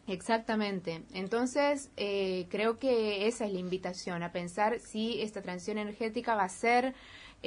Exactamente. 0.07 1.01
Entonces, 1.13 1.89
eh, 1.97 2.45
creo 2.49 2.77
que 2.77 3.27
esa 3.27 3.45
es 3.45 3.53
la 3.53 3.59
invitación, 3.59 4.21
a 4.23 4.31
pensar 4.31 4.79
si 4.79 5.21
esta 5.21 5.41
transición 5.41 5.77
energética 5.79 6.35
va 6.35 6.43
a 6.43 6.49
ser 6.49 6.93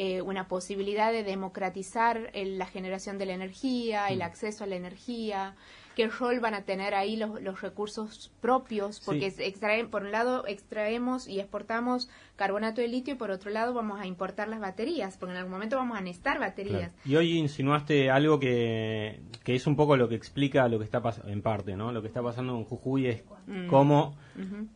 eh, 0.00 0.22
una 0.22 0.46
posibilidad 0.46 1.10
de 1.10 1.24
democratizar 1.24 2.30
el- 2.32 2.56
la 2.56 2.66
generación 2.66 3.18
de 3.18 3.26
la 3.26 3.32
energía, 3.32 4.10
el 4.10 4.22
acceso 4.22 4.62
a 4.62 4.66
la 4.68 4.76
energía, 4.76 5.56
qué 5.96 6.06
rol 6.06 6.38
van 6.38 6.54
a 6.54 6.62
tener 6.62 6.94
ahí 6.94 7.16
los, 7.16 7.42
los 7.42 7.62
recursos 7.62 8.30
propios, 8.40 9.00
porque 9.04 9.32
Sí. 9.32 9.42
extraen, 9.42 9.90
por 9.90 10.02
un 10.04 10.12
lado 10.12 10.46
extraemos 10.46 11.26
y 11.26 11.40
exportamos 11.40 12.08
carbonato 12.38 12.80
de 12.80 12.88
litio 12.88 13.14
y 13.14 13.16
por 13.16 13.30
otro 13.30 13.50
lado 13.50 13.74
vamos 13.74 14.00
a 14.00 14.06
importar 14.06 14.48
las 14.48 14.60
baterías, 14.60 15.16
porque 15.18 15.32
en 15.32 15.38
algún 15.38 15.52
momento 15.52 15.76
vamos 15.76 15.98
a 15.98 16.00
necesitar 16.00 16.38
baterías. 16.38 16.92
Y 17.04 17.16
hoy 17.16 17.36
insinuaste 17.36 18.10
algo 18.10 18.38
que, 18.40 19.20
que 19.44 19.54
es 19.54 19.66
un 19.66 19.76
poco 19.76 19.96
lo 19.96 20.08
que 20.08 20.14
explica 20.14 20.66
lo 20.68 20.78
que 20.78 20.84
está 20.84 21.02
pasando, 21.02 21.30
en 21.30 21.42
parte, 21.42 21.76
¿no? 21.76 21.92
Lo 21.92 22.00
que 22.00 22.08
está 22.08 22.22
pasando 22.22 22.56
en 22.56 22.64
Jujuy 22.64 23.08
es 23.08 23.22
Mm. 23.48 23.66
cómo, 23.68 24.14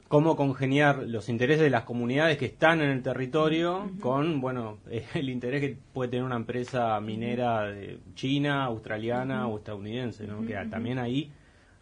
cómo 0.08 0.34
congeniar 0.34 1.02
los 1.06 1.28
intereses 1.28 1.62
de 1.62 1.68
las 1.68 1.84
comunidades 1.84 2.38
que 2.38 2.46
están 2.46 2.80
en 2.80 2.88
el 2.88 3.02
territorio 3.02 3.90
con, 4.00 4.40
bueno, 4.40 4.78
el 5.14 5.28
interés 5.28 5.60
que 5.60 5.76
puede 5.92 6.10
tener 6.10 6.24
una 6.24 6.36
empresa 6.36 6.98
minera 7.00 7.64
de 7.64 7.98
China, 8.14 8.64
australiana 8.64 9.46
o 9.46 9.58
estadounidense, 9.58 10.26
¿no? 10.26 10.44
Que 10.46 10.54
también 10.70 10.98
ahí 10.98 11.30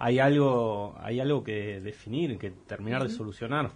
hay 0.02 0.18
algo, 0.18 0.94
hay 1.02 1.20
algo 1.20 1.44
que 1.44 1.80
definir, 1.82 2.38
que 2.38 2.50
terminar 2.50 3.02
de 3.02 3.10
solucionar. 3.10 3.70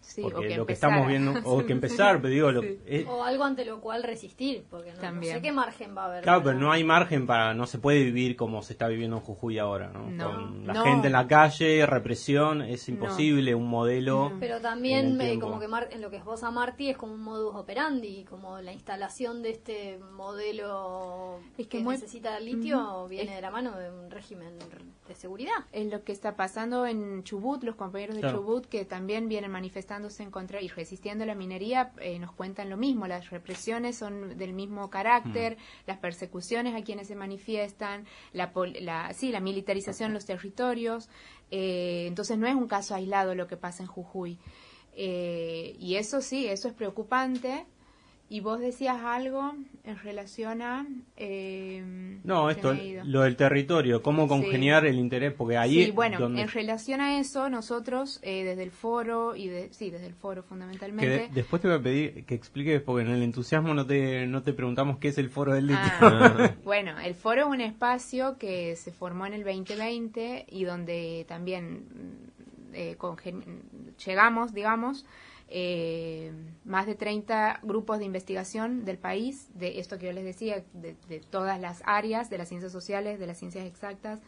Sí, 0.00 0.22
o 0.22 0.30
porque 0.30 0.48
que 0.48 0.56
lo 0.56 0.64
que 0.66 0.72
empezar 0.72 0.90
estamos 0.90 1.06
viendo, 1.06 1.34
o 1.44 1.64
que 1.66 1.72
empezar, 2.12 2.20
pero 2.22 2.32
digo, 2.32 2.50
lo- 2.50 2.62
Sí. 2.62 2.78
es- 2.86 3.06
O 3.06 3.22
algo 3.22 3.44
ante 3.44 3.64
lo 3.66 3.80
cual 3.82 4.02
resistir, 4.02 4.64
porque 4.70 4.92
no, 4.94 5.22
sé 5.22 5.42
qué 5.42 5.52
margen 5.52 5.94
va 5.94 6.04
a 6.04 6.06
haber. 6.06 6.22
Claro, 6.22 6.42
pero 6.42 6.58
no 6.58 6.72
hay 6.72 6.82
margen 6.82 7.26
para, 7.26 7.52
no 7.52 7.66
se 7.66 7.78
puede 7.78 8.02
vivir 8.04 8.36
como 8.36 8.62
se 8.62 8.72
está 8.72 8.88
viviendo 8.88 9.16
en 9.16 9.22
Jujuy 9.22 9.58
ahora, 9.58 9.90
¿no? 9.92 10.10
No, 10.10 10.32
Con 10.32 10.66
la 10.66 10.72
no. 10.72 10.82
gente 10.84 11.08
en 11.08 11.12
la 11.12 11.26
calle, 11.26 11.84
represión, 11.84 12.62
es 12.62 12.88
imposible 12.88 13.54
un 13.54 13.68
modelo. 13.68 14.32
Pero 14.40 14.60
también 14.62 15.20
eh, 15.20 15.38
como 15.38 15.60
que 15.60 15.68
Mar- 15.68 15.88
en 15.92 16.00
lo 16.00 16.08
que 16.10 16.16
es 16.16 16.24
vos 16.24 16.42
a 16.42 16.50
Marty 16.50 16.88
es 16.88 16.96
como 16.96 17.12
un 17.12 17.20
modus 17.22 17.54
operandi, 17.54 18.24
como 18.24 18.62
la 18.62 18.72
instalación 18.72 19.42
de 19.42 19.50
este 19.50 19.98
modelo 20.46 21.38
Es 21.58 21.66
que 21.66 21.78
que, 21.78 21.84
muy- 21.84 21.96
necesita 21.96 22.40
litio 22.40 23.06
viene 23.08 23.30
Es- 23.30 23.36
de 23.36 23.42
la 23.42 23.50
mano 23.50 23.76
de 23.78 23.90
un 23.90 24.10
régimen 24.10 24.58
de 25.06 25.14
seguridad. 25.14 25.52
Es 25.72 25.86
lo 25.86 26.04
que 26.04 26.12
está 26.12 26.36
pasando 26.36 26.86
en 26.86 27.22
Chubut, 27.24 27.62
los 27.62 27.76
compañeros 27.76 28.16
de 28.16 28.22
Claro. 28.22 28.38
Chubut 28.38 28.66
que 28.66 28.84
también 28.84 29.28
vienen 29.28 29.50
manifestándose 29.50 30.22
en 30.22 30.30
contra 30.30 30.60
y 30.60 30.68
resistiendo 30.68 31.26
la 31.26 31.34
minería, 31.34 31.92
eh, 32.00 32.18
nos 32.18 32.32
cuentan 32.32 32.70
lo 32.70 32.76
mismo, 32.76 33.06
las 33.06 33.30
represiones 33.30 33.96
son 33.96 34.36
del 34.38 34.52
mismo 34.52 34.88
carácter, 34.90 35.56
las 35.86 35.98
persecuciones 35.98 36.74
a 36.74 36.84
quienes 36.84 37.08
se 37.08 37.16
manifiestan, 37.16 38.06
la, 38.32 38.52
la, 38.80 39.12
sí, 39.12 39.32
la 39.32 39.40
militarización 39.40 40.10
de 40.10 40.14
los 40.14 40.26
territorios, 40.26 41.08
eh, 41.50 42.06
entonces 42.06 42.38
no 42.38 42.46
es 42.46 42.54
un 42.54 42.68
caso 42.68 42.94
aislado 42.94 43.34
lo 43.34 43.46
que 43.46 43.56
pasa 43.56 43.82
en 43.82 43.88
Jujuy. 43.88 44.38
Eh, 44.94 45.76
y 45.78 45.96
eso 45.96 46.22
sí, 46.22 46.46
eso 46.46 46.68
es 46.68 46.74
preocupante. 46.74 47.66
Y 48.28 48.40
vos 48.40 48.58
decías 48.58 49.00
algo 49.04 49.54
en 49.84 49.98
relación 49.98 50.60
a... 50.60 50.84
eh, 51.16 52.18
No, 52.24 52.50
esto, 52.50 52.76
lo 53.04 53.20
del 53.22 53.36
territorio, 53.36 54.02
cómo 54.02 54.26
congeniar 54.26 54.84
el 54.84 54.96
interés, 54.98 55.32
porque 55.32 55.56
ahí 55.56 55.84
Sí, 55.84 55.90
bueno, 55.92 56.18
donde, 56.18 56.42
en 56.42 56.48
relación 56.48 57.00
a 57.00 57.20
eso, 57.20 57.48
nosotros 57.48 58.18
eh, 58.22 58.42
desde 58.42 58.64
el 58.64 58.72
foro, 58.72 59.36
y 59.36 59.46
de, 59.46 59.72
sí, 59.72 59.90
desde 59.90 60.06
el 60.06 60.14
foro 60.14 60.42
que 60.42 60.48
fundamentalmente, 60.48 61.08
de- 61.08 61.28
después 61.28 61.62
te 61.62 61.68
voy 61.68 61.76
a 61.76 61.80
pedir 61.82 62.24
que 62.24 62.34
expliques, 62.34 62.82
porque 62.82 63.02
en 63.06 63.12
el 63.14 63.22
entusiasmo 63.22 63.74
no 63.74 63.86
te, 63.86 64.26
no 64.26 64.42
te 64.42 64.52
preguntamos 64.52 64.98
qué 64.98 65.06
es 65.08 65.18
el 65.18 65.30
foro 65.30 65.54
del 65.54 65.68
litio. 65.68 65.82
Ah, 66.00 66.50
bueno, 66.64 66.98
el 66.98 67.14
foro 67.14 67.42
es 67.42 67.46
un 67.46 67.60
espacio 67.60 68.38
que 68.38 68.74
se 68.74 68.90
formó 68.90 69.26
en 69.26 69.34
el 69.34 69.44
2020 69.44 70.46
y 70.50 70.64
donde 70.64 71.24
también 71.28 71.84
eh, 72.72 72.96
llegamos, 74.04 74.52
digamos, 74.52 75.06
eh, 75.48 76.32
más 76.64 76.86
de 76.86 76.94
30 76.94 77.60
grupos 77.62 77.98
de 77.98 78.04
investigación 78.04 78.84
del 78.84 78.98
país, 78.98 79.48
de 79.54 79.78
esto 79.78 79.98
que 79.98 80.06
yo 80.06 80.12
les 80.12 80.24
decía, 80.24 80.64
de, 80.72 80.96
de 81.08 81.20
todas 81.20 81.60
las 81.60 81.82
áreas, 81.84 82.30
de 82.30 82.38
las 82.38 82.48
ciencias 82.48 82.72
sociales, 82.72 83.18
de 83.18 83.26
las 83.26 83.38
ciencias 83.38 83.64
exactas, 83.64 84.20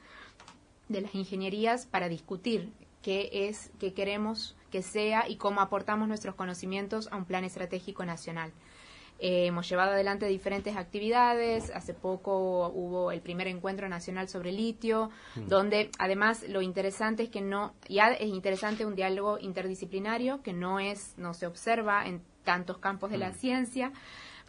de 0.88 1.00
las 1.00 1.14
ingenierías, 1.14 1.86
para 1.86 2.08
discutir 2.08 2.72
qué 3.02 3.30
es, 3.32 3.70
qué 3.78 3.94
queremos 3.94 4.56
que 4.70 4.82
sea 4.82 5.28
y 5.28 5.36
cómo 5.36 5.60
aportamos 5.60 6.08
nuestros 6.08 6.34
conocimientos 6.34 7.08
a 7.10 7.16
un 7.16 7.24
plan 7.24 7.44
estratégico 7.44 8.04
nacional. 8.04 8.52
Eh, 9.18 9.46
hemos 9.46 9.68
llevado 9.68 9.92
adelante 9.92 10.26
diferentes 10.26 10.76
actividades. 10.76 11.70
Hace 11.74 11.92
poco 11.92 12.68
hubo 12.68 13.10
el 13.10 13.20
primer 13.20 13.48
encuentro 13.48 13.88
nacional 13.88 14.28
sobre 14.28 14.52
litio, 14.52 15.10
donde 15.34 15.90
además 15.98 16.44
lo 16.48 16.62
interesante 16.62 17.24
es 17.24 17.28
que 17.28 17.40
no, 17.40 17.74
ya 17.88 18.12
es 18.12 18.28
interesante 18.28 18.86
un 18.86 18.94
diálogo 18.94 19.38
interdisciplinario 19.38 20.42
que 20.42 20.52
no 20.52 20.78
es, 20.78 21.14
no 21.18 21.34
se 21.34 21.46
observa 21.46 22.06
en 22.06 22.22
tantos 22.44 22.78
campos 22.78 23.10
de 23.10 23.18
la 23.18 23.32
ciencia. 23.32 23.92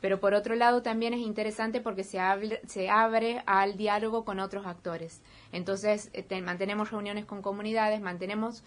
Pero 0.01 0.19
por 0.19 0.33
otro 0.33 0.55
lado 0.55 0.81
también 0.81 1.13
es 1.13 1.19
interesante 1.19 1.81
porque 1.81 2.03
se, 2.03 2.19
abre, 2.19 2.61
se 2.67 2.89
abre 2.89 3.43
al 3.45 3.75
diálogo 3.75 4.23
con 4.23 4.39
otros 4.39 4.65
actores. 4.65 5.21
Entonces 5.51 6.09
eh, 6.13 6.41
mantenemos 6.41 6.91
reuniones 6.91 7.25
con 7.25 7.41
comunidades, 7.41 7.99
mantenemos 7.99 8.63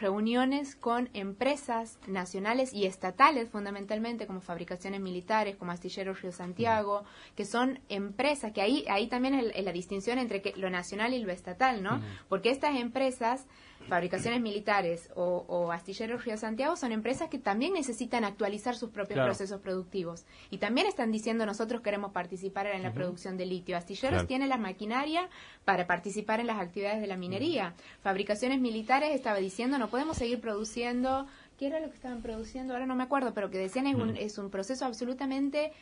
reuniones 0.00 0.76
con 0.76 1.08
empresas 1.14 1.98
nacionales 2.06 2.72
y 2.72 2.86
estatales 2.86 3.48
fundamentalmente 3.48 4.26
como 4.26 4.40
fabricaciones 4.40 5.00
militares 5.00 5.56
como 5.56 5.72
Astilleros 5.72 6.22
Río 6.22 6.32
Santiago 6.32 7.04
que 7.36 7.44
son 7.44 7.80
empresas 7.88 8.52
que 8.52 8.60
ahí 8.60 8.84
ahí 8.88 9.06
también 9.06 9.34
es 9.34 9.64
la 9.64 9.72
distinción 9.72 10.18
entre 10.18 10.42
que 10.42 10.54
lo 10.56 10.70
nacional 10.70 11.14
y 11.14 11.22
lo 11.22 11.32
estatal 11.32 11.82
no 11.82 12.00
porque 12.28 12.50
estas 12.50 12.76
empresas 12.76 13.46
fabricaciones 13.88 14.40
militares 14.40 15.10
o, 15.14 15.70
Astilleros 15.72 16.24
Río 16.24 16.36
Santiago 16.36 16.76
son 16.76 16.92
empresas 16.92 17.28
que 17.28 17.38
también 17.38 17.72
necesitan 17.72 18.24
actualizar 18.24 18.76
sus 18.76 18.90
propios 18.90 19.20
procesos 19.24 19.60
productivos 19.60 20.24
y 20.50 20.58
también 20.58 20.86
están 20.86 21.10
diciendo 21.12 21.46
nosotros 21.46 21.80
queremos 21.80 22.12
participar 22.12 22.66
en 22.66 22.82
la 22.82 22.92
producción 22.92 23.36
de 23.36 23.46
litio. 23.46 23.76
Astilleros 23.76 24.26
tiene 24.26 24.46
la 24.46 24.56
maquinaria 24.56 25.28
para 25.64 25.86
participar 25.86 26.40
en 26.40 26.46
las 26.46 26.60
actividades 26.60 27.00
de 27.00 27.06
la 27.06 27.16
minería. 27.16 27.74
Fabricaciones 28.02 28.60
militares 28.60 29.14
estaba 29.14 29.38
diciendo 29.38 29.78
no 29.78 29.88
podemos 29.88 30.16
seguir 30.16 30.40
produciendo 30.40 31.26
¿Qué 31.58 31.68
era 31.68 31.78
lo 31.78 31.88
que 31.88 31.94
estaban 31.94 32.20
produciendo? 32.20 32.72
Ahora 32.72 32.86
no 32.86 32.96
me 32.96 33.04
acuerdo, 33.04 33.32
pero 33.32 33.48
que 33.48 33.58
decían 33.58 33.86
es, 33.86 33.94
un, 33.94 34.16
es 34.16 34.38
un 34.38 34.50
proceso 34.50 34.86
absolutamente 34.86 35.72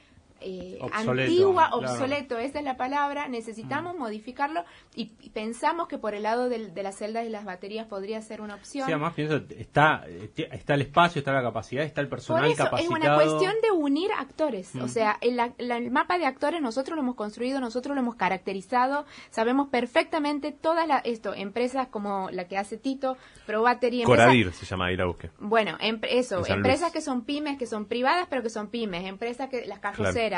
eh, 0.45 0.79
antigua, 0.93 1.71
obsoleto, 1.73 2.39
esa 2.39 2.59
es 2.59 2.65
la 2.65 2.77
palabra, 2.77 3.29
necesitamos 3.29 3.95
mm. 3.95 3.99
modificarlo 3.99 4.65
y, 4.95 5.07
pensamos 5.33 5.89
que 5.89 5.99
por 5.99 6.15
el 6.15 6.25
lado 6.25 6.49
de 6.49 6.83
las 6.83 6.97
celdas 6.97 7.27
y 7.27 7.31
las 7.31 7.45
baterías 7.45 7.87
podría 7.87 8.21
ser 8.21 8.41
una 8.41 8.55
opción. 8.55 8.87
Sí, 8.87 8.93
además 8.93 9.15
pienso, 9.15 9.41
está, 9.57 10.05
está 10.37 10.75
el 10.75 10.83
espacio, 10.83 11.21
está 11.21 11.33
la 11.33 11.43
capacidad, 11.43 11.85
está 11.85 12.01
el 12.01 12.09
personal 12.09 12.43
por 12.43 12.51
eso, 12.53 12.77
Es 12.77 12.89
una 12.89 13.15
cuestión 13.15 13.55
de 13.63 13.71
unir 13.71 14.11
actores, 14.19 14.75
o 14.77 14.85
mm. 14.85 14.89
sea, 14.89 15.19
el, 15.21 15.41
el, 15.59 15.91
mapa 15.91 16.19
de 16.19 16.27
actores 16.27 16.61
nosotros 16.61 16.97
lo 16.97 17.03
hemos 17.03 17.15
construido, 17.15 17.61
nosotros 17.61 17.95
lo 17.95 18.01
hemos 18.01 18.17
caracterizado, 18.17 19.05
sabemos 19.31 19.69
perfectamente 19.69 20.53
todas 20.53 20.87
las, 20.87 21.05
esto, 21.05 21.35
empresas 21.35 21.89
como 21.89 22.31
la 22.31 22.47
que 22.47 22.59
hace 22.59 22.77
Tito, 22.77 23.17
Pro 23.47 23.63
Battery. 23.63 24.03
Coradir 24.03 24.53
se 24.53 24.67
llama, 24.67 24.93
ir 24.93 25.01
a 25.01 25.07
buscar. 25.07 25.31
Bueno, 25.39 25.77
eso, 25.81 26.45
empresas 26.47 26.93
que 26.93 27.01
son 27.01 27.25
pymes, 27.25 27.59
que 27.59 27.67
son 27.67 27.87
privadas, 27.87 28.27
pero 28.29 28.43
que 28.43 28.51
son 28.51 28.69
pymes, 28.69 29.05
empresas 29.07 29.49
que, 29.49 29.67
las 29.67 29.79
carroceras, 29.79 30.32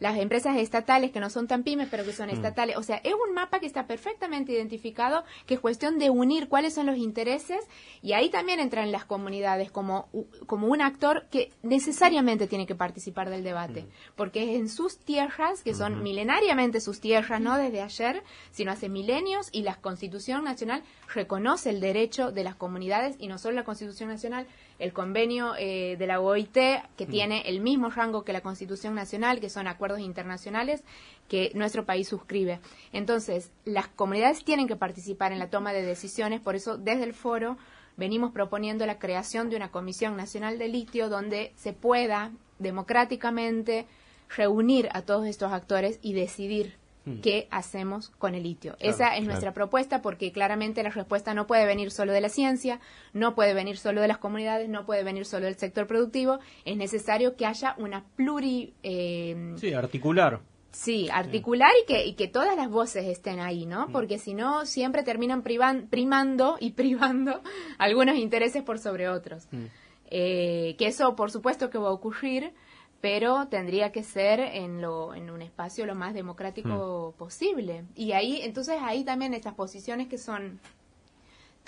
las 0.00 0.18
empresas 0.18 0.56
estatales 0.56 1.10
que 1.10 1.20
no 1.20 1.30
son 1.30 1.46
tan 1.46 1.62
pymes, 1.62 1.88
pero 1.90 2.04
que 2.04 2.12
son 2.12 2.28
mm. 2.28 2.34
estatales. 2.34 2.76
O 2.76 2.82
sea, 2.82 2.96
es 2.96 3.14
un 3.14 3.34
mapa 3.34 3.60
que 3.60 3.66
está 3.66 3.86
perfectamente 3.86 4.52
identificado, 4.52 5.24
que 5.46 5.54
es 5.54 5.60
cuestión 5.60 5.98
de 5.98 6.10
unir 6.10 6.48
cuáles 6.48 6.74
son 6.74 6.86
los 6.86 6.96
intereses 6.96 7.60
y 8.02 8.12
ahí 8.12 8.30
también 8.30 8.60
entran 8.60 8.92
las 8.92 9.04
comunidades 9.04 9.70
como, 9.70 10.08
como 10.46 10.68
un 10.68 10.82
actor 10.82 11.26
que 11.30 11.52
necesariamente 11.62 12.46
tiene 12.46 12.66
que 12.66 12.74
participar 12.74 13.30
del 13.30 13.42
debate, 13.42 13.82
mm. 13.82 13.88
porque 14.16 14.42
es 14.44 14.60
en 14.60 14.68
sus 14.68 14.98
tierras, 14.98 15.62
que 15.62 15.74
son 15.74 16.02
milenariamente 16.02 16.80
sus 16.80 17.00
tierras, 17.00 17.40
no 17.40 17.56
desde 17.56 17.80
ayer, 17.80 18.22
sino 18.50 18.72
hace 18.72 18.88
milenios, 18.88 19.48
y 19.52 19.62
la 19.62 19.76
Constitución 19.76 20.44
Nacional 20.44 20.82
reconoce 21.14 21.70
el 21.70 21.80
derecho 21.80 22.32
de 22.32 22.44
las 22.44 22.54
comunidades, 22.54 23.16
y 23.18 23.28
no 23.28 23.38
solo 23.38 23.56
la 23.56 23.64
Constitución 23.64 24.08
Nacional, 24.08 24.46
el 24.78 24.92
convenio 24.92 25.54
eh, 25.58 25.96
de 25.98 26.06
la 26.06 26.20
OIT, 26.20 26.52
que 26.52 27.06
mm. 27.06 27.10
tiene 27.10 27.42
el 27.46 27.60
mismo 27.60 27.90
rango 27.90 28.24
que 28.24 28.32
la 28.32 28.40
Constitución 28.40 28.94
Nacional, 28.94 29.40
que 29.40 29.50
son 29.50 29.66
acuerdos 29.66 30.00
internacionales 30.00 30.84
que 31.28 31.50
nuestro 31.54 31.84
país 31.84 32.08
suscribe. 32.08 32.60
Entonces, 32.92 33.50
las 33.64 33.88
comunidades 33.88 34.44
tienen 34.44 34.68
que 34.68 34.76
participar 34.76 35.32
en 35.32 35.38
la 35.38 35.50
toma 35.50 35.72
de 35.72 35.82
decisiones, 35.82 36.40
por 36.40 36.54
eso 36.54 36.78
desde 36.78 37.04
el 37.04 37.14
foro 37.14 37.58
venimos 37.96 38.30
proponiendo 38.32 38.86
la 38.86 38.98
creación 38.98 39.50
de 39.50 39.56
una 39.56 39.70
Comisión 39.70 40.16
Nacional 40.16 40.58
de 40.58 40.68
Litio 40.68 41.08
donde 41.08 41.52
se 41.56 41.72
pueda 41.72 42.30
democráticamente 42.58 43.86
reunir 44.36 44.88
a 44.92 45.02
todos 45.02 45.26
estos 45.26 45.52
actores 45.52 45.98
y 46.02 46.12
decidir 46.12 46.76
Mm. 47.08 47.20
qué 47.20 47.48
hacemos 47.50 48.10
con 48.18 48.34
el 48.34 48.42
litio. 48.42 48.76
Esa 48.80 49.16
es 49.16 49.24
nuestra 49.24 49.52
propuesta 49.52 50.02
porque 50.02 50.32
claramente 50.32 50.82
la 50.82 50.90
respuesta 50.90 51.34
no 51.34 51.46
puede 51.46 51.66
venir 51.66 51.90
solo 51.90 52.12
de 52.12 52.20
la 52.20 52.28
ciencia, 52.28 52.80
no 53.12 53.34
puede 53.34 53.54
venir 53.54 53.78
solo 53.78 54.00
de 54.00 54.08
las 54.08 54.18
comunidades, 54.18 54.68
no 54.68 54.84
puede 54.84 55.02
venir 55.04 55.24
solo 55.24 55.46
del 55.46 55.56
sector 55.56 55.86
productivo. 55.86 56.38
Es 56.64 56.76
necesario 56.76 57.36
que 57.36 57.46
haya 57.46 57.74
una 57.78 58.04
pluri... 58.16 58.74
Eh, 58.82 59.54
sí, 59.56 59.72
articular. 59.72 60.40
Sí, 60.70 61.08
articular 61.10 61.72
y 61.82 61.86
que, 61.86 62.06
y 62.06 62.12
que 62.12 62.28
todas 62.28 62.54
las 62.56 62.68
voces 62.70 63.06
estén 63.06 63.40
ahí, 63.40 63.64
¿no? 63.64 63.88
Mm. 63.88 63.92
Porque 63.92 64.18
si 64.18 64.34
no, 64.34 64.66
siempre 64.66 65.02
terminan 65.02 65.42
primando 65.42 66.56
y 66.60 66.70
privando 66.72 67.42
algunos 67.78 68.16
intereses 68.16 68.62
por 68.62 68.78
sobre 68.78 69.08
otros. 69.08 69.48
Mm. 69.50 69.64
Eh, 70.10 70.76
que 70.78 70.86
eso, 70.86 71.16
por 71.16 71.30
supuesto, 71.30 71.70
que 71.70 71.78
va 71.78 71.88
a 71.88 71.92
ocurrir, 71.92 72.52
pero 73.00 73.46
tendría 73.48 73.92
que 73.92 74.02
ser 74.02 74.40
en, 74.40 74.80
lo, 74.80 75.14
en 75.14 75.30
un 75.30 75.42
espacio 75.42 75.86
lo 75.86 75.94
más 75.94 76.14
democrático 76.14 77.14
hmm. 77.14 77.18
posible. 77.18 77.84
Y 77.94 78.12
ahí, 78.12 78.40
entonces 78.42 78.78
ahí 78.82 79.04
también 79.04 79.34
estas 79.34 79.54
posiciones 79.54 80.08
que 80.08 80.18
son 80.18 80.60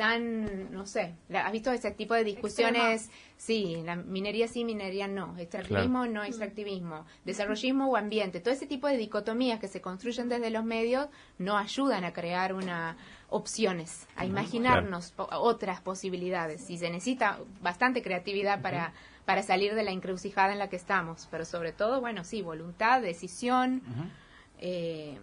tan, 0.00 0.72
no 0.72 0.86
sé, 0.86 1.14
¿has 1.30 1.52
visto 1.52 1.70
ese 1.70 1.90
tipo 1.90 2.14
de 2.14 2.24
discusiones? 2.24 3.10
Sí, 3.36 3.82
la 3.84 3.96
minería 3.96 4.48
sí, 4.48 4.64
minería 4.64 5.06
no, 5.06 5.36
extractivismo 5.36 6.06
no, 6.06 6.24
extractivismo, 6.24 7.04
desarrollismo 7.26 7.86
o 7.86 7.96
ambiente, 7.96 8.40
todo 8.40 8.54
ese 8.54 8.66
tipo 8.66 8.86
de 8.86 8.96
dicotomías 8.96 9.60
que 9.60 9.68
se 9.68 9.82
construyen 9.82 10.30
desde 10.30 10.48
los 10.48 10.64
medios 10.64 11.08
no 11.36 11.58
ayudan 11.58 12.04
a 12.04 12.14
crear 12.14 12.54
una 12.54 12.96
opciones, 13.30 14.06
a 14.16 14.26
imaginarnos 14.26 15.14
otras 15.16 15.80
posibilidades. 15.80 16.68
Y 16.68 16.78
se 16.78 16.90
necesita 16.90 17.38
bastante 17.62 18.02
creatividad 18.02 18.60
para 18.60 18.92
para 19.30 19.44
salir 19.44 19.76
de 19.76 19.84
la 19.84 19.92
encrucijada 19.92 20.52
en 20.52 20.58
la 20.58 20.68
que 20.68 20.74
estamos. 20.74 21.28
Pero 21.30 21.44
sobre 21.44 21.72
todo, 21.72 22.00
bueno, 22.00 22.24
sí, 22.24 22.42
voluntad, 22.42 23.00
decisión. 23.00 23.80
Eh, 24.58 25.20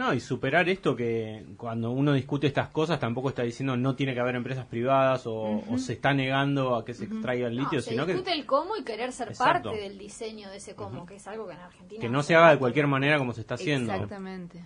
no, 0.00 0.12
y 0.12 0.18
superar 0.18 0.68
esto 0.68 0.96
que 0.96 1.44
cuando 1.56 1.92
uno 1.92 2.12
discute 2.12 2.48
estas 2.48 2.70
cosas 2.70 2.98
tampoco 2.98 3.28
está 3.28 3.42
diciendo 3.42 3.76
no 3.76 3.94
tiene 3.94 4.14
que 4.14 4.20
haber 4.20 4.34
empresas 4.34 4.66
privadas 4.66 5.22
o, 5.26 5.62
se 5.78 5.92
está 5.92 6.12
negando 6.12 6.74
a 6.74 6.84
que 6.84 6.92
se 6.92 7.04
extraiga 7.04 7.46
el 7.46 7.54
litio, 7.54 7.80
sino 7.80 8.04
que... 8.04 8.14
discute 8.14 8.32
el 8.32 8.46
cómo 8.46 8.76
y 8.76 8.82
querer 8.82 9.12
ser 9.12 9.32
parte 9.36 9.70
del 9.70 9.96
diseño 9.96 10.50
de 10.50 10.56
ese 10.56 10.74
cómo, 10.74 11.06
que 11.06 11.14
es 11.14 11.26
algo 11.28 11.46
que 11.46 11.54
en 11.54 11.60
Argentina... 11.60 12.00
Que 12.00 12.08
no 12.08 12.24
se 12.24 12.34
haga 12.34 12.50
de 12.50 12.58
cualquier 12.58 12.88
manera 12.88 13.18
como 13.18 13.32
se 13.32 13.42
está 13.42 13.54
haciendo. 13.54 13.92
Exactamente. 13.92 14.64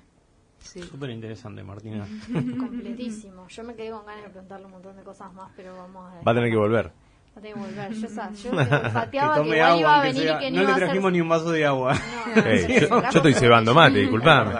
Sí. 0.65 0.83
Súper 0.83 1.11
interesante, 1.11 1.63
Martina. 1.63 2.07
Completísimo. 2.33 3.47
Yo 3.49 3.65
me 3.65 3.75
quedé 3.75 3.91
con 3.91 4.05
ganas 4.07 4.25
de 4.25 4.31
preguntarle 4.31 4.67
un 4.67 4.73
montón 4.73 4.97
de 4.97 5.03
cosas 5.03 5.33
más, 5.33 5.51
pero 5.55 5.77
vamos 5.77 6.11
a... 6.11 6.23
Va 6.23 6.33
a 6.33 6.35
tener 6.35 6.51
que 6.51 6.57
volver. 6.57 6.87
Va 6.87 6.93
a 7.37 7.41
tener 7.41 7.55
que 7.55 7.61
volver. 7.61 7.93
Yo, 7.93 8.09
yo 8.09 8.51
pateaba 8.95 9.43
que, 9.43 9.51
que 9.51 9.57
iba 9.57 10.01
a 10.01 10.03
venir 10.03 10.23
y 10.25 10.39
que 10.39 10.51
no, 10.51 10.63
no 10.63 10.69
le 10.69 10.75
trajimos 10.75 11.13
ni 11.13 11.21
un 11.21 11.29
vaso 11.29 11.53
de 11.53 11.67
agua. 11.67 11.95
yo, 12.37 12.99
estoy 12.99 13.35
cebando 13.35 13.75
mate, 13.75 13.99
disculpame. 13.99 14.55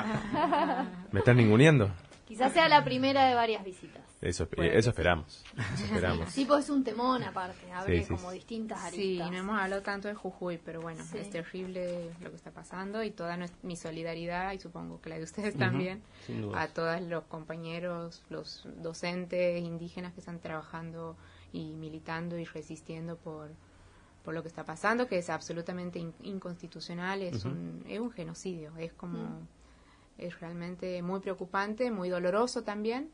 ¿Me 1.11 1.21
estás 1.21 1.35
ninguneando? 1.35 1.91
Quizás 2.27 2.53
sea 2.53 2.69
la 2.69 2.85
primera 2.85 3.27
de 3.27 3.35
varias 3.35 3.65
visitas. 3.65 4.04
Eso, 4.25 4.49
eso 4.57 4.91
esperamos. 4.91 5.45
Eso 5.75 5.85
esperamos. 5.85 6.29
Sí, 6.35 6.47
pues 6.47 6.65
es 6.65 6.71
un 6.71 6.83
temón 6.83 7.23
aparte, 7.23 7.71
abre 7.71 8.07
como 8.07 8.31
distintas 8.31 8.79
aristas. 8.81 9.27
Sí, 9.27 9.31
no 9.31 9.37
hemos 9.37 9.59
hablado 9.59 9.83
tanto 9.83 10.09
de 10.09 10.15
Jujuy, 10.15 10.59
pero 10.65 10.81
bueno, 10.81 11.05
es 11.15 11.31
terrible 11.31 12.11
lo 12.21 12.31
que 12.31 12.37
está 12.37 12.51
pasando 12.51 13.03
y 13.03 13.11
toda 13.11 13.39
mi 13.63 13.77
solidaridad, 13.77 14.53
y 14.53 14.59
supongo 14.59 15.01
que 15.03 15.11
la 15.11 15.19
de 15.19 15.25
ustedes 15.25 15.57
también, 15.57 16.03
a 16.55 16.69
todos 16.69 17.03
los 17.03 17.25
compañeros, 17.25 18.23
los 18.31 18.67
docentes 18.83 19.63
indígenas 19.63 20.15
que 20.15 20.21
están 20.21 20.41
trabajando 20.41 21.17
y 21.53 21.75
militando 21.75 22.39
y 22.39 22.45
resistiendo 22.45 23.17
por, 23.17 23.51
por 24.25 24.33
lo 24.33 24.41
que 24.41 24.49
está 24.49 24.65
pasando, 24.65 25.07
que 25.07 25.19
es 25.19 25.29
absolutamente 25.29 25.99
inconstitucional, 26.23 27.21
es, 27.23 27.45
un, 27.45 27.85
es 27.87 28.01
un 28.01 28.11
genocidio, 28.11 28.73
es 28.79 28.95
como, 28.95 29.19
mm. 29.19 29.49
es 30.19 30.41
realmente 30.41 31.03
muy 31.03 31.21
preocupante, 31.21 31.91
muy 31.91 32.09
doloroso 32.09 32.63
también 32.63 33.11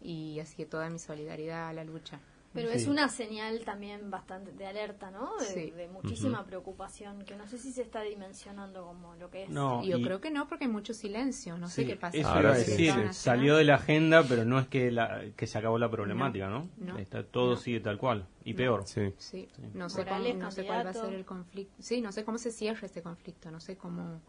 y 0.00 0.38
así 0.40 0.56
que 0.56 0.66
toda 0.66 0.88
mi 0.90 0.98
solidaridad 0.98 1.68
a 1.68 1.72
la 1.72 1.84
lucha. 1.84 2.20
Pero 2.52 2.68
Sí. 2.70 2.76
es 2.76 2.86
una 2.86 3.08
señal 3.08 3.64
también 3.64 4.12
bastante 4.12 4.52
de 4.52 4.64
alerta, 4.64 5.10
¿no? 5.10 5.36
De, 5.40 5.44
Sí. 5.46 5.70
de 5.72 5.88
muchísima 5.88 6.44
preocupación, 6.44 7.24
que 7.24 7.34
no 7.34 7.48
sé 7.48 7.58
si 7.58 7.72
se 7.72 7.82
está 7.82 8.02
dimensionando 8.02 8.84
como 8.86 9.16
lo 9.16 9.28
que 9.28 9.42
es. 9.42 9.50
No, 9.50 9.82
Yo 9.82 9.98
y- 9.98 10.04
creo 10.04 10.20
que 10.20 10.30
no, 10.30 10.46
porque 10.46 10.66
hay 10.66 10.70
mucho 10.70 10.94
silencio. 10.94 11.58
No 11.58 11.66
sé 11.66 11.84
qué 11.84 11.96
pasa. 11.96 12.16
Eso 12.16 12.38
iba 12.38 12.50
a 12.50 12.56
decir, 12.56 12.94
salió 13.12 13.56
de 13.56 13.64
la 13.64 13.74
agenda, 13.74 14.22
pero 14.22 14.44
no 14.44 14.60
es 14.60 14.68
que, 14.68 14.92
la, 14.92 15.22
que 15.34 15.48
se 15.48 15.58
acabó 15.58 15.78
la 15.80 15.90
problemática, 15.90 16.48
¿no? 16.48 16.68
No. 16.78 16.96
Está, 16.96 17.24
todo 17.24 17.50
No. 17.54 17.56
sigue 17.56 17.80
tal 17.80 17.98
cual, 17.98 18.24
y 18.44 18.54
peor. 18.54 18.84
Sí. 18.86 19.12
Sí, 19.18 19.48
no 19.74 19.88
sé, 19.90 20.04
cómo, 20.04 20.20
no 20.34 20.50
sé 20.52 20.64
cuál 20.64 20.86
va 20.86 20.90
a 20.90 20.94
ser 20.94 21.12
el 21.12 21.24
conflicto. 21.24 21.74
Sí, 21.80 22.00
no 22.00 22.12
sé 22.12 22.24
cómo 22.24 22.38
se 22.38 22.52
cierra 22.52 22.86
este 22.86 23.02
conflicto, 23.02 23.50
no 23.50 23.58
sé 23.58 23.76
cómo... 23.76 24.20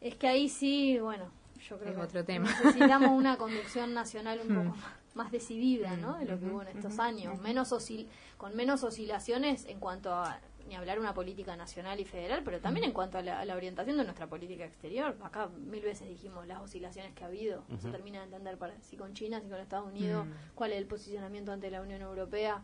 Es 0.00 0.14
que 0.14 0.28
ahí 0.28 0.48
sí, 0.48 1.00
bueno, 1.00 1.24
yo 1.68 1.78
creo 1.78 1.90
Es 1.90 1.96
que 1.96 2.02
otro 2.02 2.24
tema. 2.24 2.48
necesitamos 2.50 3.10
una 3.10 3.36
conducción 3.38 3.94
nacional 3.94 4.40
un 4.46 4.48
poco 4.48 4.76
Mm. 4.76 4.80
más, 4.80 4.92
más 5.14 5.32
decidida, 5.32 5.96
¿no? 5.96 6.18
De 6.18 6.24
lo 6.26 6.38
que 6.38 6.46
hubo 6.46 6.62
en 6.62 6.68
estos 6.68 6.98
años, 6.98 7.40
menos 7.40 7.72
oscil 7.72 8.08
con 8.36 8.54
menos 8.56 8.82
oscilaciones 8.84 9.64
en 9.66 9.78
cuanto 9.80 10.12
a 10.14 10.38
ni 10.66 10.74
hablar 10.76 10.98
una 10.98 11.12
política 11.12 11.56
nacional 11.56 12.00
y 12.00 12.06
federal, 12.06 12.40
pero 12.42 12.58
también 12.58 12.84
en 12.86 12.92
cuanto 12.92 13.18
a 13.18 13.22
la, 13.22 13.38
a 13.38 13.44
la 13.44 13.54
orientación 13.54 13.98
de 13.98 14.04
nuestra 14.04 14.26
política 14.28 14.64
exterior. 14.64 15.14
Acá 15.22 15.48
mil 15.48 15.82
veces 15.82 16.08
dijimos 16.08 16.46
las 16.46 16.60
oscilaciones 16.62 17.12
que 17.14 17.22
ha 17.22 17.26
habido, 17.26 17.64
no 17.68 17.78
se 17.78 17.90
termina 17.90 18.20
de 18.20 18.24
entender 18.24 18.56
para, 18.56 18.74
si 18.80 18.96
con 18.96 19.12
China, 19.12 19.42
si 19.42 19.48
con 19.50 19.60
Estados 19.60 19.86
Unidos, 19.86 20.26
Mm. 20.26 20.30
cuál 20.54 20.72
es 20.72 20.78
el 20.78 20.86
posicionamiento 20.86 21.52
ante 21.52 21.70
la 21.70 21.82
Unión 21.82 22.00
Europea. 22.00 22.62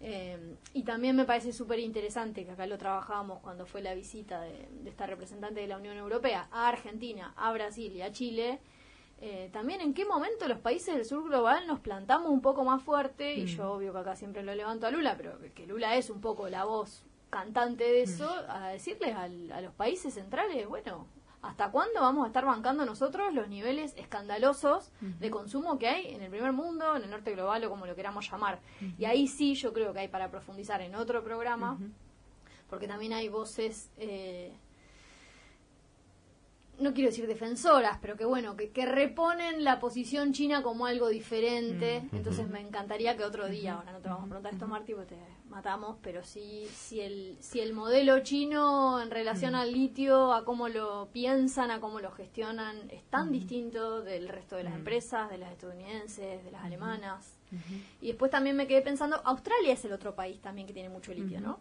Eh, 0.00 0.54
y 0.74 0.84
también 0.84 1.16
me 1.16 1.24
parece 1.24 1.52
súper 1.52 1.80
interesante 1.80 2.44
que 2.44 2.52
acá 2.52 2.66
lo 2.66 2.78
trabajábamos 2.78 3.40
cuando 3.40 3.66
fue 3.66 3.82
la 3.82 3.94
visita 3.94 4.40
de, 4.42 4.68
de 4.82 4.90
esta 4.90 5.06
representante 5.06 5.60
de 5.60 5.66
la 5.66 5.76
Unión 5.76 5.96
Europea 5.96 6.48
a 6.52 6.68
Argentina, 6.68 7.32
a 7.36 7.52
Brasil 7.52 7.92
y 7.94 8.02
a 8.02 8.12
Chile. 8.12 8.60
eh, 9.20 9.50
también 9.52 9.80
en 9.80 9.94
qué 9.94 10.04
momento 10.04 10.46
los 10.46 10.58
países 10.60 10.94
del 10.94 11.04
sur 11.04 11.24
global 11.24 11.66
nos 11.66 11.80
plantamos 11.80 12.30
un 12.30 12.40
poco 12.40 12.62
más 12.62 12.80
fuerte, 12.80 13.34
y 13.34 13.46
yo 13.46 13.72
obvio 13.72 13.92
que 13.92 13.98
acá 13.98 14.14
siempre 14.14 14.44
lo 14.44 14.54
levanto 14.54 14.86
a 14.86 14.92
Lula, 14.92 15.16
pero 15.16 15.36
que- 15.56 15.66
Lula 15.66 15.96
es 15.96 16.08
un 16.10 16.20
poco 16.20 16.48
la 16.48 16.64
voz 16.64 17.04
cantante 17.28 17.82
de 17.82 18.02
eso, 18.02 18.30
a 18.48 18.68
decirles 18.68 19.16
al- 19.16 19.50
a 19.50 19.60
los 19.60 19.72
países 19.74 20.14
centrales, 20.14 20.68
bueno, 20.68 21.08
¿hasta 21.42 21.70
cuándo 21.70 22.00
vamos 22.00 22.24
a 22.24 22.26
estar 22.28 22.44
bancando 22.44 22.84
nosotros 22.84 23.32
los 23.32 23.48
niveles 23.48 23.94
escandalosos 23.96 24.90
de 25.00 25.30
consumo 25.30 25.78
que 25.78 25.88
hay 25.88 26.14
en 26.14 26.22
el 26.22 26.30
primer 26.30 26.52
mundo, 26.52 26.96
en 26.96 27.02
el 27.04 27.10
norte 27.10 27.32
global 27.32 27.64
o 27.64 27.70
como 27.70 27.86
lo 27.86 27.94
queramos 27.94 28.28
llamar? 28.30 28.60
Y 28.98 29.04
ahí 29.04 29.28
sí 29.28 29.54
yo 29.54 29.72
creo 29.72 29.92
que 29.92 30.00
hay 30.00 30.08
para 30.08 30.30
profundizar 30.30 30.80
en 30.80 30.94
otro 30.94 31.22
programa, 31.22 31.78
porque 32.68 32.88
también 32.88 33.12
hay 33.12 33.28
voces, 33.28 33.90
eh, 33.98 34.52
no 36.80 36.94
quiero 36.94 37.10
decir 37.10 37.26
defensoras, 37.26 37.98
pero 38.00 38.16
que 38.16 38.24
bueno, 38.24 38.56
que, 38.56 38.70
que 38.70 38.86
reponen 38.86 39.64
la 39.64 39.80
posición 39.80 40.32
china 40.32 40.62
como 40.62 40.86
algo 40.86 41.08
diferente. 41.08 42.08
Entonces 42.12 42.48
me 42.48 42.60
encantaría 42.60 43.16
que 43.16 43.24
otro 43.24 43.48
día, 43.48 43.74
ahora 43.74 43.92
no 43.92 43.98
te 43.98 44.08
vamos 44.08 44.24
a 44.24 44.28
preguntar 44.28 44.52
esto, 44.52 44.68
Marti, 44.68 44.94
porque 44.94 45.14
te 45.14 45.20
matamos, 45.48 45.96
pero 46.02 46.22
sí, 46.24 46.68
si 46.72 47.00
el, 47.00 47.36
si 47.40 47.60
el 47.60 47.72
modelo 47.72 48.20
chino 48.20 49.00
en 49.00 49.10
relación 49.10 49.54
al 49.54 49.72
litio, 49.72 50.32
a 50.32 50.44
cómo 50.44 50.68
lo 50.68 51.08
piensan, 51.12 51.70
a 51.70 51.80
cómo 51.80 52.00
lo 52.00 52.10
gestionan, 52.12 52.90
es 52.90 53.02
tan 53.04 53.32
distinto 53.32 54.02
del 54.02 54.28
resto 54.28 54.56
de 54.56 54.64
las 54.64 54.74
empresas, 54.74 55.30
de 55.30 55.38
las 55.38 55.50
estadounidenses, 55.52 56.44
de 56.44 56.50
las 56.50 56.62
alemanas. 56.64 57.34
Y 58.02 58.08
después 58.08 58.30
también 58.30 58.56
me 58.56 58.66
quedé 58.66 58.82
pensando, 58.82 59.20
Australia 59.24 59.72
es 59.72 59.84
el 59.84 59.92
otro 59.92 60.14
país 60.14 60.38
también 60.40 60.66
que 60.66 60.74
tiene 60.74 60.90
mucho 60.90 61.12
litio, 61.14 61.40
¿no? 61.40 61.60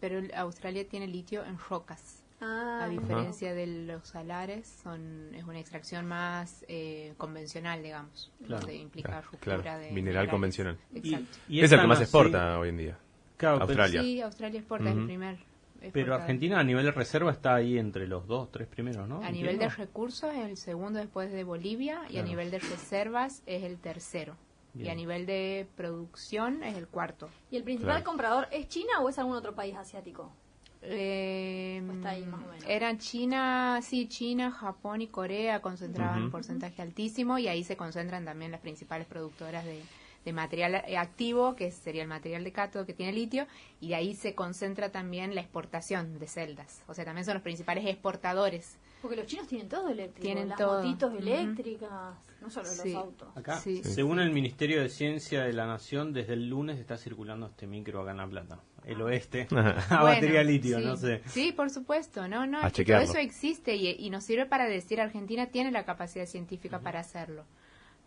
Pero 0.00 0.20
Australia 0.34 0.88
tiene 0.88 1.06
litio 1.06 1.44
en 1.44 1.58
rocas. 1.58 2.22
Ah, 2.40 2.80
A 2.84 2.88
diferencia 2.88 3.54
de 3.54 3.66
los 3.66 4.08
salares, 4.08 4.66
son, 4.82 5.34
es 5.34 5.44
una 5.44 5.58
extracción 5.58 6.04
más 6.06 6.64
eh, 6.68 7.14
convencional, 7.16 7.82
digamos, 7.82 8.30
Claro, 8.44 8.60
donde 8.60 8.76
implica 8.76 9.08
claro, 9.08 9.26
ruptura 9.32 9.62
claro, 9.62 9.78
de 9.78 9.84
mineral 9.86 9.94
minerales. 9.94 10.30
convencional. 10.30 10.78
Exacto. 10.94 11.38
Y 11.48 11.60
es 11.62 11.72
el 11.72 11.80
que 11.80 11.86
más 11.86 12.00
exporta 12.00 12.58
hoy 12.58 12.68
en 12.68 12.76
día. 12.76 12.98
Claro, 13.38 13.58
pero- 13.66 13.82
Australia. 13.82 14.02
Sí, 14.02 14.20
Australia 14.20 14.58
exporta 14.60 14.90
Ujú. 14.90 14.98
el 15.00 15.06
primer. 15.06 15.38
Pero. 15.92 16.14
Argentina 16.14 16.58
a 16.58 16.64
nivel 16.64 16.84
de 16.84 16.90
reserva 16.90 17.30
está 17.30 17.54
ahí 17.54 17.78
entre 17.78 18.06
los 18.08 18.26
dos, 18.26 18.50
tres 18.50 18.66
primeros, 18.66 19.06
¿no? 19.08 19.22
A 19.22 19.30
nivel 19.30 19.58
de 19.58 19.68
recursos 19.68 20.34
es 20.34 20.44
el 20.44 20.56
segundo 20.56 20.98
después 20.98 21.30
de 21.32 21.44
Bolivia 21.44 22.02
y 22.08 22.18
a 22.18 22.22
nivel 22.22 22.50
de 22.50 22.58
reservas 22.58 23.42
es 23.46 23.62
el 23.62 23.78
tercero. 23.78 24.36
Y 24.74 24.88
a 24.88 24.94
nivel 24.94 25.24
de 25.24 25.66
producción 25.76 26.62
es 26.62 26.76
el 26.76 26.86
cuarto. 26.86 27.30
¿Y 27.50 27.56
el 27.56 27.62
principal 27.62 27.94
Claro. 27.96 28.04
comprador 28.04 28.48
es 28.50 28.68
China 28.68 29.00
o 29.00 29.08
es 29.08 29.18
algún 29.18 29.34
otro 29.36 29.54
país 29.54 29.74
asiático? 29.76 30.30
Eh, 30.88 31.82
O 31.88 31.92
está 31.92 32.10
ahí 32.10 32.24
más 32.26 32.42
o 32.42 32.48
menos. 32.48 32.64
Eran 32.68 32.98
China, 32.98 33.80
sí, 33.82 34.06
China, 34.08 34.50
Japón 34.50 35.02
y 35.02 35.08
Corea 35.08 35.60
concentraban 35.60 36.22
un 36.24 36.30
porcentaje 36.30 36.80
altísimo 36.82 37.38
y 37.38 37.48
ahí 37.48 37.64
se 37.64 37.76
concentran 37.76 38.24
también 38.24 38.50
las 38.52 38.60
principales 38.60 39.06
productoras 39.06 39.64
de, 39.64 39.82
de 40.24 40.32
material 40.32 40.74
activo, 40.96 41.54
que 41.56 41.70
sería 41.70 42.02
el 42.02 42.08
material 42.08 42.44
de 42.44 42.52
cátodo 42.52 42.86
que 42.86 42.92
tiene 42.94 43.12
litio, 43.12 43.46
y 43.80 43.88
de 43.88 43.94
ahí 43.96 44.14
se 44.14 44.34
concentra 44.34 44.90
también 44.90 45.34
la 45.34 45.40
exportación 45.40 46.18
de 46.18 46.26
celdas. 46.28 46.82
O 46.88 46.94
sea, 46.94 47.04
también 47.04 47.24
son 47.24 47.34
los 47.34 47.42
principales 47.42 47.84
exportadores. 47.86 48.78
Porque 49.02 49.16
los 49.16 49.26
chinos 49.26 49.46
tienen 49.46 49.68
todo 49.68 49.88
eléctrico, 49.88 50.22
Tienen 50.24 50.48
las 50.48 50.58
todo. 50.58 50.82
motitos 50.82 51.12
eléctricas, 51.14 52.16
no 52.40 52.50
solo 52.50 52.66
Sí. 52.66 52.92
los 52.92 53.02
autos. 53.04 53.28
Acá, 53.36 53.58
Sí. 53.60 53.82
Sí. 53.84 53.92
según 53.94 54.18
el 54.20 54.30
Ministerio 54.32 54.80
de 54.80 54.88
Ciencia 54.88 55.42
de 55.44 55.52
la 55.52 55.66
Nación, 55.66 56.12
desde 56.12 56.32
el 56.32 56.48
lunes 56.48 56.78
está 56.78 56.96
circulando 56.96 57.46
este 57.46 57.66
micro 57.66 58.00
acá 58.02 58.10
en 58.12 58.16
La 58.16 58.26
Plata. 58.26 58.58
El 58.86 59.02
oeste, 59.02 59.48
a 59.50 59.54
Bueno, 59.54 60.04
batería 60.04 60.44
litio, 60.44 60.78
sí. 60.78 60.84
no 60.84 60.96
sé. 60.96 61.20
Sí, 61.26 61.52
por 61.52 61.70
supuesto, 61.70 62.28
no, 62.28 62.46
no, 62.46 62.60
es 62.64 62.72
todo 62.72 62.84
eso 62.98 63.18
existe 63.18 63.74
y, 63.74 63.88
y 63.98 64.10
nos 64.10 64.24
sirve 64.24 64.46
para 64.46 64.66
decir 64.66 65.00
Argentina 65.00 65.46
tiene 65.46 65.72
la 65.72 65.84
capacidad 65.84 66.26
científica 66.26 66.78
para 66.78 67.00
hacerlo. 67.00 67.44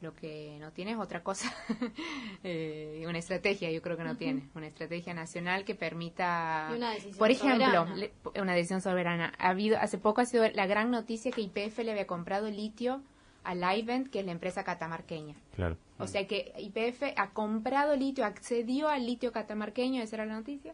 Lo 0.02 0.16
que 0.16 0.56
no 0.62 0.72
tiene 0.72 0.92
es 0.92 0.98
otra 0.98 1.22
cosa, 1.24 1.54
Eh, 2.44 3.04
una 3.06 3.18
estrategia, 3.18 3.70
yo 3.70 3.82
creo 3.82 3.98
que 3.98 4.04
no 4.06 4.16
tiene, 4.16 4.48
una 4.56 4.68
estrategia 4.68 5.14
nacional 5.14 5.66
que 5.66 5.76
permita, 5.76 6.72
una 6.74 6.94
por 7.18 7.30
ejemplo, 7.32 7.86
le- 7.98 8.14
una 8.42 8.54
decisión 8.54 8.80
soberana. 8.82 9.34
Ha 9.38 9.50
habido, 9.50 9.78
hace 9.78 9.98
poco 9.98 10.22
ha 10.22 10.26
sido 10.26 10.48
la 10.50 10.66
gran 10.68 10.90
noticia 10.90 11.32
que 11.32 11.42
YPF 11.42 11.80
le 11.84 11.92
había 11.92 12.08
comprado 12.08 12.50
litio 12.50 13.02
a 13.44 13.56
Livent, 13.56 14.10
que 14.10 14.20
es 14.20 14.26
la 14.26 14.32
empresa 14.32 14.64
catamarqueña. 14.64 15.36
Claro. 15.56 15.78
O 15.98 16.08
sea 16.08 16.28
que 16.28 16.54
YPF 16.58 17.14
ha 17.16 17.32
comprado 17.32 17.96
litio, 17.96 18.26
accedió 18.26 18.90
al 18.90 19.06
litio 19.06 19.32
catamarqueño, 19.32 20.02
esa 20.02 20.18
era 20.18 20.26
la 20.26 20.36
noticia, 20.36 20.74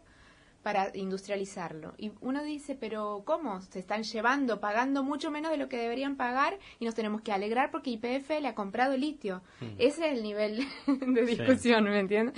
para 0.66 0.90
industrializarlo. 0.98 1.94
Y 2.00 2.12
uno 2.22 2.44
dice, 2.44 2.74
pero 2.74 3.22
¿cómo? 3.24 3.62
Se 3.62 3.78
están 3.78 4.02
llevando, 4.02 4.60
pagando 4.60 5.04
mucho 5.04 5.30
menos 5.30 5.52
de 5.52 5.58
lo 5.58 5.70
que 5.70 5.78
deberían 5.78 6.16
pagar 6.16 6.58
y 6.80 6.86
nos 6.86 6.96
tenemos 6.96 7.22
que 7.22 7.32
alegrar 7.32 7.70
porque 7.70 7.92
YPF 7.92 8.32
le 8.42 8.48
ha 8.48 8.56
comprado 8.56 8.98
litio. 8.98 9.44
Ese 9.78 10.08
es 10.08 10.14
el 10.18 10.24
nivel 10.24 10.66
de 10.88 11.22
discusión, 11.24 11.84
¿me 11.84 12.00
entiendes? 12.00 12.34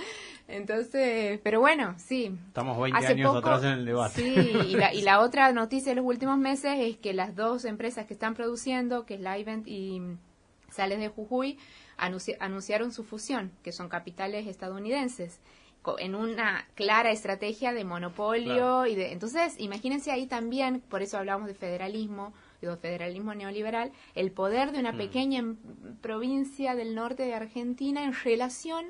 Entonces, 0.46 1.40
pero 1.42 1.60
bueno, 1.60 1.94
sí. 1.96 2.36
Estamos 2.48 2.78
20 2.78 2.98
Hace 2.98 3.12
años 3.14 3.28
poco- 3.34 3.38
atrás 3.48 3.64
en 3.64 3.70
el 3.78 3.84
debate. 3.86 4.20
Sí, 4.22 4.58
y 4.68 4.76
la, 4.76 4.92
y 4.92 5.00
la 5.00 5.20
otra 5.20 5.50
noticia 5.52 5.92
de 5.92 5.96
los 5.96 6.04
últimos 6.04 6.36
meses 6.36 6.74
es 6.78 6.98
que 6.98 7.14
las 7.14 7.34
dos 7.34 7.64
empresas 7.64 8.04
que 8.06 8.12
están 8.14 8.34
produciendo, 8.34 9.06
que 9.06 9.14
es 9.14 9.20
Livent 9.20 9.66
y 9.66 10.02
Sales 10.70 10.98
de 10.98 11.08
Jujuy, 11.08 11.58
anunci- 11.96 12.36
anunciaron 12.40 12.92
su 12.92 13.04
fusión, 13.04 13.52
que 13.62 13.72
son 13.72 13.88
capitales 13.88 14.46
estadounidenses, 14.46 15.40
en 15.98 16.14
una 16.14 16.66
clara 16.74 17.10
estrategia 17.10 17.72
de 17.72 17.84
monopolio. 17.84 18.54
Claro. 18.54 18.86
y 18.86 18.94
de 18.94 19.12
Entonces, 19.12 19.54
imagínense 19.58 20.10
ahí 20.10 20.26
también, 20.26 20.80
por 20.80 21.02
eso 21.02 21.16
hablamos 21.18 21.46
de 21.46 21.54
federalismo, 21.54 22.34
digo, 22.60 22.76
federalismo 22.76 23.34
neoliberal, 23.34 23.92
el 24.14 24.32
poder 24.32 24.72
de 24.72 24.80
una 24.80 24.96
pequeña 24.96 25.38
em- 25.38 25.56
provincia 26.00 26.74
del 26.74 26.94
norte 26.94 27.22
de 27.22 27.34
Argentina 27.34 28.04
en 28.04 28.12
relación 28.12 28.86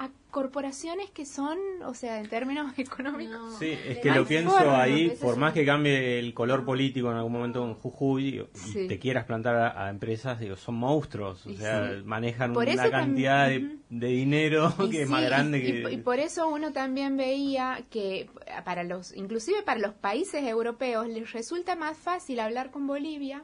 a 0.00 0.10
corporaciones 0.30 1.10
que 1.10 1.26
son, 1.26 1.58
o 1.84 1.92
sea, 1.92 2.20
en 2.20 2.28
términos 2.28 2.72
económicos, 2.78 3.32
No, 3.34 3.50
Sí, 3.58 3.70
es 3.86 3.98
que 3.98 4.10
lo 4.12 4.24
pienso 4.24 4.50
forma, 4.56 4.80
ahí, 4.82 5.10
por 5.20 5.36
más 5.36 5.50
un- 5.50 5.54
que 5.54 5.66
cambie 5.66 6.18
el 6.20 6.32
color 6.34 6.64
político 6.64 7.10
en 7.10 7.16
algún 7.16 7.32
momento 7.32 7.64
en 7.64 7.74
Jujuy 7.74 8.28
y 8.38 8.46
Sí. 8.56 8.86
te 8.86 8.98
quieras 9.00 9.24
plantar 9.24 9.56
a, 9.56 9.86
a 9.86 9.90
empresas, 9.90 10.38
digo, 10.38 10.54
son 10.56 10.76
monstruos, 10.76 11.44
o 11.46 11.50
Y 11.50 11.56
sea, 11.56 11.88
sí. 11.96 12.02
manejan 12.04 12.52
Por 12.52 12.68
una 12.68 12.90
cantidad 12.90 13.48
también- 13.48 13.82
de, 13.90 14.06
de 14.06 14.12
dinero 14.12 14.72
Y 14.78 14.90
que 14.90 15.02
es 15.02 15.08
más 15.08 15.24
grande 15.24 15.58
y, 15.58 15.82
que... 15.82 15.92
y 15.92 15.96
por 15.96 16.20
eso 16.20 16.46
uno 16.48 16.72
también 16.72 17.16
veía 17.16 17.82
que 17.90 18.30
para 18.64 18.84
los, 18.84 19.16
inclusive 19.16 19.62
para 19.62 19.80
los 19.80 19.94
países 19.94 20.44
europeos 20.44 21.08
les 21.08 21.32
resulta 21.32 21.74
más 21.74 21.96
fácil 21.98 22.38
hablar 22.38 22.70
con 22.70 22.86
Bolivia 22.86 23.42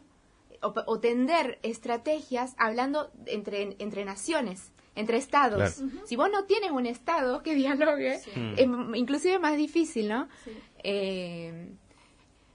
o, 0.63 0.73
o 0.87 1.01
tender 1.01 1.59
estrategias 1.63 2.55
hablando 2.59 3.11
entre, 3.27 3.75
entre 3.81 4.05
naciones, 4.05 4.71
entre 4.97 5.17
estados. 5.19 5.75
Claro. 5.75 6.07
Si 6.07 6.17
vos 6.17 6.31
no 6.31 6.45
tienes 6.45 6.71
un 6.71 6.87
estado 6.87 7.43
que 7.43 7.55
dialogue, 7.55 8.19
Sí. 8.19 8.31
Mm. 8.39 8.55
es 8.93 8.99
inclusive 8.99 9.39
más 9.39 9.57
difícil, 9.57 10.09
¿no? 10.09 10.29
Sí. 10.45 10.51
Eh, 10.83 11.73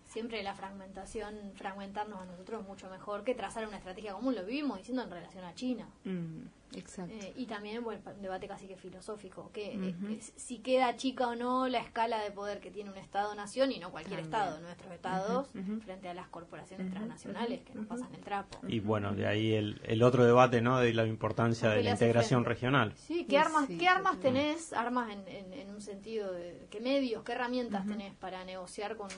Siempre 0.06 0.42
la 0.42 0.56
fragmentación, 0.56 1.36
fragmentarnos 1.54 2.20
a 2.20 2.26
nosotros 2.26 2.62
es 2.62 2.68
mucho 2.68 2.90
mejor 2.90 3.24
que 3.24 3.36
trazar 3.36 3.68
una 3.68 3.78
estrategia 3.78 4.14
común. 4.14 4.34
Lo 4.34 4.44
vivimos 4.44 4.80
diciendo 4.80 5.04
en 5.04 5.12
relación 5.12 5.44
a 5.46 5.54
China. 5.54 5.88
mm, 6.04 6.42
Exacto. 6.76 7.14
Eh, 7.16 7.34
y 7.36 7.46
también, 7.48 7.84
bueno, 7.84 8.02
un 8.16 8.22
debate 8.22 8.48
casi 8.48 8.68
que 8.68 8.76
filosófico, 8.78 9.50
que 9.52 9.74
eh, 9.74 9.96
es- 10.18 10.34
si 10.36 10.60
queda 10.60 10.96
chica 10.96 11.28
o 11.28 11.36
no 11.36 11.68
la 11.68 11.80
escala 11.80 12.22
de 12.24 12.32
poder 12.32 12.60
que 12.60 12.70
tiene 12.72 12.92
un 12.92 12.98
Estado-nación 12.98 13.72
y 13.72 13.80
no 13.80 13.90
cualquier 13.92 14.22
También. 14.22 14.42
Estado, 14.42 14.62
nuestros 14.62 14.92
Estados, 14.94 15.48
frente 15.84 16.10
a 16.10 16.14
las 16.14 16.28
corporaciones 16.28 16.92
transnacionales 16.92 17.62
que 17.62 17.74
nos 17.74 17.88
pasan 17.88 18.14
el 18.14 18.22
trapo. 18.22 18.60
Y 18.68 18.80
bueno, 18.82 19.14
de 19.14 19.26
ahí 19.28 19.54
el, 19.54 19.82
el 19.86 20.04
otro 20.04 20.26
debate, 20.26 20.62
¿no? 20.62 20.80
De 20.80 20.94
la 20.94 21.06
importancia 21.08 21.70
¿A 21.70 21.72
qué 21.72 21.78
de 21.78 21.84
la 21.86 21.92
integración 21.92 22.44
frente? 22.44 22.50
regional. 22.62 22.94
Sí, 22.96 23.20
Sí, 23.20 23.26
¿qué 23.26 23.38
armas, 23.38 23.68
sí, 23.68 23.78
¿qué 23.78 23.88
armas 23.88 24.20
tenés? 24.20 24.72
Armas 24.74 25.10
en, 25.12 25.28
en- 25.28 25.54
en 25.54 25.70
un 25.72 25.82
sentido 25.82 26.32
de... 26.32 26.68
¿Qué 26.70 26.80
medios, 26.80 27.24
qué 27.24 27.32
herramientas 27.34 27.86
tenés 27.88 28.14
para 28.16 28.44
negociar 28.46 28.96
con. 28.96 29.10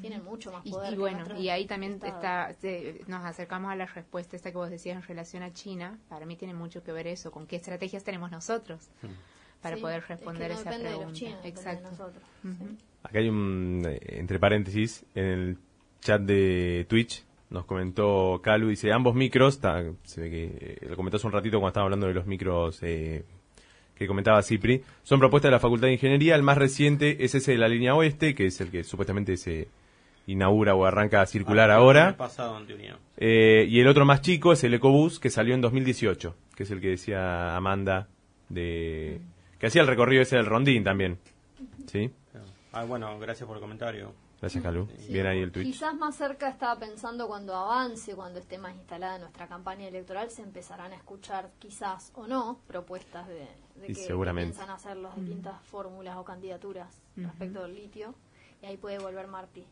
Tienen 0.00 0.24
mucho 0.24 0.52
más 0.52 0.62
poder. 0.68 0.92
y 0.92 0.96
bueno, 0.96 1.24
y 1.38 1.48
ahí 1.48 1.66
también 1.66 1.94
está, 2.02 2.52
se- 2.54 3.00
nos 3.06 3.24
acercamos 3.24 3.70
a 3.70 3.76
la 3.76 3.86
respuesta 3.86 4.36
esta 4.36 4.50
que 4.50 4.56
vos 4.56 4.70
decías 4.70 4.96
en 4.96 5.02
relación 5.02 5.42
a 5.42 5.52
China. 5.52 5.98
Para 6.08 6.25
mí 6.26 6.36
tiene 6.36 6.54
mucho 6.54 6.82
que 6.82 6.92
ver 6.92 7.06
eso, 7.06 7.30
con 7.30 7.46
qué 7.46 7.56
estrategias 7.56 8.04
tenemos 8.04 8.30
nosotros 8.30 8.88
para 9.62 9.76
Sí, 9.76 9.82
poder 9.82 9.98
es 10.00 10.04
que 10.06 10.14
responder 10.14 10.48
no 10.50 10.54
esa 10.60 10.64
depende 10.70 10.84
de 10.84 10.90
los 10.90 10.98
pregunta. 10.98 11.18
chinos, 11.18 11.42
depende 11.42 11.62
de 11.62 11.70
Exacto. 11.70 11.90
nosotros. 11.90 12.22
Ujú. 12.44 12.66
Sí. 12.68 12.76
Acá 13.02 13.18
hay 13.20 13.28
un, 13.28 13.82
eh, 13.86 14.00
entre 14.18 14.38
paréntesis, 14.38 15.04
en 15.14 15.24
el 15.24 15.58
chat 16.00 16.20
de 16.22 16.86
Twitch, 16.88 17.24
nos 17.50 17.64
comentó 17.64 18.40
Calu, 18.42 18.68
dice, 18.68 18.92
ambos 18.92 19.14
micros, 19.14 19.60
ta- 19.60 19.84
se 20.04 20.20
ve 20.20 20.30
que 20.30 20.44
eh, 20.82 20.86
lo 20.88 20.96
comentó 20.96 21.16
hace 21.16 21.26
un 21.26 21.32
ratito 21.32 21.58
cuando 21.58 21.68
estaba 21.68 21.84
hablando 21.84 22.06
de 22.08 22.14
los 22.14 22.26
micros 22.26 22.80
eh, 22.82 23.24
que 23.94 24.06
comentaba 24.06 24.42
Cipri, 24.42 24.82
son 25.04 25.20
propuestas 25.20 25.48
de 25.48 25.52
la 25.52 25.60
Facultad 25.60 25.86
de 25.86 25.94
Ingeniería, 25.94 26.34
el 26.34 26.42
más 26.42 26.58
reciente 26.58 27.24
es 27.24 27.34
ese 27.34 27.52
de 27.52 27.58
la 27.58 27.68
línea 27.68 27.94
oeste, 27.94 28.34
que 28.34 28.46
es 28.46 28.60
el 28.60 28.70
que 28.70 28.84
supuestamente 28.84 29.36
se 29.36 29.68
inaugura 30.26 30.74
o 30.74 30.84
arranca 30.84 31.20
a 31.22 31.26
circular 31.26 31.70
Ah, 31.70 31.76
ahora. 31.76 32.08
el 32.08 32.14
pasado. 32.16 32.60
Eh, 33.16 33.66
y 33.68 33.80
el 33.80 33.86
otro 33.88 34.04
más 34.04 34.20
chico 34.20 34.52
es 34.52 34.64
el 34.64 34.74
Ecobús, 34.74 35.20
que 35.20 35.30
salió 35.30 35.54
en 35.54 35.60
2018, 35.60 36.34
que 36.54 36.62
es 36.64 36.70
el 36.70 36.80
que 36.80 36.88
decía 36.88 37.56
Amanda, 37.56 38.08
de 38.48 39.20
que 39.58 39.66
hacía 39.68 39.82
el 39.82 39.88
recorrido 39.88 40.22
ese 40.22 40.36
del 40.36 40.46
Rondín 40.46 40.84
también. 40.84 41.18
¿Sí? 41.86 42.10
Ah, 42.72 42.84
bueno, 42.84 43.18
gracias 43.18 43.46
por 43.46 43.56
el 43.56 43.62
comentario. 43.62 44.12
Gracias, 44.38 44.62
Calu. 44.62 44.86
Sí, 44.98 45.12
Bien 45.14 45.26
ahí 45.26 45.40
el 45.40 45.50
Twitch. 45.50 45.66
Quizás 45.66 45.94
más 45.94 46.14
cerca 46.14 46.50
estaba 46.50 46.78
pensando 46.78 47.26
cuando 47.26 47.56
avance, 47.56 48.14
cuando 48.14 48.38
esté 48.38 48.58
más 48.58 48.74
instalada 48.74 49.18
nuestra 49.18 49.46
campaña 49.46 49.88
electoral, 49.88 50.30
se 50.30 50.42
empezarán 50.42 50.92
a 50.92 50.96
escuchar 50.96 51.48
quizás 51.58 52.12
o 52.14 52.26
no 52.26 52.60
propuestas 52.66 53.26
de, 53.28 53.46
que, 53.86 53.94
seguramente. 53.94 54.52
piensan 54.54 54.68
hacer 54.74 54.98
las 54.98 55.16
distintas 55.16 55.62
fórmulas 55.62 56.18
o 56.18 56.24
candidaturas 56.24 57.00
respecto 57.16 57.62
del 57.62 57.74
litio. 57.76 58.14
Y 58.62 58.66
ahí 58.66 58.76
puede 58.76 58.98
volver 58.98 59.26
Marti. 59.26 59.64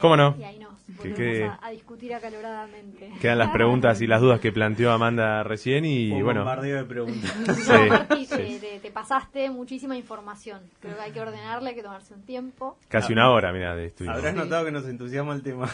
¿Cómo 0.00 0.14
no? 0.16 0.36
Y 0.38 0.44
ahí 0.44 0.58
nos 0.58 0.74
Que 1.02 1.14
quede- 1.14 1.44
a, 1.46 1.58
a 1.62 1.70
discutir 1.70 2.14
acaloradamente. 2.14 3.10
Quedan 3.20 3.38
las 3.38 3.50
preguntas 3.50 4.00
y 4.02 4.06
las 4.06 4.20
dudas 4.20 4.40
que 4.40 4.52
planteó 4.52 4.92
Amanda 4.92 5.42
recién 5.42 5.86
y 5.86 6.12
Un 6.12 6.22
bueno. 6.22 6.40
bombardeo 6.40 6.76
de 6.76 6.84
preguntas. 6.84 7.34
Sí, 8.16 8.26
sí. 8.26 8.36
te, 8.36 8.58
te- 8.60 8.80
te 8.80 8.90
pasaste 8.90 9.48
muchísima 9.50 9.96
información. 9.96 10.60
Creo 10.80 10.96
que 10.96 11.00
hay 11.02 11.12
que 11.12 11.20
ordenarle, 11.20 11.70
hay 11.70 11.74
que 11.74 11.82
tomarse 11.82 12.12
un 12.12 12.22
tiempo. 12.22 12.78
Casi 12.88 13.12
una 13.14 13.30
hora, 13.30 13.52
mira, 13.52 13.74
de 13.74 13.86
estudio. 13.86 14.10
Habrás 14.12 14.34
notado 14.34 14.64
que 14.66 14.70
nos 14.72 14.84
entusiasma 14.86 15.34
el 15.34 15.42
tema. 15.42 15.66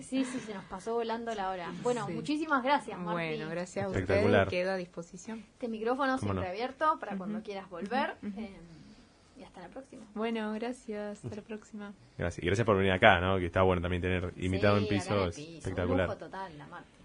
Sí, 0.00 0.24
sí, 0.24 0.38
se 0.40 0.54
nos 0.54 0.64
pasó 0.66 0.94
volando 0.94 1.34
la 1.34 1.50
hora. 1.50 1.66
Bueno, 1.82 2.06
Sí. 2.06 2.12
muchísimas 2.12 2.62
gracias, 2.62 2.98
Marti. 2.98 3.12
Bueno, 3.12 3.48
gracias 3.50 3.84
a 3.84 3.88
ustedes. 3.88 4.08
Espectacular. 4.08 4.48
Quedo 4.48 4.70
a 4.72 4.76
disposición. 4.76 5.40
Este 5.54 5.68
micrófono 5.68 6.16
¿Cómo 6.18 6.32
siempre 6.32 6.44
no? 6.44 6.50
abierto 6.50 6.98
para 7.00 7.16
cuando 7.16 7.42
quieras 7.42 7.68
volver. 7.68 8.14
eh, 8.22 8.50
y 8.78 8.79
hasta 9.50 9.62
la 9.62 9.68
próxima. 9.68 10.02
Bueno, 10.14 10.52
gracias. 10.54 11.24
Hasta 11.24 11.36
la 11.36 11.42
próxima. 11.42 11.92
Gracias. 12.16 12.42
Y 12.42 12.46
gracias 12.46 12.64
por 12.64 12.76
venir 12.76 12.92
acá, 12.92 13.20
¿no? 13.20 13.38
Que 13.38 13.46
está 13.46 13.62
bueno 13.62 13.82
también 13.82 14.00
tener 14.00 14.32
invitado 14.36 14.78
Sí, 14.78 14.82
en 14.84 14.88
piso. 14.88 15.26
es 15.28 15.36
piso, 15.36 15.50
Un 15.50 15.56
espectacular. 15.58 16.06
lujo 16.06 16.18
total, 16.18 16.56
la 16.58 16.66
Marti. 16.68 16.98